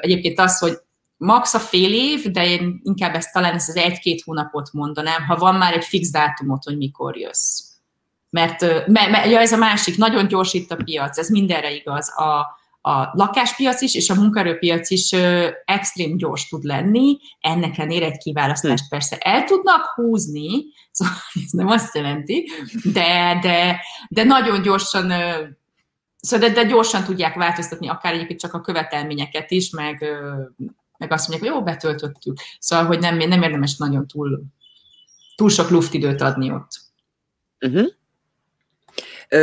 egyébként 0.00 0.40
az, 0.40 0.58
hogy 0.58 0.78
max 1.16 1.54
a 1.54 1.58
fél 1.58 1.92
év, 1.92 2.30
de 2.30 2.46
én 2.46 2.80
inkább 2.82 3.14
ezt 3.14 3.32
talán 3.32 3.54
ezt 3.54 3.68
az 3.68 3.76
egy-két 3.76 4.22
hónapot 4.22 4.72
mondanám, 4.72 5.24
ha 5.26 5.36
van 5.36 5.54
már 5.54 5.72
egy 5.72 5.84
fix 5.84 6.10
dátumot, 6.10 6.64
hogy 6.64 6.76
mikor 6.76 7.16
jössz. 7.16 7.68
Mert, 8.30 8.60
mert, 8.86 9.10
mert 9.10 9.30
ja, 9.30 9.38
ez 9.38 9.52
a 9.52 9.56
másik, 9.56 9.96
nagyon 9.96 10.28
gyors 10.28 10.52
itt 10.52 10.70
a 10.70 10.76
piac, 10.76 11.18
ez 11.18 11.28
mindenre 11.28 11.70
igaz. 11.72 12.18
A, 12.18 12.58
a 12.80 13.10
lakáspiac 13.12 13.80
is, 13.80 13.94
és 13.94 14.10
a 14.10 14.14
munkaerőpiac 14.14 14.90
is 14.90 15.12
ö, 15.12 15.48
extrém 15.64 16.16
gyors 16.16 16.48
tud 16.48 16.64
lenni, 16.64 17.18
ennek 17.40 17.78
ellenére 17.78 18.06
egy 18.06 18.18
kiválasztást 18.18 18.82
hm. 18.82 18.88
persze 18.88 19.16
el 19.18 19.44
tudnak 19.44 19.84
húzni, 19.94 20.48
szóval 20.92 21.14
ez 21.34 21.50
nem 21.50 21.66
azt 21.66 21.94
jelenti, 21.94 22.50
de, 22.92 23.38
de, 23.42 23.80
de 24.08 24.24
nagyon 24.24 24.62
gyorsan 24.62 25.10
ö, 25.10 25.44
Szóval 26.22 26.48
de, 26.48 26.54
de 26.54 26.68
gyorsan 26.68 27.04
tudják 27.04 27.34
változtatni 27.34 27.88
akár 27.88 28.12
egyébként 28.12 28.40
csak 28.40 28.54
a 28.54 28.60
követelményeket 28.60 29.50
is, 29.50 29.70
meg, 29.70 30.04
meg 30.98 31.12
azt 31.12 31.28
mondják, 31.28 31.50
hogy 31.50 31.58
jó, 31.58 31.64
betöltöttük. 31.64 32.38
Szóval, 32.58 32.86
hogy 32.86 32.98
nem, 32.98 33.16
nem 33.16 33.42
érdemes 33.42 33.76
nagyon 33.76 34.06
túl, 34.06 34.42
túl 35.36 35.48
sok 35.48 35.70
luftidőt 35.70 36.20
adni 36.20 36.50
ott. 36.50 36.70
Uh-huh 37.60 37.88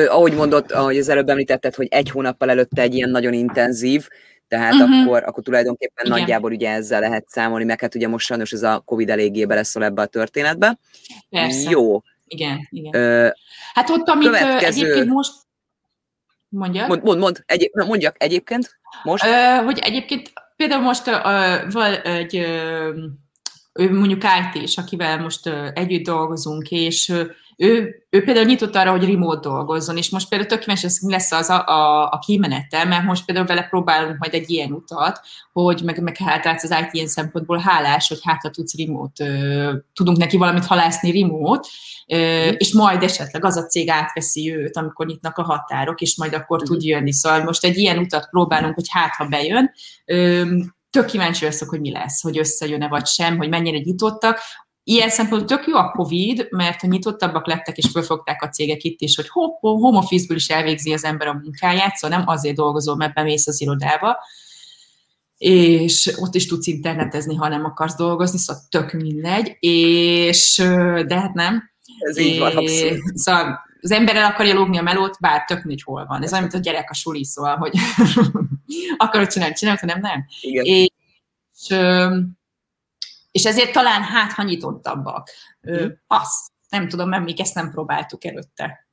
ahogy 0.10 0.34
mondott, 0.34 0.71
ahogy 0.71 0.97
az 0.97 1.10
előbb 1.10 1.30
említetted, 1.30 1.76
hogy 1.76 1.88
egy 1.89 2.10
hónappal 2.10 2.50
előtte 2.50 2.82
egy 2.82 2.95
ilyen 2.95 3.10
nagyon 3.10 3.34
intenzív, 3.34 4.08
tehát 4.47 4.73
uh-huh. 4.73 5.02
akkor, 5.02 5.23
akkor 5.23 5.43
tulajdonképpen 5.43 6.06
Igen. 6.06 6.19
nagyjából 6.19 6.52
ugye 6.52 6.69
ezzel 6.69 7.00
lehet 7.00 7.28
számolni, 7.28 7.65
meg 7.65 7.82
hát 7.82 7.95
ugye 7.95 8.08
most 8.08 8.26
sajnos 8.26 8.52
ez 8.52 8.63
a 8.63 8.82
Covid 8.86 9.10
eléggé 9.10 9.45
beleszól 9.45 9.84
ebbe 9.84 10.02
a 10.02 10.06
történetbe. 10.06 10.80
Persze. 11.30 11.70
Jó. 11.70 12.01
Igen, 12.28 12.68
igen. 12.70 12.95
Ö, 12.95 13.30
hát 13.74 13.89
ott, 13.89 14.07
amit 14.07 14.28
következő... 14.28 14.82
egyébként 14.82 15.09
most 15.09 15.32
Mondja. 16.49 16.88
Mond, 16.88 17.03
mond, 17.03 17.20
mond 17.20 17.43
egyéb, 17.45 17.72
mondjak 17.88 18.16
egyébként 18.24 18.80
most. 19.03 19.26
Ö, 19.26 19.64
hogy 19.64 19.80
egyébként 19.80 20.32
például 20.55 20.82
most 20.82 21.07
uh, 21.07 21.72
van 21.72 21.93
egy 21.93 22.38
uh, 23.74 23.91
mondjuk 23.91 24.24
IT 24.24 24.62
is, 24.62 24.78
akivel 24.78 25.20
most 25.20 25.47
együtt 25.74 26.03
dolgozunk, 26.03 26.72
és 26.72 27.14
ő, 27.58 27.95
ő 28.10 28.24
például 28.24 28.45
nyitott 28.45 28.76
arra, 28.76 28.91
hogy 28.91 29.05
remote 29.05 29.49
dolgozzon, 29.49 29.97
és 29.97 30.10
most 30.10 30.30
például 30.30 30.49
tök 30.49 30.60
kíváncsi 30.60 30.88
lesz 31.01 31.32
az 31.32 31.49
a, 31.49 31.66
a, 31.68 32.10
a 32.12 32.20
kimenete, 32.26 32.86
mert 32.86 33.03
most 33.03 33.26
például 33.26 33.45
vele 33.45 33.64
próbálunk 33.64 34.18
majd 34.18 34.34
egy 34.34 34.49
ilyen 34.49 34.72
utat, 34.72 35.22
hogy 35.53 35.82
meg, 35.84 36.01
meg 36.01 36.18
hát 36.18 36.64
az 36.64 36.76
IT 36.82 36.89
ilyen 36.91 37.08
szempontból 37.08 37.58
hálás, 37.58 38.08
hogy 38.08 38.20
hát 38.24 38.41
ha 38.41 38.49
tudsz 38.49 38.78
remote, 38.78 39.26
ö, 39.26 39.74
tudunk 39.93 40.18
neki 40.18 40.38
valamit 40.38 40.66
halászni 40.66 41.22
remote, 41.22 41.68
ö, 42.08 42.18
és 42.49 42.74
majd 42.74 43.03
esetleg 43.03 43.45
az 43.45 43.58
a 43.58 43.66
cég 43.66 43.89
átveszi 43.89 44.55
őt, 44.55 44.78
amikor 44.78 45.05
nyitnak 45.05 45.38
a 45.38 45.43
határok, 45.43 46.01
és 46.01 46.18
majd 46.18 46.34
akkor 46.34 46.62
tud 46.62 46.84
jönni. 46.84 47.14
Szóval 47.14 47.43
most 47.43 47.64
egy 47.64 47.78
ilyen 47.78 47.97
utat 47.97 48.30
próbálunk, 48.30 48.76
hogy 48.76 48.88
hát 48.89 49.16
ha 49.16 49.26
bejön, 49.26 49.72
ö, 50.05 50.43
tök 50.89 51.05
kíváncsi 51.05 51.45
leszek, 51.45 51.70
hogy 51.70 51.80
mi 51.80 51.91
lesz, 51.91 52.22
hogy 52.22 52.38
összejön-e 52.38 52.88
vagy 52.88 53.05
sem, 53.05 53.38
hogy 53.38 53.49
mennyire 53.49 53.78
nyitottak. 53.78 54.39
Ilyen 54.90 55.10
szempontból 55.10 55.58
tök 55.58 55.68
jó 55.68 55.76
a 55.76 55.92
Covid, 55.92 56.48
mert 56.50 56.82
ha 56.82 56.88
nyitottabbak 56.88 57.48
lettek, 57.48 57.78
és 57.78 57.90
fölfogták 57.92 58.44
a 58.44 58.50
cégek 58.50 58.84
itt 58.84 59.02
is, 59.02 59.16
hogy 59.16 59.30
hopp, 59.30 59.60
home 59.60 59.98
office 59.98 60.36
is 60.36 60.48
elvégzi 60.48 60.94
az 60.94 61.04
ember 61.04 61.28
a 61.28 61.40
munkáját, 61.44 61.96
szóval 61.96 62.18
nem 62.18 62.28
azért 62.28 62.56
dolgozol, 62.56 62.96
mert 62.96 63.14
bemész 63.14 63.48
az 63.48 63.62
irodába, 63.62 64.18
és 65.38 66.14
ott 66.20 66.36
is 66.36 66.46
tudsz 66.46 66.68
internetezni, 66.68 67.36
ha 67.36 67.48
nem 67.48 67.66
akarsz 67.66 67.96
dolgozni, 67.96 68.38
szóval 68.38 68.62
tök 68.70 68.92
mindegy, 68.92 69.58
és 69.60 70.56
de 71.08 71.20
hát 71.20 71.34
nem. 71.34 71.72
Ez 72.00 72.18
így 72.18 72.40
van, 72.40 72.58
abszolút. 72.58 73.18
Szóval 73.18 73.60
az 73.82 73.92
ember 73.92 74.16
el 74.16 74.32
akarja 74.32 74.54
lógni 74.54 74.78
a 74.78 74.82
melót, 74.82 75.18
bár 75.20 75.46
tök 75.46 75.64
mindegy 75.64 75.84
hol 75.84 76.06
van. 76.06 76.24
Ez 76.24 76.32
olyan, 76.32 76.44
mint 76.44 76.56
a 76.56 76.70
gyerek 76.70 76.90
a 76.90 76.94
suli, 76.94 77.26
szóval, 77.26 77.56
hogy 77.56 77.74
akarod 78.98 79.28
csinálni, 79.28 79.54
csinálni, 79.54 79.80
hanem 79.80 80.00
nem. 80.00 80.26
Igen. 80.42 80.66
És, 80.66 80.90
és 83.38 83.46
ezért 83.46 83.72
talán 83.72 84.04
hát, 84.04 84.32
ha 84.32 84.44
nyitottabbak. 84.44 85.30
Uh-huh. 85.62 85.92
Az, 86.08 86.50
nem 86.70 86.88
tudom, 86.88 87.10
mert 87.10 87.24
még 87.24 87.40
ezt 87.40 87.56
nem 87.56 87.72
próbáltuk 87.72 88.26
előtte. 88.26 88.88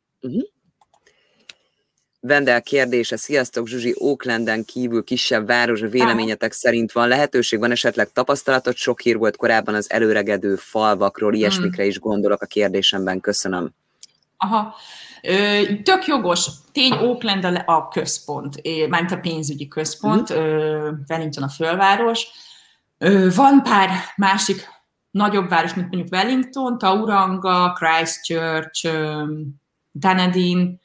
Vendel 2.20 2.62
kérdése, 2.62 3.16
sziasztok 3.16 3.66
Zsuzsi, 3.66 3.94
Oaklanden 3.98 4.64
kívül 4.64 5.04
kisebb 5.04 5.46
város, 5.46 5.80
véleményetek 5.80 6.50
Aha. 6.50 6.58
szerint 6.58 6.92
van 6.92 7.08
lehetőség, 7.08 7.58
van 7.58 7.70
esetleg 7.70 8.12
tapasztalatot, 8.12 8.76
sok 8.76 9.00
hír 9.00 9.16
volt 9.16 9.36
korábban 9.36 9.74
az 9.74 9.90
előregedő 9.90 10.56
falvakról, 10.56 11.34
ilyesmikre 11.34 11.82
hmm. 11.82 11.90
is 11.90 11.98
gondolok 11.98 12.42
a 12.42 12.46
kérdésemben, 12.46 13.20
köszönöm. 13.20 13.74
Aha, 14.36 14.74
Ö, 15.22 15.62
tök 15.82 16.06
jogos, 16.06 16.46
tény 16.72 16.92
Oakland 16.92 17.44
a, 17.44 17.62
a 17.66 17.88
központ, 17.88 18.60
mármint 18.88 19.12
a 19.12 19.20
pénzügyi 19.20 19.68
központ, 19.68 20.34
mm. 20.34 20.38
Wellington 21.08 21.42
a 21.42 21.48
fölváros, 21.48 22.26
van 23.34 23.62
pár 23.62 23.90
másik 24.16 24.68
nagyobb 25.10 25.48
város, 25.48 25.74
mint 25.74 25.90
mondjuk 25.90 26.12
Wellington, 26.12 26.78
Tauranga, 26.78 27.72
Christchurch, 27.72 28.88
Dunedin, 29.92 30.80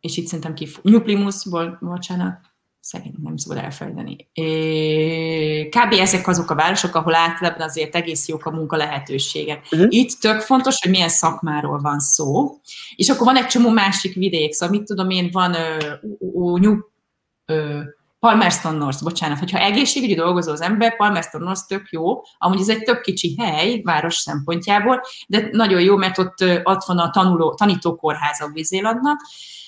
és 0.00 0.16
itt 0.16 0.26
szerintem 0.26 0.54
ki, 0.54 0.68
New 0.82 1.00
Plymouth, 1.00 1.78
bocsánat, 1.80 2.40
szerint 2.80 3.22
nem 3.22 3.36
szabad 3.36 3.64
elfelejteni. 3.64 4.16
Kb. 5.68 5.92
ezek 5.92 6.28
azok 6.28 6.50
a 6.50 6.54
városok, 6.54 6.94
ahol 6.94 7.14
általában 7.14 7.60
azért 7.60 7.94
egész 7.94 8.28
jók 8.28 8.46
a 8.46 8.50
munka 8.50 8.76
lehetőségek. 8.76 9.66
Uh-huh. 9.70 9.86
Itt 9.90 10.10
tök 10.20 10.40
fontos, 10.40 10.82
hogy 10.82 10.90
milyen 10.90 11.08
szakmáról 11.08 11.78
van 11.78 12.00
szó, 12.00 12.60
és 12.96 13.08
akkor 13.08 13.26
van 13.26 13.36
egy 13.36 13.46
csomó 13.46 13.70
másik 13.70 14.14
vidék, 14.14 14.52
szóval 14.52 14.76
mit 14.76 14.86
tudom 14.86 15.10
én, 15.10 15.28
van 15.32 15.54
uh, 16.18 16.60
New 16.60 16.78
uh, 17.46 17.82
Palmerston 18.26 18.74
North, 18.74 19.02
bocsánat, 19.02 19.38
hogyha 19.38 19.58
egészségügyi 19.58 20.14
dolgozó 20.14 20.52
az 20.52 20.60
ember, 20.60 20.96
Palmerston 20.96 21.42
North 21.42 21.66
tök 21.66 21.88
jó, 21.90 22.22
amúgy 22.38 22.60
ez 22.60 22.68
egy 22.68 22.82
tök 22.82 23.00
kicsi 23.00 23.36
hely, 23.38 23.80
város 23.84 24.14
szempontjából, 24.14 25.00
de 25.26 25.48
nagyon 25.50 25.80
jó, 25.80 25.96
mert 25.96 26.18
ott, 26.18 26.44
ott 26.62 26.84
van 26.84 26.98
a 26.98 27.10
tanuló, 27.10 27.54
tanítókórháza 27.54 28.48
Vizélandnak, 28.52 29.20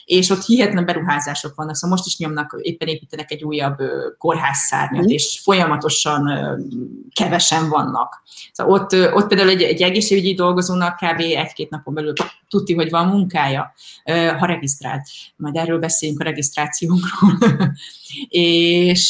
és 0.04 0.30
ott 0.30 0.44
hihetetlen 0.44 0.84
beruházások 0.84 1.54
vannak, 1.54 1.74
szóval 1.74 1.96
most 1.96 2.06
is 2.06 2.18
nyomnak, 2.18 2.56
éppen 2.60 2.88
építenek 2.88 3.30
egy 3.30 3.44
újabb 3.44 3.78
kórházszárnyat, 4.18 5.04
mm. 5.04 5.08
és 5.08 5.40
folyamatosan 5.42 6.30
kevesen 7.14 7.68
vannak. 7.68 8.22
Szóval 8.52 8.72
ott, 8.72 8.92
ott 9.14 9.26
például 9.26 9.48
egy, 9.48 9.62
egy 9.62 9.82
egészségügyi 9.82 10.34
dolgozónak 10.34 10.96
kb. 10.96 11.20
egy-két 11.20 11.70
napon 11.70 11.94
belül 11.94 12.12
tudti, 12.48 12.74
hogy 12.74 12.90
van 12.90 13.08
munkája, 13.08 13.74
ha 14.38 14.46
regisztrált. 14.46 15.08
Majd 15.36 15.56
erről 15.56 15.78
beszéljünk 15.78 16.20
a 16.20 16.24
regisztrációnkról. 16.24 17.38
és 18.28 19.08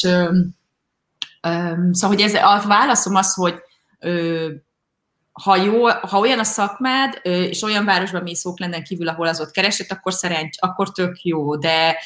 szóval, 1.90 2.16
hogy 2.16 2.20
ez, 2.20 2.34
a 2.34 2.62
válaszom 2.66 3.14
az, 3.14 3.34
hogy 3.34 3.54
ha, 5.42 5.56
jó, 5.56 5.86
ha 5.86 6.18
olyan 6.18 6.38
a 6.38 6.44
szakmád, 6.44 7.20
és 7.22 7.62
olyan 7.62 7.84
városban 7.84 8.22
mész 8.22 8.44
Oaklanden 8.44 8.84
kívül, 8.84 9.08
ahol 9.08 9.26
az 9.26 9.40
ott 9.40 9.50
keresett, 9.50 9.90
akkor 9.90 10.12
szerencs, 10.12 10.56
akkor 10.60 10.92
tök 10.92 11.22
jó, 11.22 11.56
de 11.56 11.96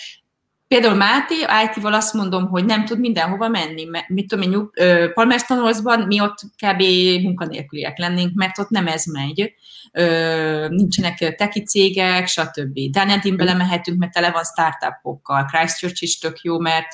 Például 0.68 0.94
Máté, 0.94 1.34
IT-val 1.64 1.94
azt 1.94 2.14
mondom, 2.14 2.48
hogy 2.48 2.64
nem 2.64 2.84
tud 2.84 2.98
mindenhova 2.98 3.48
menni. 3.48 3.88
Mit 4.08 4.28
tudom 4.28 4.52
én, 4.52 4.70
Palmerston 5.14 6.06
mi 6.06 6.20
ott 6.20 6.38
kb. 6.40 6.82
munkanélküliek 7.22 7.98
lennénk, 7.98 8.34
mert 8.34 8.58
ott 8.58 8.68
nem 8.68 8.86
ez 8.86 9.04
megy 9.04 9.54
nincsenek 10.68 11.34
teki 11.36 11.62
cégek, 11.62 12.26
stb. 12.26 12.78
Dunedin 12.90 13.36
belemehetünk, 13.36 13.98
mert 13.98 14.12
tele 14.12 14.30
van 14.30 14.44
startupokkal. 14.44 15.44
Christchurch 15.44 16.02
is 16.02 16.18
tök 16.18 16.40
jó, 16.42 16.58
mert 16.58 16.92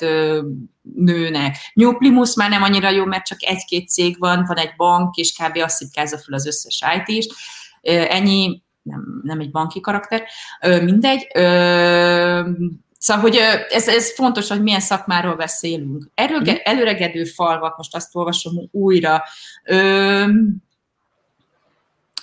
nőnek. 0.95 1.55
New 1.73 1.97
Plymouth 1.97 2.37
már 2.37 2.49
nem 2.49 2.63
annyira 2.63 2.89
jó, 2.89 3.05
mert 3.05 3.25
csak 3.25 3.43
egy-két 3.43 3.89
cég 3.89 4.19
van, 4.19 4.43
van 4.47 4.57
egy 4.57 4.73
bank, 4.77 5.15
és 5.15 5.33
kb. 5.33 5.57
azt 5.57 5.75
szipkázza 5.75 6.17
fel 6.17 6.33
az 6.33 6.45
összes 6.45 6.83
IT-st. 7.05 7.33
Ennyi, 8.09 8.61
nem, 8.81 9.21
nem 9.23 9.39
egy 9.39 9.51
banki 9.51 9.79
karakter, 9.79 10.23
mindegy. 10.61 11.27
Szóval, 13.05 13.23
hogy 13.23 13.35
ez, 13.69 13.87
ez 13.87 14.13
fontos, 14.13 14.49
hogy 14.49 14.63
milyen 14.63 14.79
szakmáról 14.79 15.35
beszélünk. 15.35 16.09
Erőge, 16.13 16.51
mhm. 16.51 16.61
előregedő 16.63 17.23
falvak, 17.23 17.77
most 17.77 17.95
azt 17.95 18.15
olvasom 18.15 18.53
újra 18.71 19.23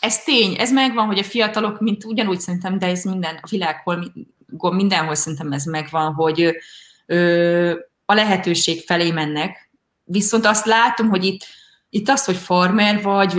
ez 0.00 0.22
tény, 0.24 0.54
ez 0.58 0.72
megvan, 0.72 1.06
hogy 1.06 1.18
a 1.18 1.24
fiatalok, 1.24 1.80
mint 1.80 2.04
ugyanúgy 2.04 2.40
szerintem, 2.40 2.78
de 2.78 2.86
ez 2.86 3.04
minden, 3.04 3.38
a 3.42 3.48
világhol, 3.50 4.12
mindenhol 4.58 5.14
szerintem 5.14 5.52
ez 5.52 5.64
megvan, 5.64 6.14
hogy 6.14 6.56
ö, 7.06 7.78
a 8.04 8.14
lehetőség 8.14 8.84
felé 8.86 9.10
mennek. 9.10 9.70
Viszont 10.04 10.46
azt 10.46 10.66
látom, 10.66 11.08
hogy 11.08 11.24
itt, 11.24 11.44
itt 11.90 12.08
az, 12.08 12.24
hogy 12.24 12.36
farmer 12.36 13.02
vagy, 13.02 13.34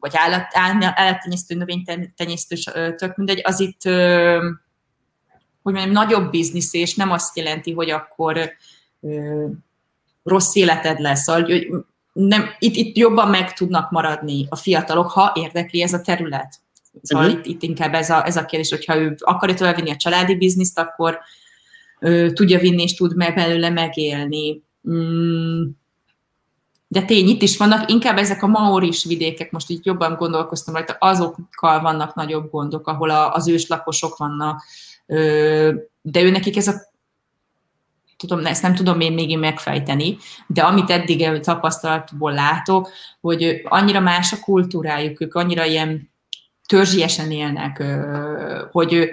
vagy 0.00 0.12
állat, 0.14 0.46
állattenyésztő, 0.94 1.54
növénytenyésztő, 1.54 2.56
tök 2.96 3.16
mindegy, 3.16 3.40
az 3.44 3.60
itt, 3.60 3.84
ö, 3.84 4.48
hogy 5.62 5.72
mondjam, 5.72 5.94
nagyobb 5.94 6.30
biznisz, 6.30 6.72
és 6.72 6.94
nem 6.94 7.10
azt 7.10 7.36
jelenti, 7.36 7.72
hogy 7.72 7.90
akkor 7.90 8.50
ö, 9.00 9.46
rossz 10.22 10.54
életed 10.54 11.00
lesz. 11.00 11.22
Szóval, 11.22 11.46
nem, 12.12 12.44
itt, 12.58 12.74
itt 12.74 12.96
jobban 12.96 13.28
meg 13.28 13.52
tudnak 13.52 13.90
maradni 13.90 14.46
a 14.48 14.56
fiatalok, 14.56 15.10
ha 15.10 15.32
érdekli 15.34 15.82
ez 15.82 15.92
a 15.92 16.00
terület. 16.00 16.60
Szóval 17.02 17.26
uh-huh. 17.26 17.40
itt, 17.40 17.46
itt 17.46 17.62
inkább 17.62 17.94
ez 17.94 18.10
a, 18.10 18.26
ez 18.26 18.36
a 18.36 18.44
kérdés, 18.44 18.70
hogyha 18.70 18.96
ő 18.96 19.16
akarja 19.18 19.54
továbbvinni 19.54 19.90
a 19.90 19.96
családi 19.96 20.34
bizniszt, 20.34 20.78
akkor 20.78 21.18
ő, 22.00 22.32
tudja 22.32 22.58
vinni 22.58 22.82
és 22.82 22.94
tud 22.94 23.16
meg 23.16 23.34
belőle 23.34 23.70
megélni. 23.70 24.62
Mm. 24.90 25.62
De 26.88 27.02
tény, 27.02 27.28
itt 27.28 27.42
is 27.42 27.56
vannak, 27.56 27.90
inkább 27.90 28.18
ezek 28.18 28.42
a 28.42 28.46
maoris 28.46 29.04
vidékek, 29.04 29.50
most 29.50 29.70
így 29.70 29.86
jobban 29.86 30.14
gondolkoztam 30.14 30.74
rajta, 30.74 30.96
azokkal 30.98 31.80
vannak 31.80 32.14
nagyobb 32.14 32.50
gondok, 32.50 32.86
ahol 32.86 33.10
a, 33.10 33.32
az 33.34 33.48
őslakosok 33.48 34.16
vannak, 34.16 34.62
de 36.02 36.22
ő 36.22 36.30
nekik 36.30 36.56
ez 36.56 36.68
a 36.68 36.90
tudom, 38.16 38.46
ezt 38.46 38.62
nem 38.62 38.74
tudom 38.74 39.00
én 39.00 39.12
még 39.12 39.38
megfejteni, 39.38 40.16
de 40.46 40.62
amit 40.62 40.90
eddig 40.90 41.40
tapasztalatból 41.40 42.32
látok, 42.32 42.90
hogy 43.20 43.60
annyira 43.64 44.00
más 44.00 44.32
a 44.32 44.40
kultúrájuk, 44.40 45.20
ők 45.20 45.34
annyira 45.34 45.64
ilyen 45.64 46.10
törzsiesen 46.66 47.30
élnek, 47.30 47.82
hogy 48.70 49.10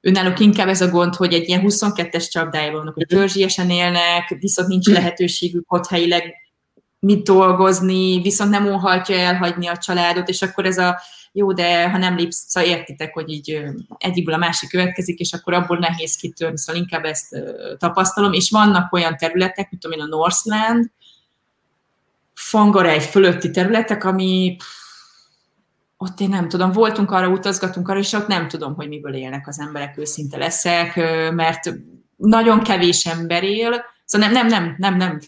önállók 0.00 0.40
inkább 0.40 0.68
ez 0.68 0.80
a 0.80 0.90
gond, 0.90 1.14
hogy 1.14 1.32
egy 1.32 1.48
ilyen 1.48 1.62
22-es 1.64 2.30
csapdájában 2.30 2.78
vannak, 2.78 2.94
hogy 2.94 3.06
törzsiesen 3.06 3.70
élnek, 3.70 4.36
viszont 4.40 4.68
nincs 4.68 4.86
lehetőségük 4.86 5.72
ott 5.72 5.86
helyileg 5.86 6.34
mit 7.06 7.24
dolgozni, 7.24 8.20
viszont 8.20 8.50
nem 8.50 8.66
óhatja 8.66 9.16
elhagyni 9.16 9.66
a 9.66 9.76
családot, 9.76 10.28
és 10.28 10.42
akkor 10.42 10.66
ez 10.66 10.78
a 10.78 11.00
jó, 11.32 11.52
de 11.52 11.90
ha 11.90 11.98
nem 11.98 12.16
lépsz, 12.16 12.44
szóval 12.48 12.68
értitek, 12.68 13.14
hogy 13.14 13.30
így 13.30 13.62
egyikből 13.98 14.34
a 14.34 14.38
másik 14.38 14.68
következik, 14.68 15.18
és 15.18 15.32
akkor 15.32 15.52
abból 15.52 15.78
nehéz 15.78 16.16
kitörni, 16.16 16.58
szóval 16.58 16.82
inkább 16.82 17.04
ezt 17.04 17.36
tapasztalom, 17.78 18.32
és 18.32 18.50
vannak 18.50 18.92
olyan 18.92 19.16
területek, 19.16 19.70
mint 19.70 19.82
tudom 19.82 20.00
a 20.00 20.06
Northland, 20.06 20.90
Fangarej 22.34 23.00
fölötti 23.00 23.50
területek, 23.50 24.04
ami 24.04 24.56
ott 25.96 26.20
én 26.20 26.28
nem 26.28 26.48
tudom, 26.48 26.72
voltunk 26.72 27.10
arra, 27.10 27.28
utazgatunk 27.28 27.88
arra, 27.88 27.98
és 27.98 28.12
ott 28.12 28.26
nem 28.26 28.48
tudom, 28.48 28.74
hogy 28.74 28.88
miből 28.88 29.14
élnek 29.14 29.48
az 29.48 29.60
emberek, 29.60 29.98
őszinte 29.98 30.36
leszek, 30.36 30.96
mert 31.32 31.74
nagyon 32.16 32.62
kevés 32.62 33.06
ember 33.06 33.42
él, 33.42 33.84
szóval 34.04 34.28
nem, 34.28 34.46
nem, 34.46 34.62
nem, 34.62 34.74
nem, 34.78 34.96
nem, 34.96 35.20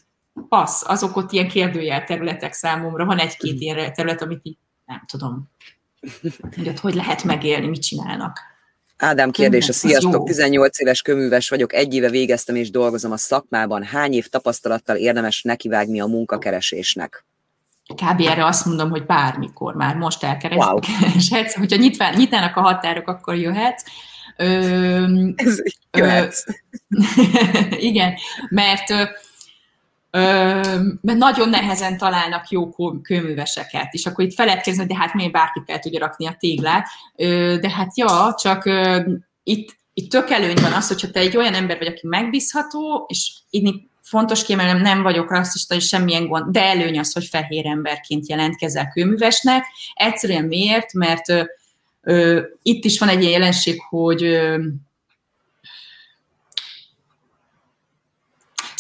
passz, 0.49 0.83
azok 0.89 1.17
ott 1.17 1.33
ilyen 1.33 1.49
kérdőjel 1.49 2.05
területek 2.05 2.53
számomra, 2.53 3.05
van 3.05 3.19
egy-két 3.19 3.61
ilyen 3.61 3.93
terület, 3.93 4.23
amit 4.23 4.41
így 4.43 4.57
nem 4.87 5.03
tudom. 5.07 5.51
hogy 6.57 6.69
ott 6.69 6.79
hogy 6.79 6.95
lehet 6.95 7.25
megélni, 7.25 7.67
mit 7.67 7.83
csinálnak. 7.83 8.39
Ádám 8.97 9.31
kérdése, 9.31 9.73
sziasztok, 9.73 10.27
18 10.27 10.81
éves 10.81 11.03
köműves 11.03 11.49
vagyok, 11.49 11.73
egy 11.73 11.95
éve 11.95 12.11
végeztem 12.11 12.55
és 12.55 12.71
dolgozom 12.71 13.13
a 13.13 13.17
szakmában. 13.17 13.83
Hány 13.83 14.13
év 14.13 14.27
tapasztalattal 14.27 14.97
érdemes 14.97 15.43
nekivágni 15.43 16.01
a 16.01 16.07
munkakeresésnek? 16.07 17.25
Kb. 17.95 18.21
erre 18.21 18.45
azt 18.47 18.67
mondom, 18.67 18.91
hogy 18.91 19.07
bármikor, 19.07 19.75
már 19.75 19.97
most 19.97 20.25
elkereshetsz, 20.25 21.57
wow. 21.57 21.67
hogyha 21.67 21.77
nyitván, 21.77 22.15
nyitnának 22.17 22.57
a 22.57 22.61
határok, 22.61 23.09
akkor 23.09 23.35
jöhetsz. 23.35 23.85
Ö, 24.37 24.47
Ez 25.35 25.63
jöhetsz. 25.91 26.45
Ö, 26.47 26.53
igen, 27.91 28.15
mert 28.49 28.91
mert 31.01 31.19
nagyon 31.19 31.49
nehezen 31.49 31.99
találnak 31.99 32.49
jó 32.49 32.71
kőműveseket, 33.03 33.95
és 33.95 34.07
akkor 34.07 34.25
itt 34.25 34.35
feledkezni, 34.35 34.87
de 34.87 34.97
hát 34.97 35.15
miért 35.15 35.33
bárki 35.33 35.63
fel 35.67 35.79
tudja 35.79 35.99
rakni 35.99 36.27
a 36.27 36.37
téglát, 36.39 36.87
de 37.61 37.71
hát 37.71 37.97
ja, 37.97 38.35
csak 38.39 38.71
itt, 39.43 39.77
itt 39.95 40.11
tök 40.11 40.31
előny 40.31 40.59
van 40.61 40.73
az, 40.73 40.89
hogyha 40.89 41.11
te 41.11 41.21
egy 41.21 41.37
olyan 41.37 41.55
ember 41.55 41.79
vagy, 41.79 41.87
aki 41.87 42.07
megbízható, 42.07 43.05
és 43.09 43.33
itt 43.51 43.93
fontos 44.03 44.45
kiemelnem, 44.45 44.81
nem 44.81 45.03
vagyok 45.03 45.31
rasszista, 45.31 45.75
és 45.75 45.87
semmilyen 45.87 46.27
gond, 46.27 46.53
de 46.53 46.63
előny 46.63 46.99
az, 46.99 47.13
hogy 47.13 47.25
fehér 47.25 47.67
emberként 47.67 48.29
jelentkezel 48.29 48.89
kőművesnek. 48.89 49.65
Egyszerűen 49.95 50.45
miért? 50.45 50.93
Mert 50.93 51.29
ö, 51.29 51.43
ö, 52.03 52.43
itt 52.63 52.85
is 52.85 52.99
van 52.99 53.09
egy 53.09 53.21
ilyen 53.21 53.33
jelenség, 53.33 53.81
hogy 53.89 54.23
ö, 54.23 54.65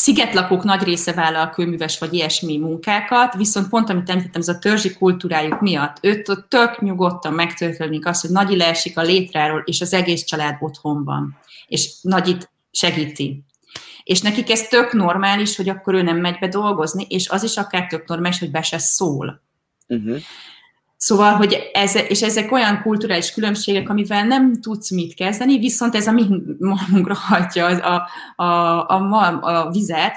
Szigetlakók 0.04 0.64
nagy 0.64 0.82
része 0.82 1.12
vállal 1.12 1.50
kőműves 1.50 1.98
vagy 1.98 2.14
ilyesmi 2.14 2.58
munkákat, 2.58 3.34
viszont 3.34 3.68
pont 3.68 3.90
amit 3.90 4.10
említettem, 4.10 4.40
ez 4.40 4.48
a 4.48 4.58
törzsi 4.58 4.94
kultúrájuk 4.94 5.60
miatt, 5.60 5.96
őt 6.00 6.28
ott 6.28 6.48
tök 6.48 6.80
nyugodtan 6.80 7.32
megtörténik 7.32 8.06
az, 8.06 8.20
hogy 8.20 8.30
Nagyi 8.30 8.56
leesik 8.56 8.98
a 8.98 9.02
létráról, 9.02 9.62
és 9.64 9.80
az 9.80 9.92
egész 9.92 10.24
család 10.24 10.56
otthon 10.60 11.04
van, 11.04 11.38
és 11.66 11.90
Nagyit 12.02 12.50
segíti. 12.70 13.44
És 14.02 14.20
nekik 14.20 14.50
ez 14.50 14.68
tök 14.68 14.92
normális, 14.92 15.56
hogy 15.56 15.68
akkor 15.68 15.94
ő 15.94 16.02
nem 16.02 16.16
megy 16.16 16.38
be 16.38 16.48
dolgozni, 16.48 17.06
és 17.08 17.28
az 17.28 17.42
is 17.42 17.56
akár 17.56 17.86
tök 17.86 18.06
normális, 18.06 18.38
hogy 18.38 18.50
be 18.50 18.62
se 18.62 18.78
szól. 18.78 19.42
Uh-huh. 19.88 20.16
Szóval, 21.04 21.32
hogy 21.32 21.70
ez, 21.72 21.94
és 21.94 22.22
ezek 22.22 22.52
olyan 22.52 22.82
kulturális 22.82 23.32
különbségek, 23.32 23.88
amivel 23.88 24.24
nem 24.26 24.60
tudsz 24.60 24.90
mit 24.90 25.14
kezdeni, 25.14 25.58
viszont 25.58 25.94
ez 25.94 26.06
a 26.06 26.12
mi 26.12 26.26
magunkra 26.58 27.14
hajtja 27.14 27.66
a, 27.66 28.08
a, 28.42 28.44
a, 28.88 29.40
a, 29.40 29.70
vizet, 29.70 30.16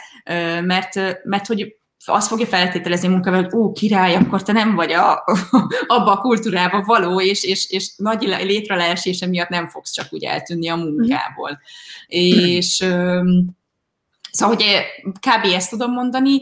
mert, 0.64 1.24
mert 1.24 1.48
hogy 1.48 1.76
azt 2.06 2.28
fogja 2.28 2.46
feltételezni 2.46 3.08
munkával, 3.08 3.44
hogy 3.44 3.54
ó, 3.54 3.72
király, 3.72 4.16
akkor 4.16 4.44
te 4.44 4.52
nem 4.52 4.76
vagy 4.76 4.92
a, 4.92 5.24
abba 5.98 6.12
a 6.12 6.22
kultúrába 6.22 6.82
való, 6.82 7.22
és, 7.22 7.44
és, 7.44 7.70
és 7.70 7.92
nagy 7.98 8.22
létreleesése 8.22 9.26
miatt 9.26 9.50
nem 9.50 9.68
fogsz 9.68 9.92
csak 9.92 10.08
úgy 10.10 10.24
eltűnni 10.24 10.70
a 10.70 10.76
munkából. 10.76 11.52
Mm. 11.52 11.58
És 12.08 12.76
szóval, 14.32 14.56
hogy 14.56 14.64
kb. 15.20 15.54
ezt 15.54 15.70
tudom 15.70 15.92
mondani, 15.92 16.42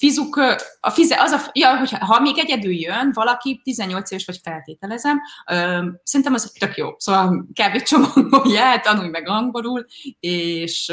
fizuk, 0.00 0.40
a 0.80 0.90
fize, 0.90 1.16
az 1.20 1.30
a, 1.30 1.50
ja, 1.52 1.76
hogyha, 1.76 2.04
ha 2.04 2.20
még 2.20 2.38
egyedül 2.38 2.72
jön 2.72 3.10
valaki, 3.12 3.60
18 3.64 4.10
éves 4.10 4.24
vagy 4.26 4.40
feltételezem, 4.42 5.20
ö, 5.50 5.54
szerintem 6.02 6.34
az 6.34 6.52
tök 6.58 6.76
jó. 6.76 6.88
Szóval 6.96 7.46
kb. 7.52 7.82
csomagolja, 7.82 8.80
tanulj 8.82 9.08
meg 9.08 9.28
angolul, 9.28 9.86
és, 10.20 10.92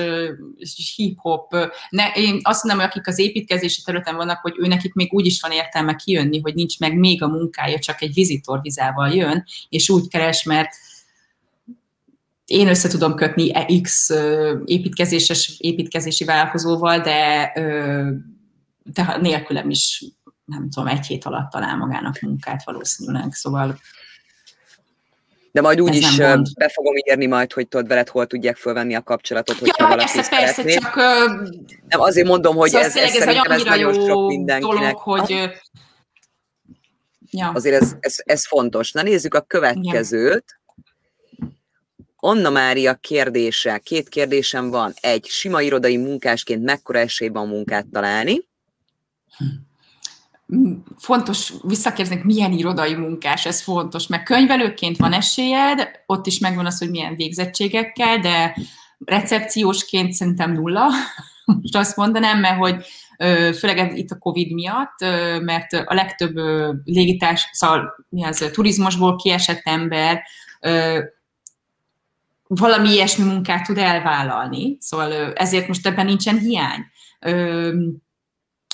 és 0.55 0.93
hip-hop. 0.95 1.55
Ne, 1.89 2.11
én 2.15 2.39
azt 2.43 2.63
mondom, 2.63 2.81
hogy 2.83 2.91
akik 2.91 3.07
az 3.07 3.19
építkezési 3.19 3.81
területen 3.81 4.15
vannak, 4.15 4.39
hogy 4.41 4.53
ő 4.57 4.67
nekik 4.67 4.93
még 4.93 5.13
úgy 5.13 5.25
is 5.25 5.41
van 5.41 5.51
értelme 5.51 5.95
kijönni, 5.95 6.41
hogy 6.41 6.55
nincs 6.55 6.79
meg 6.79 6.97
még 6.97 7.23
a 7.23 7.27
munkája, 7.27 7.79
csak 7.79 8.01
egy 8.01 8.13
vizitorvizával 8.13 9.09
jön, 9.09 9.45
és 9.69 9.89
úgy 9.89 10.07
keres, 10.07 10.43
mert 10.43 10.69
én 12.45 12.67
össze 12.67 12.89
tudom 12.89 13.15
kötni 13.15 13.81
X 13.81 14.09
építkezéses, 14.65 15.55
építkezési 15.57 16.25
vállalkozóval, 16.25 16.99
de 16.99 17.51
de 18.93 19.17
nélkülem 19.21 19.69
is, 19.69 20.03
nem 20.45 20.69
tudom, 20.69 20.87
egy 20.87 21.05
hét 21.05 21.25
alatt 21.25 21.51
talál 21.51 21.77
magának 21.77 22.19
munkát 22.19 22.63
valószínűleg, 22.63 23.33
szóval 23.33 23.79
de 25.51 25.63
majd 25.63 25.81
úgy 25.81 25.95
is 25.95 26.15
be 26.57 26.69
fogom 26.73 26.93
írni 26.95 27.25
majd, 27.25 27.53
hogy 27.53 27.67
tudod 27.67 27.87
veled 27.87 28.09
hol 28.09 28.27
tudják 28.27 28.55
fölvenni 28.55 28.95
a 28.95 29.03
kapcsolatot, 29.03 29.57
hogyha 29.57 29.83
ja, 29.83 29.89
valaki 29.89 30.11
persze, 30.13 30.29
persze, 30.29 30.63
csak... 30.63 30.95
Nem, 31.87 31.99
azért 31.99 32.27
mondom, 32.27 32.55
hogy 32.55 32.69
szóval 32.69 32.85
ez, 32.85 32.95
ez, 32.95 33.15
ez 33.15 33.23
szerintem 33.23 33.51
ez 33.51 33.63
nagyon 33.63 33.93
sok 33.93 34.27
mindenkinek. 34.27 34.79
Dolog, 34.79 34.97
hogy... 34.97 35.49
Ja. 37.29 37.51
Azért 37.53 37.81
ez, 37.81 37.95
ez, 37.99 38.15
ez 38.25 38.47
fontos. 38.47 38.91
Na 38.91 39.01
nézzük 39.01 39.33
a 39.33 39.41
következőt. 39.41 40.45
Ja. 40.47 41.47
Anna 42.15 42.49
Mária 42.49 42.93
kérdése. 42.93 43.77
Két 43.77 44.09
kérdésem 44.09 44.69
van. 44.69 44.93
Egy, 45.01 45.25
sima 45.25 45.61
irodai 45.61 45.97
munkásként 45.97 46.63
mekkora 46.63 46.99
esély 46.99 47.27
van 47.27 47.47
munkát 47.47 47.85
találni? 47.91 48.47
Fontos 50.97 51.53
visszakérdezni, 51.63 52.21
milyen 52.23 52.51
irodai 52.51 52.93
munkás, 52.93 53.45
ez 53.45 53.61
fontos, 53.61 54.07
mert 54.07 54.23
könyvelőként 54.23 54.97
van 54.97 55.13
esélyed, 55.13 55.91
ott 56.05 56.25
is 56.25 56.39
megvan 56.39 56.65
az, 56.65 56.77
hogy 56.77 56.89
milyen 56.89 57.15
végzettségekkel, 57.15 58.19
de 58.19 58.55
recepciósként 59.05 60.13
szerintem 60.13 60.51
nulla, 60.51 60.87
most 61.61 61.75
azt 61.75 61.95
mondanám, 61.95 62.39
mert 62.39 62.57
hogy 62.57 62.85
főleg 63.57 63.97
itt 63.97 64.11
a 64.11 64.17
Covid 64.17 64.51
miatt, 64.53 64.99
mert 65.41 65.73
a 65.73 65.93
legtöbb 65.93 66.35
légitás, 66.83 67.49
szóval 67.51 68.05
mi 68.09 68.23
az, 68.23 68.49
turizmusból 68.51 69.15
kiesett 69.15 69.61
ember 69.63 70.23
valami 72.47 72.89
ilyesmi 72.89 73.23
munkát 73.23 73.65
tud 73.65 73.77
elvállalni, 73.77 74.77
szóval 74.79 75.33
ezért 75.33 75.67
most 75.67 75.87
ebben 75.87 76.05
nincsen 76.05 76.37
hiány 76.37 76.85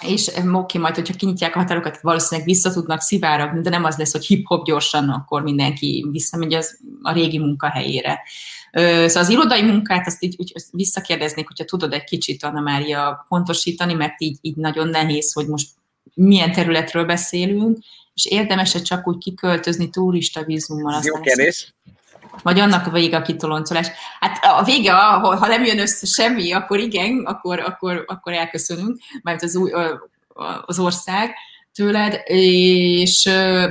és 0.06 0.32
oké, 0.54 0.78
majd, 0.78 0.96
hogyha 0.96 1.14
kinyitják 1.14 1.56
a 1.56 1.60
határokat, 1.60 2.02
valószínűleg 2.02 2.50
vissza 2.50 2.72
tudnak 2.72 3.02
szivárogni, 3.02 3.62
de 3.62 3.70
nem 3.70 3.84
az 3.84 3.98
lesz, 3.98 4.12
hogy 4.12 4.26
hip-hop 4.26 4.66
gyorsan, 4.66 5.10
akkor 5.10 5.42
mindenki 5.42 6.08
visszamegy 6.12 6.54
az 6.54 6.80
a 7.02 7.14
régi 7.14 7.40
munkahelyére. 7.40 8.22
Szóval 8.72 9.24
az 9.24 9.30
irodai 9.30 9.62
munkát 9.62 10.08
azt 10.08 10.24
így 10.24 10.36
úgy 10.38 10.54
visszakérdeznék, 10.72 11.48
hogyha 11.48 11.66
tudod 11.66 11.94
egy 11.94 12.04
kicsit, 12.04 12.44
Anna 12.44 12.60
Mária, 12.60 13.26
pontosítani, 13.28 13.94
mert 13.94 14.22
így, 14.22 14.38
így 14.42 14.56
nagyon 14.56 14.88
nehéz, 14.88 15.34
hogy 15.34 15.48
most 15.48 15.70
milyen 16.14 16.52
területről 16.52 17.06
beszélünk, 17.06 17.78
és 18.14 18.26
érdemes-e 18.26 18.82
csak 18.82 19.08
úgy 19.08 19.18
kiköltözni 19.18 19.90
turista 19.90 20.44
vízummal. 20.44 21.02
Jó 21.04 21.20
kérdés. 21.20 21.74
Vagy 22.42 22.60
annak 22.60 22.88
a 22.88 22.92
vége 22.92 23.18
a 23.18 23.22
kitoloncolás. 23.22 23.88
Hát 24.20 24.46
a 24.46 24.64
vége, 24.64 24.92
ha 24.92 25.48
nem 25.48 25.64
jön 25.64 25.80
össze 25.80 26.06
semmi, 26.06 26.52
akkor 26.52 26.80
igen, 26.80 27.24
akkor, 27.26 27.60
akkor, 27.60 28.04
akkor 28.08 28.34
elköszönünk, 28.34 28.98
mert 29.22 29.44
az, 29.44 29.56
új, 29.56 29.72
az 30.66 30.80
ország 30.80 31.36
tőled, 31.74 32.22
és 32.26 33.24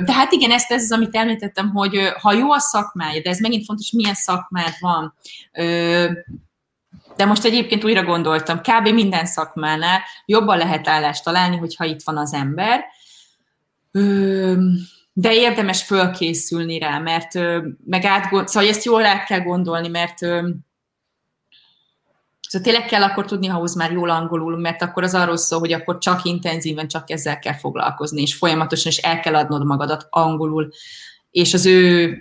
de 0.05 0.13
hát 0.13 0.31
igen, 0.31 0.51
ezt, 0.51 0.71
ez 0.71 0.83
az, 0.83 0.91
amit 0.91 1.15
említettem, 1.15 1.69
hogy 1.69 1.97
ha 2.21 2.33
jó 2.33 2.51
a 2.51 2.59
szakmája, 2.59 3.21
de 3.21 3.29
ez 3.29 3.39
megint 3.39 3.65
fontos, 3.65 3.91
milyen 3.91 4.13
szakmád 4.13 4.73
van, 4.79 5.13
de 7.15 7.25
most 7.25 7.43
egyébként 7.45 7.83
újra 7.83 8.03
gondoltam, 8.03 8.59
kb. 8.59 8.87
minden 8.87 9.25
szakmánál 9.25 10.01
jobban 10.25 10.57
lehet 10.57 10.87
állást 10.87 11.23
találni, 11.23 11.57
hogyha 11.57 11.85
itt 11.85 12.03
van 12.03 12.17
az 12.17 12.33
ember, 12.33 12.85
de 15.13 15.33
érdemes 15.33 15.83
fölkészülni 15.83 16.79
rá, 16.79 16.99
mert 16.99 17.33
meg 17.85 18.05
átgond, 18.05 18.47
szóval 18.47 18.69
ezt 18.69 18.83
jól 18.83 19.05
át 19.05 19.25
kell 19.25 19.41
gondolni, 19.41 19.87
mert 19.87 20.17
Szóval 22.53 22.71
tényleg 22.71 22.89
kell 22.89 23.03
akkor 23.03 23.25
tudni 23.25 23.47
ahhoz 23.47 23.75
már 23.75 23.91
jól 23.91 24.09
angolul, 24.09 24.57
mert 24.57 24.81
akkor 24.81 25.03
az 25.03 25.13
arról 25.13 25.37
szól, 25.37 25.59
hogy 25.59 25.73
akkor 25.73 25.97
csak 25.97 26.23
intenzíven, 26.23 26.87
csak 26.87 27.09
ezzel 27.09 27.39
kell 27.39 27.53
foglalkozni, 27.53 28.21
és 28.21 28.35
folyamatosan 28.35 28.91
is 28.91 28.97
el 28.97 29.19
kell 29.19 29.35
adnod 29.35 29.65
magadat 29.65 30.07
angolul. 30.09 30.69
És 31.31 31.53
az 31.53 31.65
ő, 31.65 32.13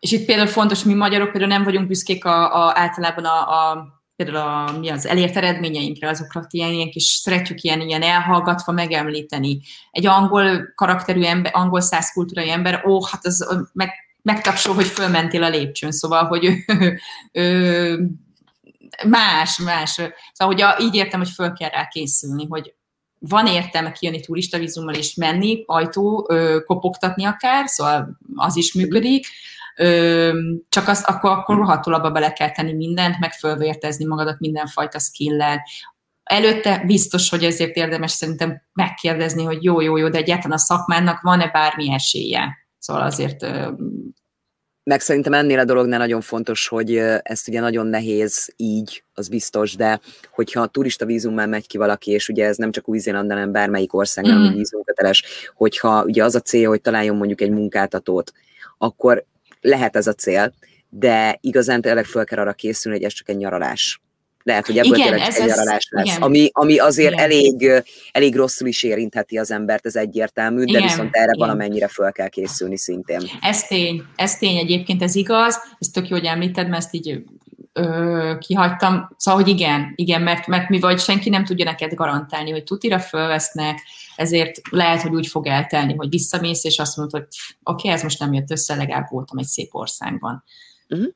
és 0.00 0.12
itt 0.12 0.26
például 0.26 0.48
fontos, 0.48 0.84
mi 0.84 0.94
magyarok 0.94 1.30
például 1.30 1.52
nem 1.52 1.64
vagyunk 1.64 1.86
büszkék 1.86 2.24
a, 2.24 2.66
a, 2.66 2.72
általában 2.74 3.24
a, 3.24 3.70
a 3.70 3.86
például 4.16 4.36
a, 4.36 4.78
mi 4.78 4.88
az 4.88 5.06
elért 5.06 5.36
eredményeinkre, 5.36 6.08
azokat 6.08 6.52
ilyen, 6.52 6.72
ilyen 6.72 6.90
kis 6.90 7.04
szeretjük 7.04 7.62
ilyen, 7.62 7.80
ilyen 7.80 8.02
elhallgatva 8.02 8.72
megemlíteni. 8.72 9.60
Egy 9.90 10.06
angol 10.06 10.72
karakterű 10.74 11.22
ember, 11.22 11.50
angol 11.54 11.80
száz 11.80 12.12
kultúrai 12.12 12.50
ember, 12.50 12.86
ó, 12.86 13.04
hát 13.04 13.26
az 13.26 13.68
meg, 13.72 13.90
megtapsol, 14.22 14.74
hogy 14.74 14.86
fölmentél 14.86 15.42
a 15.42 15.48
lépcsőn, 15.48 15.92
szóval, 15.92 16.24
hogy 16.24 16.44
ő, 16.74 16.98
ő, 17.32 18.10
más, 19.08 19.58
más. 19.58 19.90
Szóval, 20.32 20.54
hogy 20.54 20.60
a, 20.60 20.76
így 20.80 20.94
értem, 20.94 21.20
hogy 21.20 21.30
föl 21.30 21.52
kell 21.52 21.70
rá 21.70 21.88
készülni, 21.88 22.46
hogy 22.48 22.74
van 23.18 23.46
értelme 23.46 23.92
kijönni 23.92 24.20
turistavízummal 24.20 24.94
és 24.94 25.14
menni, 25.14 25.62
ajtó, 25.66 26.26
ö, 26.28 26.58
kopogtatni 26.64 27.24
akár, 27.24 27.68
szóval 27.68 28.18
az 28.34 28.56
is 28.56 28.72
működik, 28.72 29.26
csak 30.68 30.88
azt 30.88 31.06
akkor, 31.06 31.30
akkor 31.30 31.56
rohadtul 31.56 31.94
abba 31.94 32.10
bele 32.10 32.32
kell 32.32 32.50
tenni 32.50 32.72
mindent, 32.72 33.18
meg 33.18 33.32
fölvértezni 33.32 34.04
magadat 34.04 34.38
mindenfajta 34.38 34.98
skill-lel. 34.98 35.62
előtte 36.22 36.82
biztos, 36.86 37.30
hogy 37.30 37.44
ezért 37.44 37.76
érdemes 37.76 38.10
szerintem 38.10 38.62
megkérdezni, 38.72 39.44
hogy 39.44 39.64
jó, 39.64 39.80
jó, 39.80 39.96
jó, 39.96 40.08
de 40.08 40.18
egyáltalán 40.18 40.56
a 40.56 40.60
szakmának 40.60 41.20
van-e 41.20 41.48
bármi 41.48 41.92
esélye? 41.92 42.56
Szóval 42.78 43.02
azért 43.02 43.46
meg 44.90 45.00
szerintem 45.00 45.32
ennél 45.32 45.58
a 45.58 45.64
dolognál 45.64 45.98
nagyon 45.98 46.20
fontos, 46.20 46.68
hogy 46.68 46.96
ezt 47.22 47.48
ugye 47.48 47.60
nagyon 47.60 47.86
nehéz 47.86 48.52
így, 48.56 49.04
az 49.14 49.28
biztos, 49.28 49.74
de 49.74 50.00
hogyha 50.30 50.66
turista 50.66 51.06
vízummal 51.06 51.46
megy 51.46 51.66
ki 51.66 51.78
valaki, 51.78 52.10
és 52.10 52.28
ugye 52.28 52.46
ez 52.46 52.56
nem 52.56 52.70
csak 52.70 52.88
Új-Zéland, 52.88 53.30
hanem 53.30 53.52
bármelyik 53.52 53.94
ország, 53.94 54.28
mm. 54.28 54.52
vízumköteles, 54.52 55.24
hogyha 55.54 56.04
ugye 56.04 56.24
az 56.24 56.34
a 56.34 56.40
cél, 56.40 56.68
hogy 56.68 56.80
találjon 56.80 57.16
mondjuk 57.16 57.40
egy 57.40 57.50
munkáltatót, 57.50 58.32
akkor 58.78 59.24
lehet 59.66 59.96
ez 59.96 60.06
a 60.06 60.12
cél, 60.12 60.54
de 60.88 61.38
igazán 61.40 61.80
tényleg 61.80 62.04
fel 62.04 62.24
kell 62.24 62.38
arra 62.38 62.52
készülni, 62.52 62.98
hogy 62.98 63.06
ez 63.06 63.12
csak 63.12 63.28
egy 63.28 63.36
nyaralás. 63.36 64.00
Lehet, 64.42 64.66
hogy 64.66 64.78
ebből 64.78 64.98
igen, 64.98 65.18
ez, 65.18 65.38
egy 65.38 65.46
nyaralás 65.46 65.88
lesz, 65.90 66.06
igen. 66.06 66.22
ami, 66.22 66.48
ami 66.52 66.78
azért 66.78 67.12
igen. 67.12 67.24
elég, 67.24 67.70
elég 68.12 68.36
rosszul 68.36 68.68
is 68.68 68.82
érintheti 68.82 69.38
az 69.38 69.50
embert, 69.50 69.86
ez 69.86 69.96
egyértelmű, 69.96 70.64
de 70.64 70.70
igen, 70.70 70.82
viszont 70.82 71.16
erre 71.16 71.24
igen. 71.24 71.38
valamennyire 71.38 71.88
fel 71.88 72.12
kell 72.12 72.28
készülni 72.28 72.78
szintén. 72.78 73.22
Ez 73.40 73.62
tény, 73.62 74.02
ez 74.16 74.38
tény 74.38 74.56
egyébként, 74.56 75.02
ez 75.02 75.14
igaz, 75.14 75.56
ez 75.78 75.88
tök 75.88 76.08
jó, 76.08 76.16
hogy 76.16 76.26
említed, 76.26 76.68
mert 76.68 76.82
ezt 76.82 76.94
így 76.94 77.22
ö, 77.72 78.32
kihagytam. 78.38 79.08
Szóval, 79.16 79.42
hogy 79.42 79.50
igen, 79.50 79.92
igen, 79.94 80.22
mert, 80.22 80.46
mert 80.46 80.68
mi 80.68 80.80
vagy 80.80 81.00
senki 81.00 81.28
nem 81.28 81.44
tudja 81.44 81.64
neked 81.64 81.94
garantálni, 81.94 82.50
hogy 82.50 82.64
tutira 82.64 82.98
fölvesznek, 82.98 83.78
ezért 84.16 84.60
lehet, 84.70 85.02
hogy 85.02 85.14
úgy 85.14 85.26
fog 85.26 85.46
eltelni, 85.46 85.94
hogy 85.94 86.08
visszamész, 86.08 86.64
és 86.64 86.78
azt 86.78 86.96
mondod, 86.96 87.20
hogy 87.20 87.28
oké, 87.62 87.86
okay, 87.86 87.90
ez 87.90 88.02
most 88.02 88.18
nem 88.18 88.32
jött 88.32 88.50
össze, 88.50 88.74
legalább 88.74 89.10
voltam 89.10 89.38
egy 89.38 89.46
szép 89.46 89.74
országban. 89.74 90.44
Uh-huh. 90.88 91.08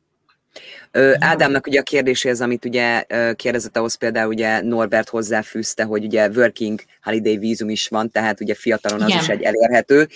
Ádámnak 1.19 1.67
ugye 1.67 1.81
a 1.81 1.83
kérdéséhez, 1.83 2.41
amit 2.41 2.65
ugye 2.65 3.05
kérdezett 3.35 3.77
ahhoz 3.77 3.95
például 3.95 4.29
ugye 4.29 4.63
Norbert 4.63 5.09
hozzáfűzte, 5.09 5.85
hogy 5.85 6.05
ugye 6.05 6.29
working 6.29 6.81
holiday 7.03 7.39
vízum 7.39 7.69
is 7.69 7.89
van, 7.89 8.11
tehát 8.11 8.41
ugye 8.41 8.55
fiatalon 8.55 9.03
az 9.03 9.09
Igen. 9.09 9.21
is 9.21 9.29
egy 9.29 9.43
elérhető, 9.43 10.09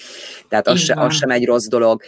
tehát 0.48 0.68
az, 0.68 0.80
se, 0.80 0.94
az 0.96 1.14
sem 1.14 1.30
egy 1.30 1.44
rossz 1.44 1.66
dolog. 1.66 2.02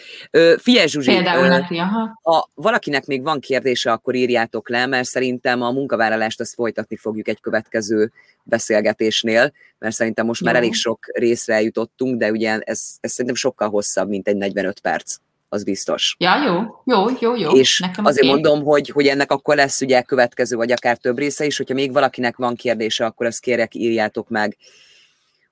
Figyelj 0.58 0.86
Zsuzsi, 0.86 1.10
például 1.10 1.48
neki, 1.48 1.76
aha. 1.78 2.18
ha 2.22 2.48
valakinek 2.54 3.06
még 3.06 3.22
van 3.22 3.40
kérdése, 3.40 3.92
akkor 3.92 4.14
írjátok 4.14 4.68
le, 4.68 4.86
mert 4.86 5.08
szerintem 5.08 5.62
a 5.62 5.70
munkavállalást 5.70 6.40
azt 6.40 6.54
folytatni 6.54 6.96
fogjuk 6.96 7.28
egy 7.28 7.40
következő 7.40 8.12
beszélgetésnél, 8.42 9.52
mert 9.78 9.94
szerintem 9.94 10.26
most 10.26 10.40
Jó. 10.40 10.46
már 10.46 10.56
elég 10.56 10.74
sok 10.74 10.98
részre 11.12 11.54
eljutottunk, 11.54 12.18
de 12.18 12.30
ugye 12.30 12.58
ez, 12.58 12.82
ez 13.00 13.10
szerintem 13.10 13.34
sokkal 13.34 13.68
hosszabb, 13.68 14.08
mint 14.08 14.28
egy 14.28 14.36
45 14.36 14.80
perc 14.80 15.16
az 15.48 15.64
biztos. 15.64 16.16
Ja, 16.18 16.44
jó, 16.44 16.82
jó, 16.84 17.06
jó, 17.20 17.36
jó. 17.36 17.50
És 17.50 17.78
Nekem 17.78 18.04
azért 18.04 18.26
okay. 18.26 18.40
mondom, 18.40 18.64
hogy, 18.64 18.88
hogy 18.88 19.06
ennek 19.06 19.30
akkor 19.30 19.56
lesz 19.56 19.80
ugye 19.80 20.02
következő, 20.02 20.56
vagy 20.56 20.72
akár 20.72 20.96
több 20.96 21.18
része 21.18 21.44
is, 21.44 21.56
hogyha 21.56 21.74
még 21.74 21.92
valakinek 21.92 22.36
van 22.36 22.54
kérdése, 22.54 23.04
akkor 23.04 23.26
ezt 23.26 23.40
kérek, 23.40 23.74
írjátok 23.74 24.28
meg 24.28 24.56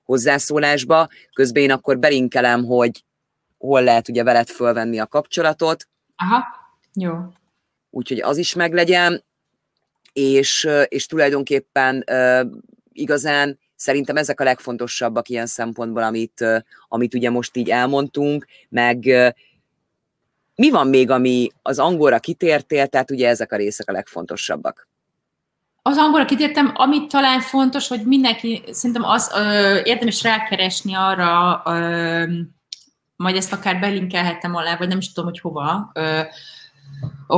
hozzászólásba. 0.03 1.07
Közben 1.33 1.63
én 1.63 1.71
akkor 1.71 1.99
belinkelem, 1.99 2.65
hogy 2.65 3.03
hol 3.57 3.83
lehet 3.83 4.09
ugye 4.09 4.23
veled 4.23 4.47
fölvenni 4.47 4.99
a 4.99 5.07
kapcsolatot. 5.07 5.87
Aha, 6.15 6.43
jó. 6.93 7.13
Úgyhogy 7.89 8.21
az 8.21 8.37
is 8.37 8.53
meglegyen, 8.53 9.23
és, 10.13 10.69
és 10.87 11.05
tulajdonképpen 11.05 12.03
uh, 12.11 12.51
igazán 12.91 13.59
szerintem 13.75 14.15
ezek 14.17 14.39
a 14.39 14.43
legfontosabbak 14.43 15.29
ilyen 15.29 15.45
szempontból, 15.45 16.03
amit, 16.03 16.41
uh, 16.41 16.57
amit 16.87 17.13
ugye 17.13 17.29
most 17.29 17.55
így 17.55 17.69
elmondtunk, 17.69 18.45
meg 18.69 19.03
uh, 19.05 19.29
mi 20.55 20.69
van 20.69 20.87
még, 20.87 21.09
ami 21.09 21.49
az 21.61 21.79
angolra 21.79 22.19
kitértél, 22.19 22.87
tehát 22.87 23.11
ugye 23.11 23.27
ezek 23.27 23.51
a 23.51 23.55
részek 23.55 23.89
a 23.89 23.91
legfontosabbak? 23.91 24.87
Az 25.81 25.97
angolra 25.97 26.25
kitértem, 26.25 26.71
amit 26.75 27.09
talán 27.09 27.39
fontos, 27.39 27.87
hogy 27.87 28.05
mindenki, 28.05 28.63
szerintem 28.71 29.03
az 29.03 29.31
ö, 29.35 29.79
érdemes 29.83 30.23
rákeresni 30.23 30.93
arra, 30.93 31.61
ö, 31.65 32.23
majd 33.15 33.35
ezt 33.35 33.53
akár 33.53 33.79
belinkelhettem 33.79 34.55
alá, 34.55 34.77
vagy 34.77 34.87
nem 34.87 34.97
is 34.97 35.11
tudom, 35.11 35.29
hogy 35.29 35.39
hova, 35.39 35.91
ö, 35.93 36.21
ö, 37.27 37.37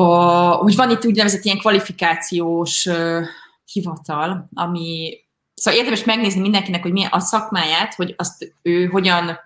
hogy 0.60 0.76
van 0.76 0.90
itt 0.90 1.06
úgynevezett 1.06 1.44
ilyen 1.44 1.58
kvalifikációs 1.58 2.86
ö, 2.86 3.22
hivatal, 3.66 4.50
ami 4.54 5.20
Szóval 5.58 5.80
érdemes 5.80 6.04
megnézni 6.04 6.42
mindenkinek, 6.42 6.82
hogy 6.82 6.92
mi 6.92 7.06
a 7.10 7.20
szakmáját, 7.20 7.94
hogy 7.94 8.14
azt 8.18 8.54
ő 8.62 8.86
hogyan 8.86 9.40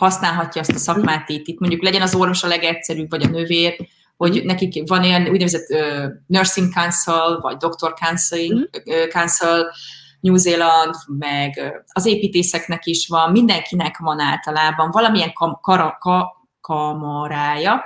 használhatja 0.00 0.60
azt 0.60 0.74
a 0.74 0.78
szakmát 0.78 1.28
itt. 1.28 1.46
Itt 1.46 1.58
mondjuk 1.58 1.82
legyen 1.82 2.02
az 2.02 2.14
orvos 2.14 2.42
a 2.42 2.48
legegyszerűbb, 2.48 3.10
vagy 3.10 3.22
a 3.22 3.28
nővér, 3.28 3.88
hogy 4.16 4.44
nekik 4.44 4.88
van 4.88 5.04
ilyen 5.04 5.28
úgynevezett 5.28 5.70
uh, 5.70 6.04
nursing 6.26 6.72
council, 6.72 7.38
vagy 7.40 7.56
doctor 7.56 7.94
counseling, 7.94 8.70
uh, 8.84 9.08
council, 9.08 9.70
New 10.20 10.36
Zealand, 10.36 10.94
meg 11.06 11.82
az 11.86 12.06
építészeknek 12.06 12.86
is 12.86 13.08
van, 13.08 13.30
mindenkinek 13.30 13.98
van 13.98 14.20
általában 14.20 14.90
valamilyen 14.90 15.32
kam- 15.32 15.60
kara, 15.60 15.96
ka- 15.98 16.32
kamarája, 16.60 17.82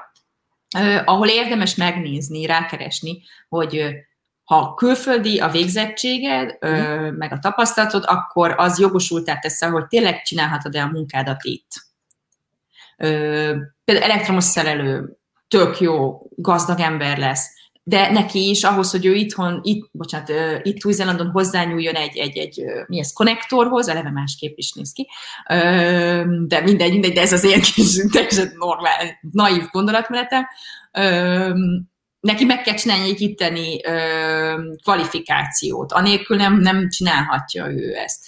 uh, 0.78 1.00
ahol 1.04 1.28
érdemes 1.28 1.74
megnézni, 1.74 2.46
rákeresni, 2.46 3.22
hogy 3.48 3.84
ha 4.44 4.74
külföldi 4.74 5.40
a 5.40 5.48
végzettséged, 5.48 6.58
uh, 6.60 7.10
meg 7.10 7.32
a 7.32 7.38
tapasztalatod, 7.38 8.04
akkor 8.06 8.54
az 8.56 8.78
jogosultá 8.78 9.38
teszel, 9.38 9.70
hogy 9.70 9.86
tényleg 9.86 10.22
csinálhatod-e 10.22 10.82
a 10.82 10.90
munkádat 10.90 11.44
itt 11.44 11.83
például 12.96 14.10
elektromos 14.10 14.44
szerelő, 14.44 15.18
tök 15.48 15.80
jó, 15.80 16.20
gazdag 16.36 16.80
ember 16.80 17.18
lesz, 17.18 17.48
de 17.86 18.10
neki 18.10 18.48
is 18.48 18.64
ahhoz, 18.64 18.90
hogy 18.90 19.06
ő 19.06 19.14
itthon, 19.14 19.60
itt, 19.62 19.88
bocsánat, 19.92 20.32
itt 20.62 20.84
Új-Zélandon 20.84 21.30
hozzányúljon 21.30 21.94
egy, 21.94 22.16
egy, 22.16 22.38
egy, 22.38 22.62
mi 22.86 22.98
ez, 22.98 23.12
konnektorhoz, 23.12 23.88
eleve 23.88 24.10
másképp 24.10 24.56
is 24.56 24.72
néz 24.72 24.92
ki, 24.92 25.08
de 26.46 26.60
mindegy, 26.60 26.92
mindegy, 26.92 27.12
de 27.12 27.20
ez 27.20 27.32
az 27.32 27.44
én 27.44 27.60
kis 27.74 27.96
teljesen 28.12 28.52
normál, 28.56 29.18
naív 29.30 29.64
gondolatmenetem, 29.70 30.46
neki 32.20 32.44
meg 32.44 32.62
kell 32.62 32.74
csinálni 32.74 33.08
egy 33.08 33.20
itteni 33.20 33.80
kvalifikációt, 34.82 35.92
anélkül 35.92 36.36
nem, 36.36 36.60
nem 36.60 36.88
csinálhatja 36.88 37.70
ő 37.70 37.94
ezt. 37.94 38.26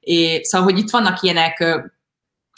É, 0.00 0.42
szóval, 0.42 0.68
hogy 0.72 0.78
itt 0.78 0.90
vannak 0.90 1.22
ilyenek 1.22 1.64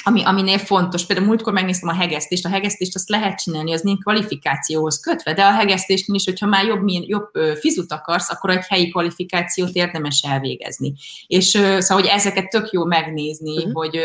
ami, 0.05 0.25
aminél 0.25 0.59
fontos, 0.59 1.07
például 1.07 1.29
múltkor 1.29 1.53
megnéztem 1.53 1.89
a 1.89 1.95
hegesztést, 1.95 2.45
a 2.45 2.49
hegesztést 2.49 2.95
azt 2.95 3.09
lehet 3.09 3.39
csinálni, 3.39 3.73
az 3.73 3.81
nincs 3.81 4.03
kvalifikációhoz 4.03 5.01
kötve, 5.01 5.33
de 5.33 5.45
a 5.45 5.53
hegesztésnél 5.53 6.17
is, 6.17 6.25
hogyha 6.25 6.47
már 6.47 6.65
jobb, 6.65 6.89
jobb 6.89 7.31
fizut 7.59 7.93
akarsz, 7.93 8.31
akkor 8.31 8.51
egy 8.51 8.65
helyi 8.69 8.91
kvalifikációt 8.91 9.73
érdemes 9.73 10.23
elvégezni. 10.23 10.95
És 11.27 11.47
szóval, 11.49 12.03
hogy 12.03 12.07
ezeket 12.07 12.49
tök 12.49 12.71
jó 12.71 12.85
megnézni, 12.85 13.57
uh-huh. 13.57 13.73
hogy 13.73 14.01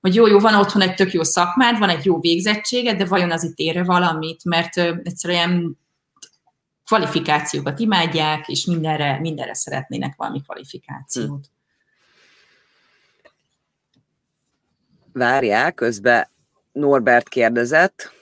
hogy 0.00 0.14
jó, 0.14 0.26
jó, 0.26 0.38
van 0.38 0.54
otthon 0.54 0.82
egy 0.82 0.94
tök 0.94 1.12
jó 1.12 1.22
szakmád, 1.22 1.78
van 1.78 1.88
egy 1.88 2.04
jó 2.04 2.20
végzettséged, 2.20 2.96
de 2.96 3.04
vajon 3.04 3.30
az 3.30 3.44
itt 3.44 3.56
ére 3.58 3.84
valamit, 3.84 4.44
mert 4.44 4.76
egyszerűen 5.02 5.78
kvalifikációkat 6.86 7.78
imádják, 7.78 8.48
és 8.48 8.64
mindenre, 8.64 9.18
mindenre 9.20 9.54
szeretnének 9.54 10.14
valami 10.16 10.42
kvalifikációt. 10.42 11.50
Várjál, 15.14 15.72
közben 15.72 16.28
Norbert 16.72 17.28
kérdezett. 17.28 18.12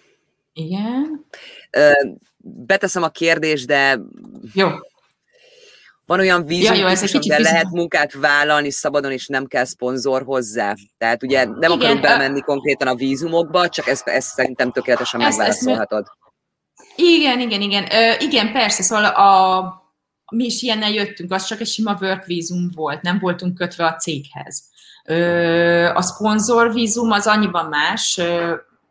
Igen. 0.52 1.26
Beteszem 2.36 3.02
a 3.02 3.08
kérdést, 3.08 3.66
de... 3.66 4.00
Jó. 4.54 4.68
Van 6.06 6.18
olyan 6.18 6.46
vízum, 6.46 6.76
ja, 6.76 7.18
de 7.26 7.38
lehet 7.38 7.70
munkát 7.70 8.12
vállalni 8.12 8.70
szabadon, 8.70 9.12
és 9.12 9.26
nem 9.26 9.46
kell 9.46 9.64
szponzor 9.64 10.22
hozzá. 10.22 10.74
Tehát 10.98 11.22
ugye 11.22 11.44
nem 11.44 11.56
Igen, 11.56 11.70
akarunk 11.70 12.00
bemenni 12.00 12.40
a... 12.40 12.44
konkrétan 12.44 12.88
a 12.88 12.94
vízumokba, 12.94 13.68
csak 13.68 13.86
ezt, 13.86 14.08
ezt 14.08 14.28
szerintem 14.28 14.72
tökéletesen 14.72 15.20
ezt, 15.20 15.38
megválaszolhatod. 15.38 16.06
Ezt, 16.06 16.98
igen, 16.98 17.40
igen, 17.40 17.60
igen. 17.60 17.92
Ö, 17.92 18.14
igen, 18.18 18.52
persze, 18.52 18.82
szóval 18.82 19.04
a, 19.04 19.82
mi 20.32 20.44
is 20.44 20.62
ilyennel 20.62 20.90
jöttünk, 20.90 21.32
az 21.32 21.44
csak 21.44 21.60
egy 21.60 21.66
sima 21.66 21.98
work 22.00 22.24
vízum 22.24 22.70
volt, 22.74 23.02
nem 23.02 23.18
voltunk 23.18 23.54
kötve 23.54 23.86
a 23.86 23.96
céghez. 23.96 24.70
A 25.94 26.02
szponzorvízum 26.02 27.10
az 27.10 27.26
annyiban 27.26 27.66
más, 27.66 28.20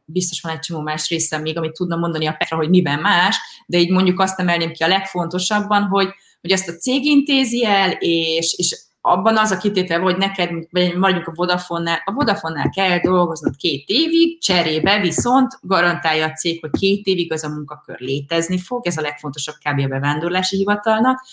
biztos 0.06 0.42
van 0.42 0.52
egy 0.52 0.60
csomó 0.60 0.82
más 0.82 1.10
része 1.10 1.38
még, 1.38 1.58
amit 1.58 1.74
tudna 1.74 1.96
mondani 1.96 2.26
a 2.28 2.36
Petra, 2.38 2.58
hogy 2.58 2.70
miben 2.70 3.00
más, 3.00 3.38
de 3.66 3.78
így 3.78 3.92
mondjuk 3.92 4.20
azt 4.20 4.40
emelném 4.40 4.72
ki 4.72 4.84
a 4.84 4.88
legfontosabban, 4.88 5.84
hogy, 5.84 6.10
hogy 6.42 6.52
ezt 6.52 6.70
a 6.70 6.76
cég 6.76 7.06
intézi 7.06 7.66
el, 7.66 7.92
és, 7.92 8.54
és 8.58 8.80
abban 9.02 9.38
az 9.38 9.52
a 9.52 9.58
kitétel, 9.58 10.00
hogy 10.00 10.18
neked, 10.18 10.50
vagy 10.70 10.96
mondjuk 10.96 11.28
a 11.28 11.32
Vodafone-nál, 11.36 12.02
a 12.06 12.12
Vodafone-nál 12.12 12.70
kell 12.70 13.00
dolgoznod 13.00 13.56
két 13.56 13.84
évig, 13.88 14.42
cserébe 14.42 15.00
viszont 15.00 15.60
garantálja 15.62 16.26
a 16.26 16.32
cég, 16.32 16.60
hogy 16.62 16.70
két 16.80 17.06
évig 17.06 17.34
az 17.34 17.44
a 17.44 17.50
munkakör 17.50 18.00
létezni 18.00 18.60
fog, 18.60 18.88
ez 18.88 18.98
a 18.98 19.02
legfontosabb 19.02 19.56
kb. 19.56 19.80
a 19.80 19.88
bevándorlási 19.88 20.58
hivatalnak. 20.58 21.26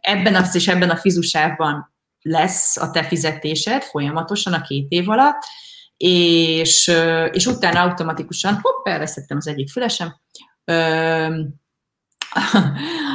Ebben 0.00 0.34
az 0.34 0.54
és 0.54 0.68
ebben 0.68 0.90
a 0.90 0.96
fizusában 0.96 1.92
lesz 2.22 2.76
a 2.76 2.90
te 2.90 3.02
fizetésed 3.02 3.82
folyamatosan 3.82 4.52
a 4.52 4.62
két 4.62 4.86
év 4.88 5.08
alatt, 5.08 5.42
és, 5.96 6.92
és 7.30 7.46
utána 7.46 7.80
automatikusan, 7.80 8.58
hopp, 8.62 8.86
elveszettem 8.86 9.36
az 9.36 9.46
egyik 9.46 9.70
fülesem, 9.70 10.14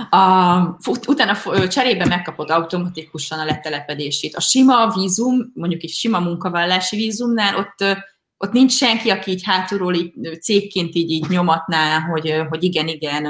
A, 0.10 0.78
utána 1.08 1.68
cserébe 1.68 2.06
megkapod 2.06 2.50
automatikusan 2.50 3.40
a 3.40 3.46
letelepedését. 3.46 4.36
A 4.36 4.40
sima 4.40 4.94
vízum, 4.94 5.52
mondjuk 5.54 5.84
egy 5.84 5.90
sima 5.90 6.20
munkavállalási 6.20 6.96
vízumnál, 6.96 7.56
ott, 7.56 7.98
ott 8.38 8.52
nincs 8.52 8.74
senki, 8.74 9.10
aki 9.10 9.32
így 9.32 9.44
hátulról 9.44 9.94
így, 9.96 10.40
cégként 10.42 10.96
így, 10.96 11.12
így 11.12 11.26
nyomatná, 11.30 12.00
hogy, 12.00 12.34
hogy 12.50 12.64
igen, 12.64 12.88
igen, 12.88 13.26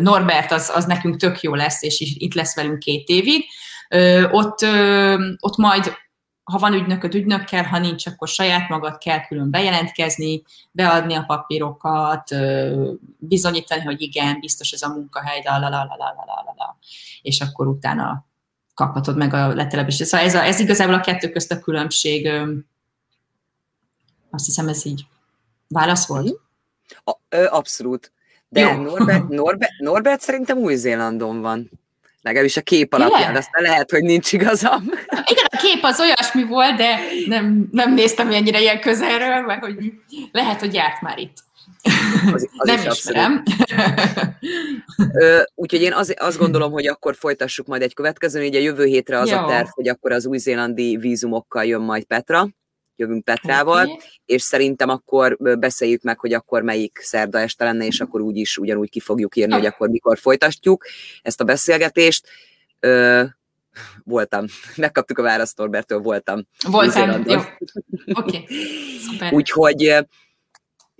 Norbert 0.00 0.52
az, 0.52 0.70
az 0.74 0.84
nekünk 0.84 1.16
tök 1.16 1.40
jó 1.40 1.54
lesz, 1.54 1.82
és 1.82 2.00
itt 2.00 2.34
lesz 2.34 2.54
velünk 2.54 2.78
két 2.78 3.08
évig. 3.08 3.44
Ott, 4.30 4.66
ott 5.38 5.56
majd 5.56 5.92
ha 6.50 6.58
van 6.58 6.72
ügynököd, 6.72 7.14
ügynökkel, 7.14 7.64
ha 7.64 7.78
nincs, 7.78 8.06
akkor 8.06 8.28
saját 8.28 8.68
magad 8.68 8.98
kell 8.98 9.26
külön 9.26 9.50
bejelentkezni, 9.50 10.42
beadni 10.70 11.14
a 11.14 11.24
papírokat, 11.26 12.30
bizonyítani, 13.18 13.82
hogy 13.82 14.00
igen, 14.00 14.40
biztos 14.40 14.70
ez 14.70 14.82
a 14.82 14.88
munkahely, 14.88 15.42
la, 15.44 15.58
la, 15.58 15.68
la, 15.68 15.84
la, 15.84 15.96
la, 15.98 16.24
la, 16.26 16.54
la, 16.56 16.78
és 17.22 17.40
akkor 17.40 17.66
utána 17.66 18.26
kaphatod 18.74 19.16
meg 19.16 19.34
a 19.34 19.54
letelepést. 19.54 20.04
Szóval 20.04 20.26
ez, 20.26 20.34
a, 20.34 20.44
ez 20.44 20.60
igazából 20.60 20.94
a 20.94 21.00
kettő 21.00 21.30
közt 21.30 21.52
a 21.52 21.60
különbség. 21.60 22.30
Azt 24.30 24.44
hiszem, 24.44 24.68
ez 24.68 24.84
így 24.84 25.06
válasz 25.68 26.06
volt? 26.06 26.40
Abszolút. 27.50 28.12
De 28.52 28.76
Norbert, 28.76 29.28
Norbert, 29.28 29.72
Norbert 29.78 30.20
szerintem 30.20 30.58
Új-Zélandon 30.58 31.40
van. 31.40 31.70
Legalábbis 32.22 32.56
a 32.56 32.60
kép 32.60 32.92
alapján, 32.92 33.20
Igen? 33.20 33.36
aztán 33.36 33.62
lehet, 33.62 33.90
hogy 33.90 34.02
nincs 34.02 34.32
igazam. 34.32 34.82
Igen, 35.32 35.44
a 35.50 35.56
kép 35.56 35.82
az 35.82 36.00
olyasmi 36.00 36.44
volt, 36.44 36.76
de 36.76 36.98
nem, 37.26 37.68
nem 37.70 37.94
néztem 37.94 38.30
ennyire 38.30 38.60
ilyen 38.60 38.80
közelről, 38.80 39.40
mert 39.40 39.64
hogy 39.64 39.92
lehet, 40.32 40.60
hogy 40.60 40.74
járt 40.74 41.00
már 41.00 41.18
itt. 41.18 41.36
Az, 42.32 42.48
az 42.56 42.66
nem 42.68 42.78
is 42.90 42.98
ismerem. 42.98 43.42
úgyhogy 45.54 45.82
én 45.82 45.92
az, 45.92 46.14
azt 46.18 46.38
gondolom, 46.38 46.72
hogy 46.72 46.86
akkor 46.86 47.14
folytassuk 47.14 47.66
majd 47.66 47.82
egy 47.82 47.94
következőn, 47.94 48.46
ugye 48.46 48.58
a 48.58 48.62
jövő 48.62 48.84
hétre 48.84 49.18
az 49.18 49.30
Jó. 49.30 49.38
a 49.38 49.46
terv, 49.46 49.68
hogy 49.68 49.88
akkor 49.88 50.12
az 50.12 50.26
új-zélandi 50.26 50.96
vízumokkal 50.96 51.64
jön 51.64 51.80
majd 51.80 52.04
Petra, 52.04 52.48
jövünk 53.00 53.24
Petrával, 53.24 53.82
okay. 53.82 53.96
és 54.24 54.42
szerintem 54.42 54.88
akkor 54.88 55.36
beszéljük 55.58 56.02
meg, 56.02 56.18
hogy 56.18 56.32
akkor 56.32 56.62
melyik 56.62 56.98
szerda 57.02 57.38
este 57.38 57.64
lenne, 57.64 57.86
és 57.86 58.00
akkor 58.00 58.20
úgy 58.20 58.36
is 58.36 58.58
ugyanúgy 58.58 58.90
ki 58.90 59.00
fogjuk 59.00 59.36
írni, 59.36 59.52
hogy 59.52 59.66
akkor 59.66 59.88
mikor 59.88 60.18
folytatjuk 60.18 60.84
ezt 61.22 61.40
a 61.40 61.44
beszélgetést. 61.44 62.28
Ö, 62.80 63.22
voltam. 64.04 64.44
Megkaptuk 64.76 65.18
a 65.18 65.22
választ 65.22 65.56
Norbertől, 65.56 65.98
voltam. 65.98 66.46
Voltam, 66.68 67.22
jó. 67.26 67.40
Oké, 68.12 68.44
okay. 69.14 69.30
Úgyhogy 69.30 70.06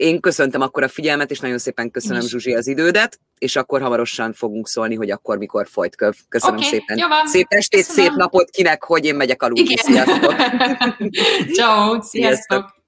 én 0.01 0.21
köszöntem 0.21 0.61
akkor 0.61 0.83
a 0.83 0.89
figyelmet, 0.89 1.31
és 1.31 1.41
nagyon 1.41 1.59
szépen 1.59 1.91
köszönöm 1.91 2.23
Zsuzsi 2.23 2.55
az 2.55 2.67
idődet, 2.67 3.21
és 3.39 3.57
akkor 3.57 3.81
hamarosan 3.81 4.33
fogunk 4.33 4.69
szólni, 4.69 4.95
hogy 4.95 5.11
akkor 5.11 5.39
mikor 5.39 5.67
folyt 5.69 5.97
köv. 5.97 6.15
Köszönöm 6.29 6.57
okay, 6.57 6.69
szépen. 6.69 6.99
Jó 6.99 7.09
van. 7.09 7.27
Szép 7.27 7.47
estét, 7.49 7.87
köszönöm. 7.87 8.11
szép 8.11 8.17
napot 8.19 8.51
kinek, 8.51 8.85
hogy 8.85 9.05
én 9.05 9.15
megyek 9.15 9.43
aludni. 9.43 9.77
Sziasztok! 9.77 10.35
Ciao, 11.57 12.03
sziasztok! 12.03 12.03
sziasztok. 12.03 12.80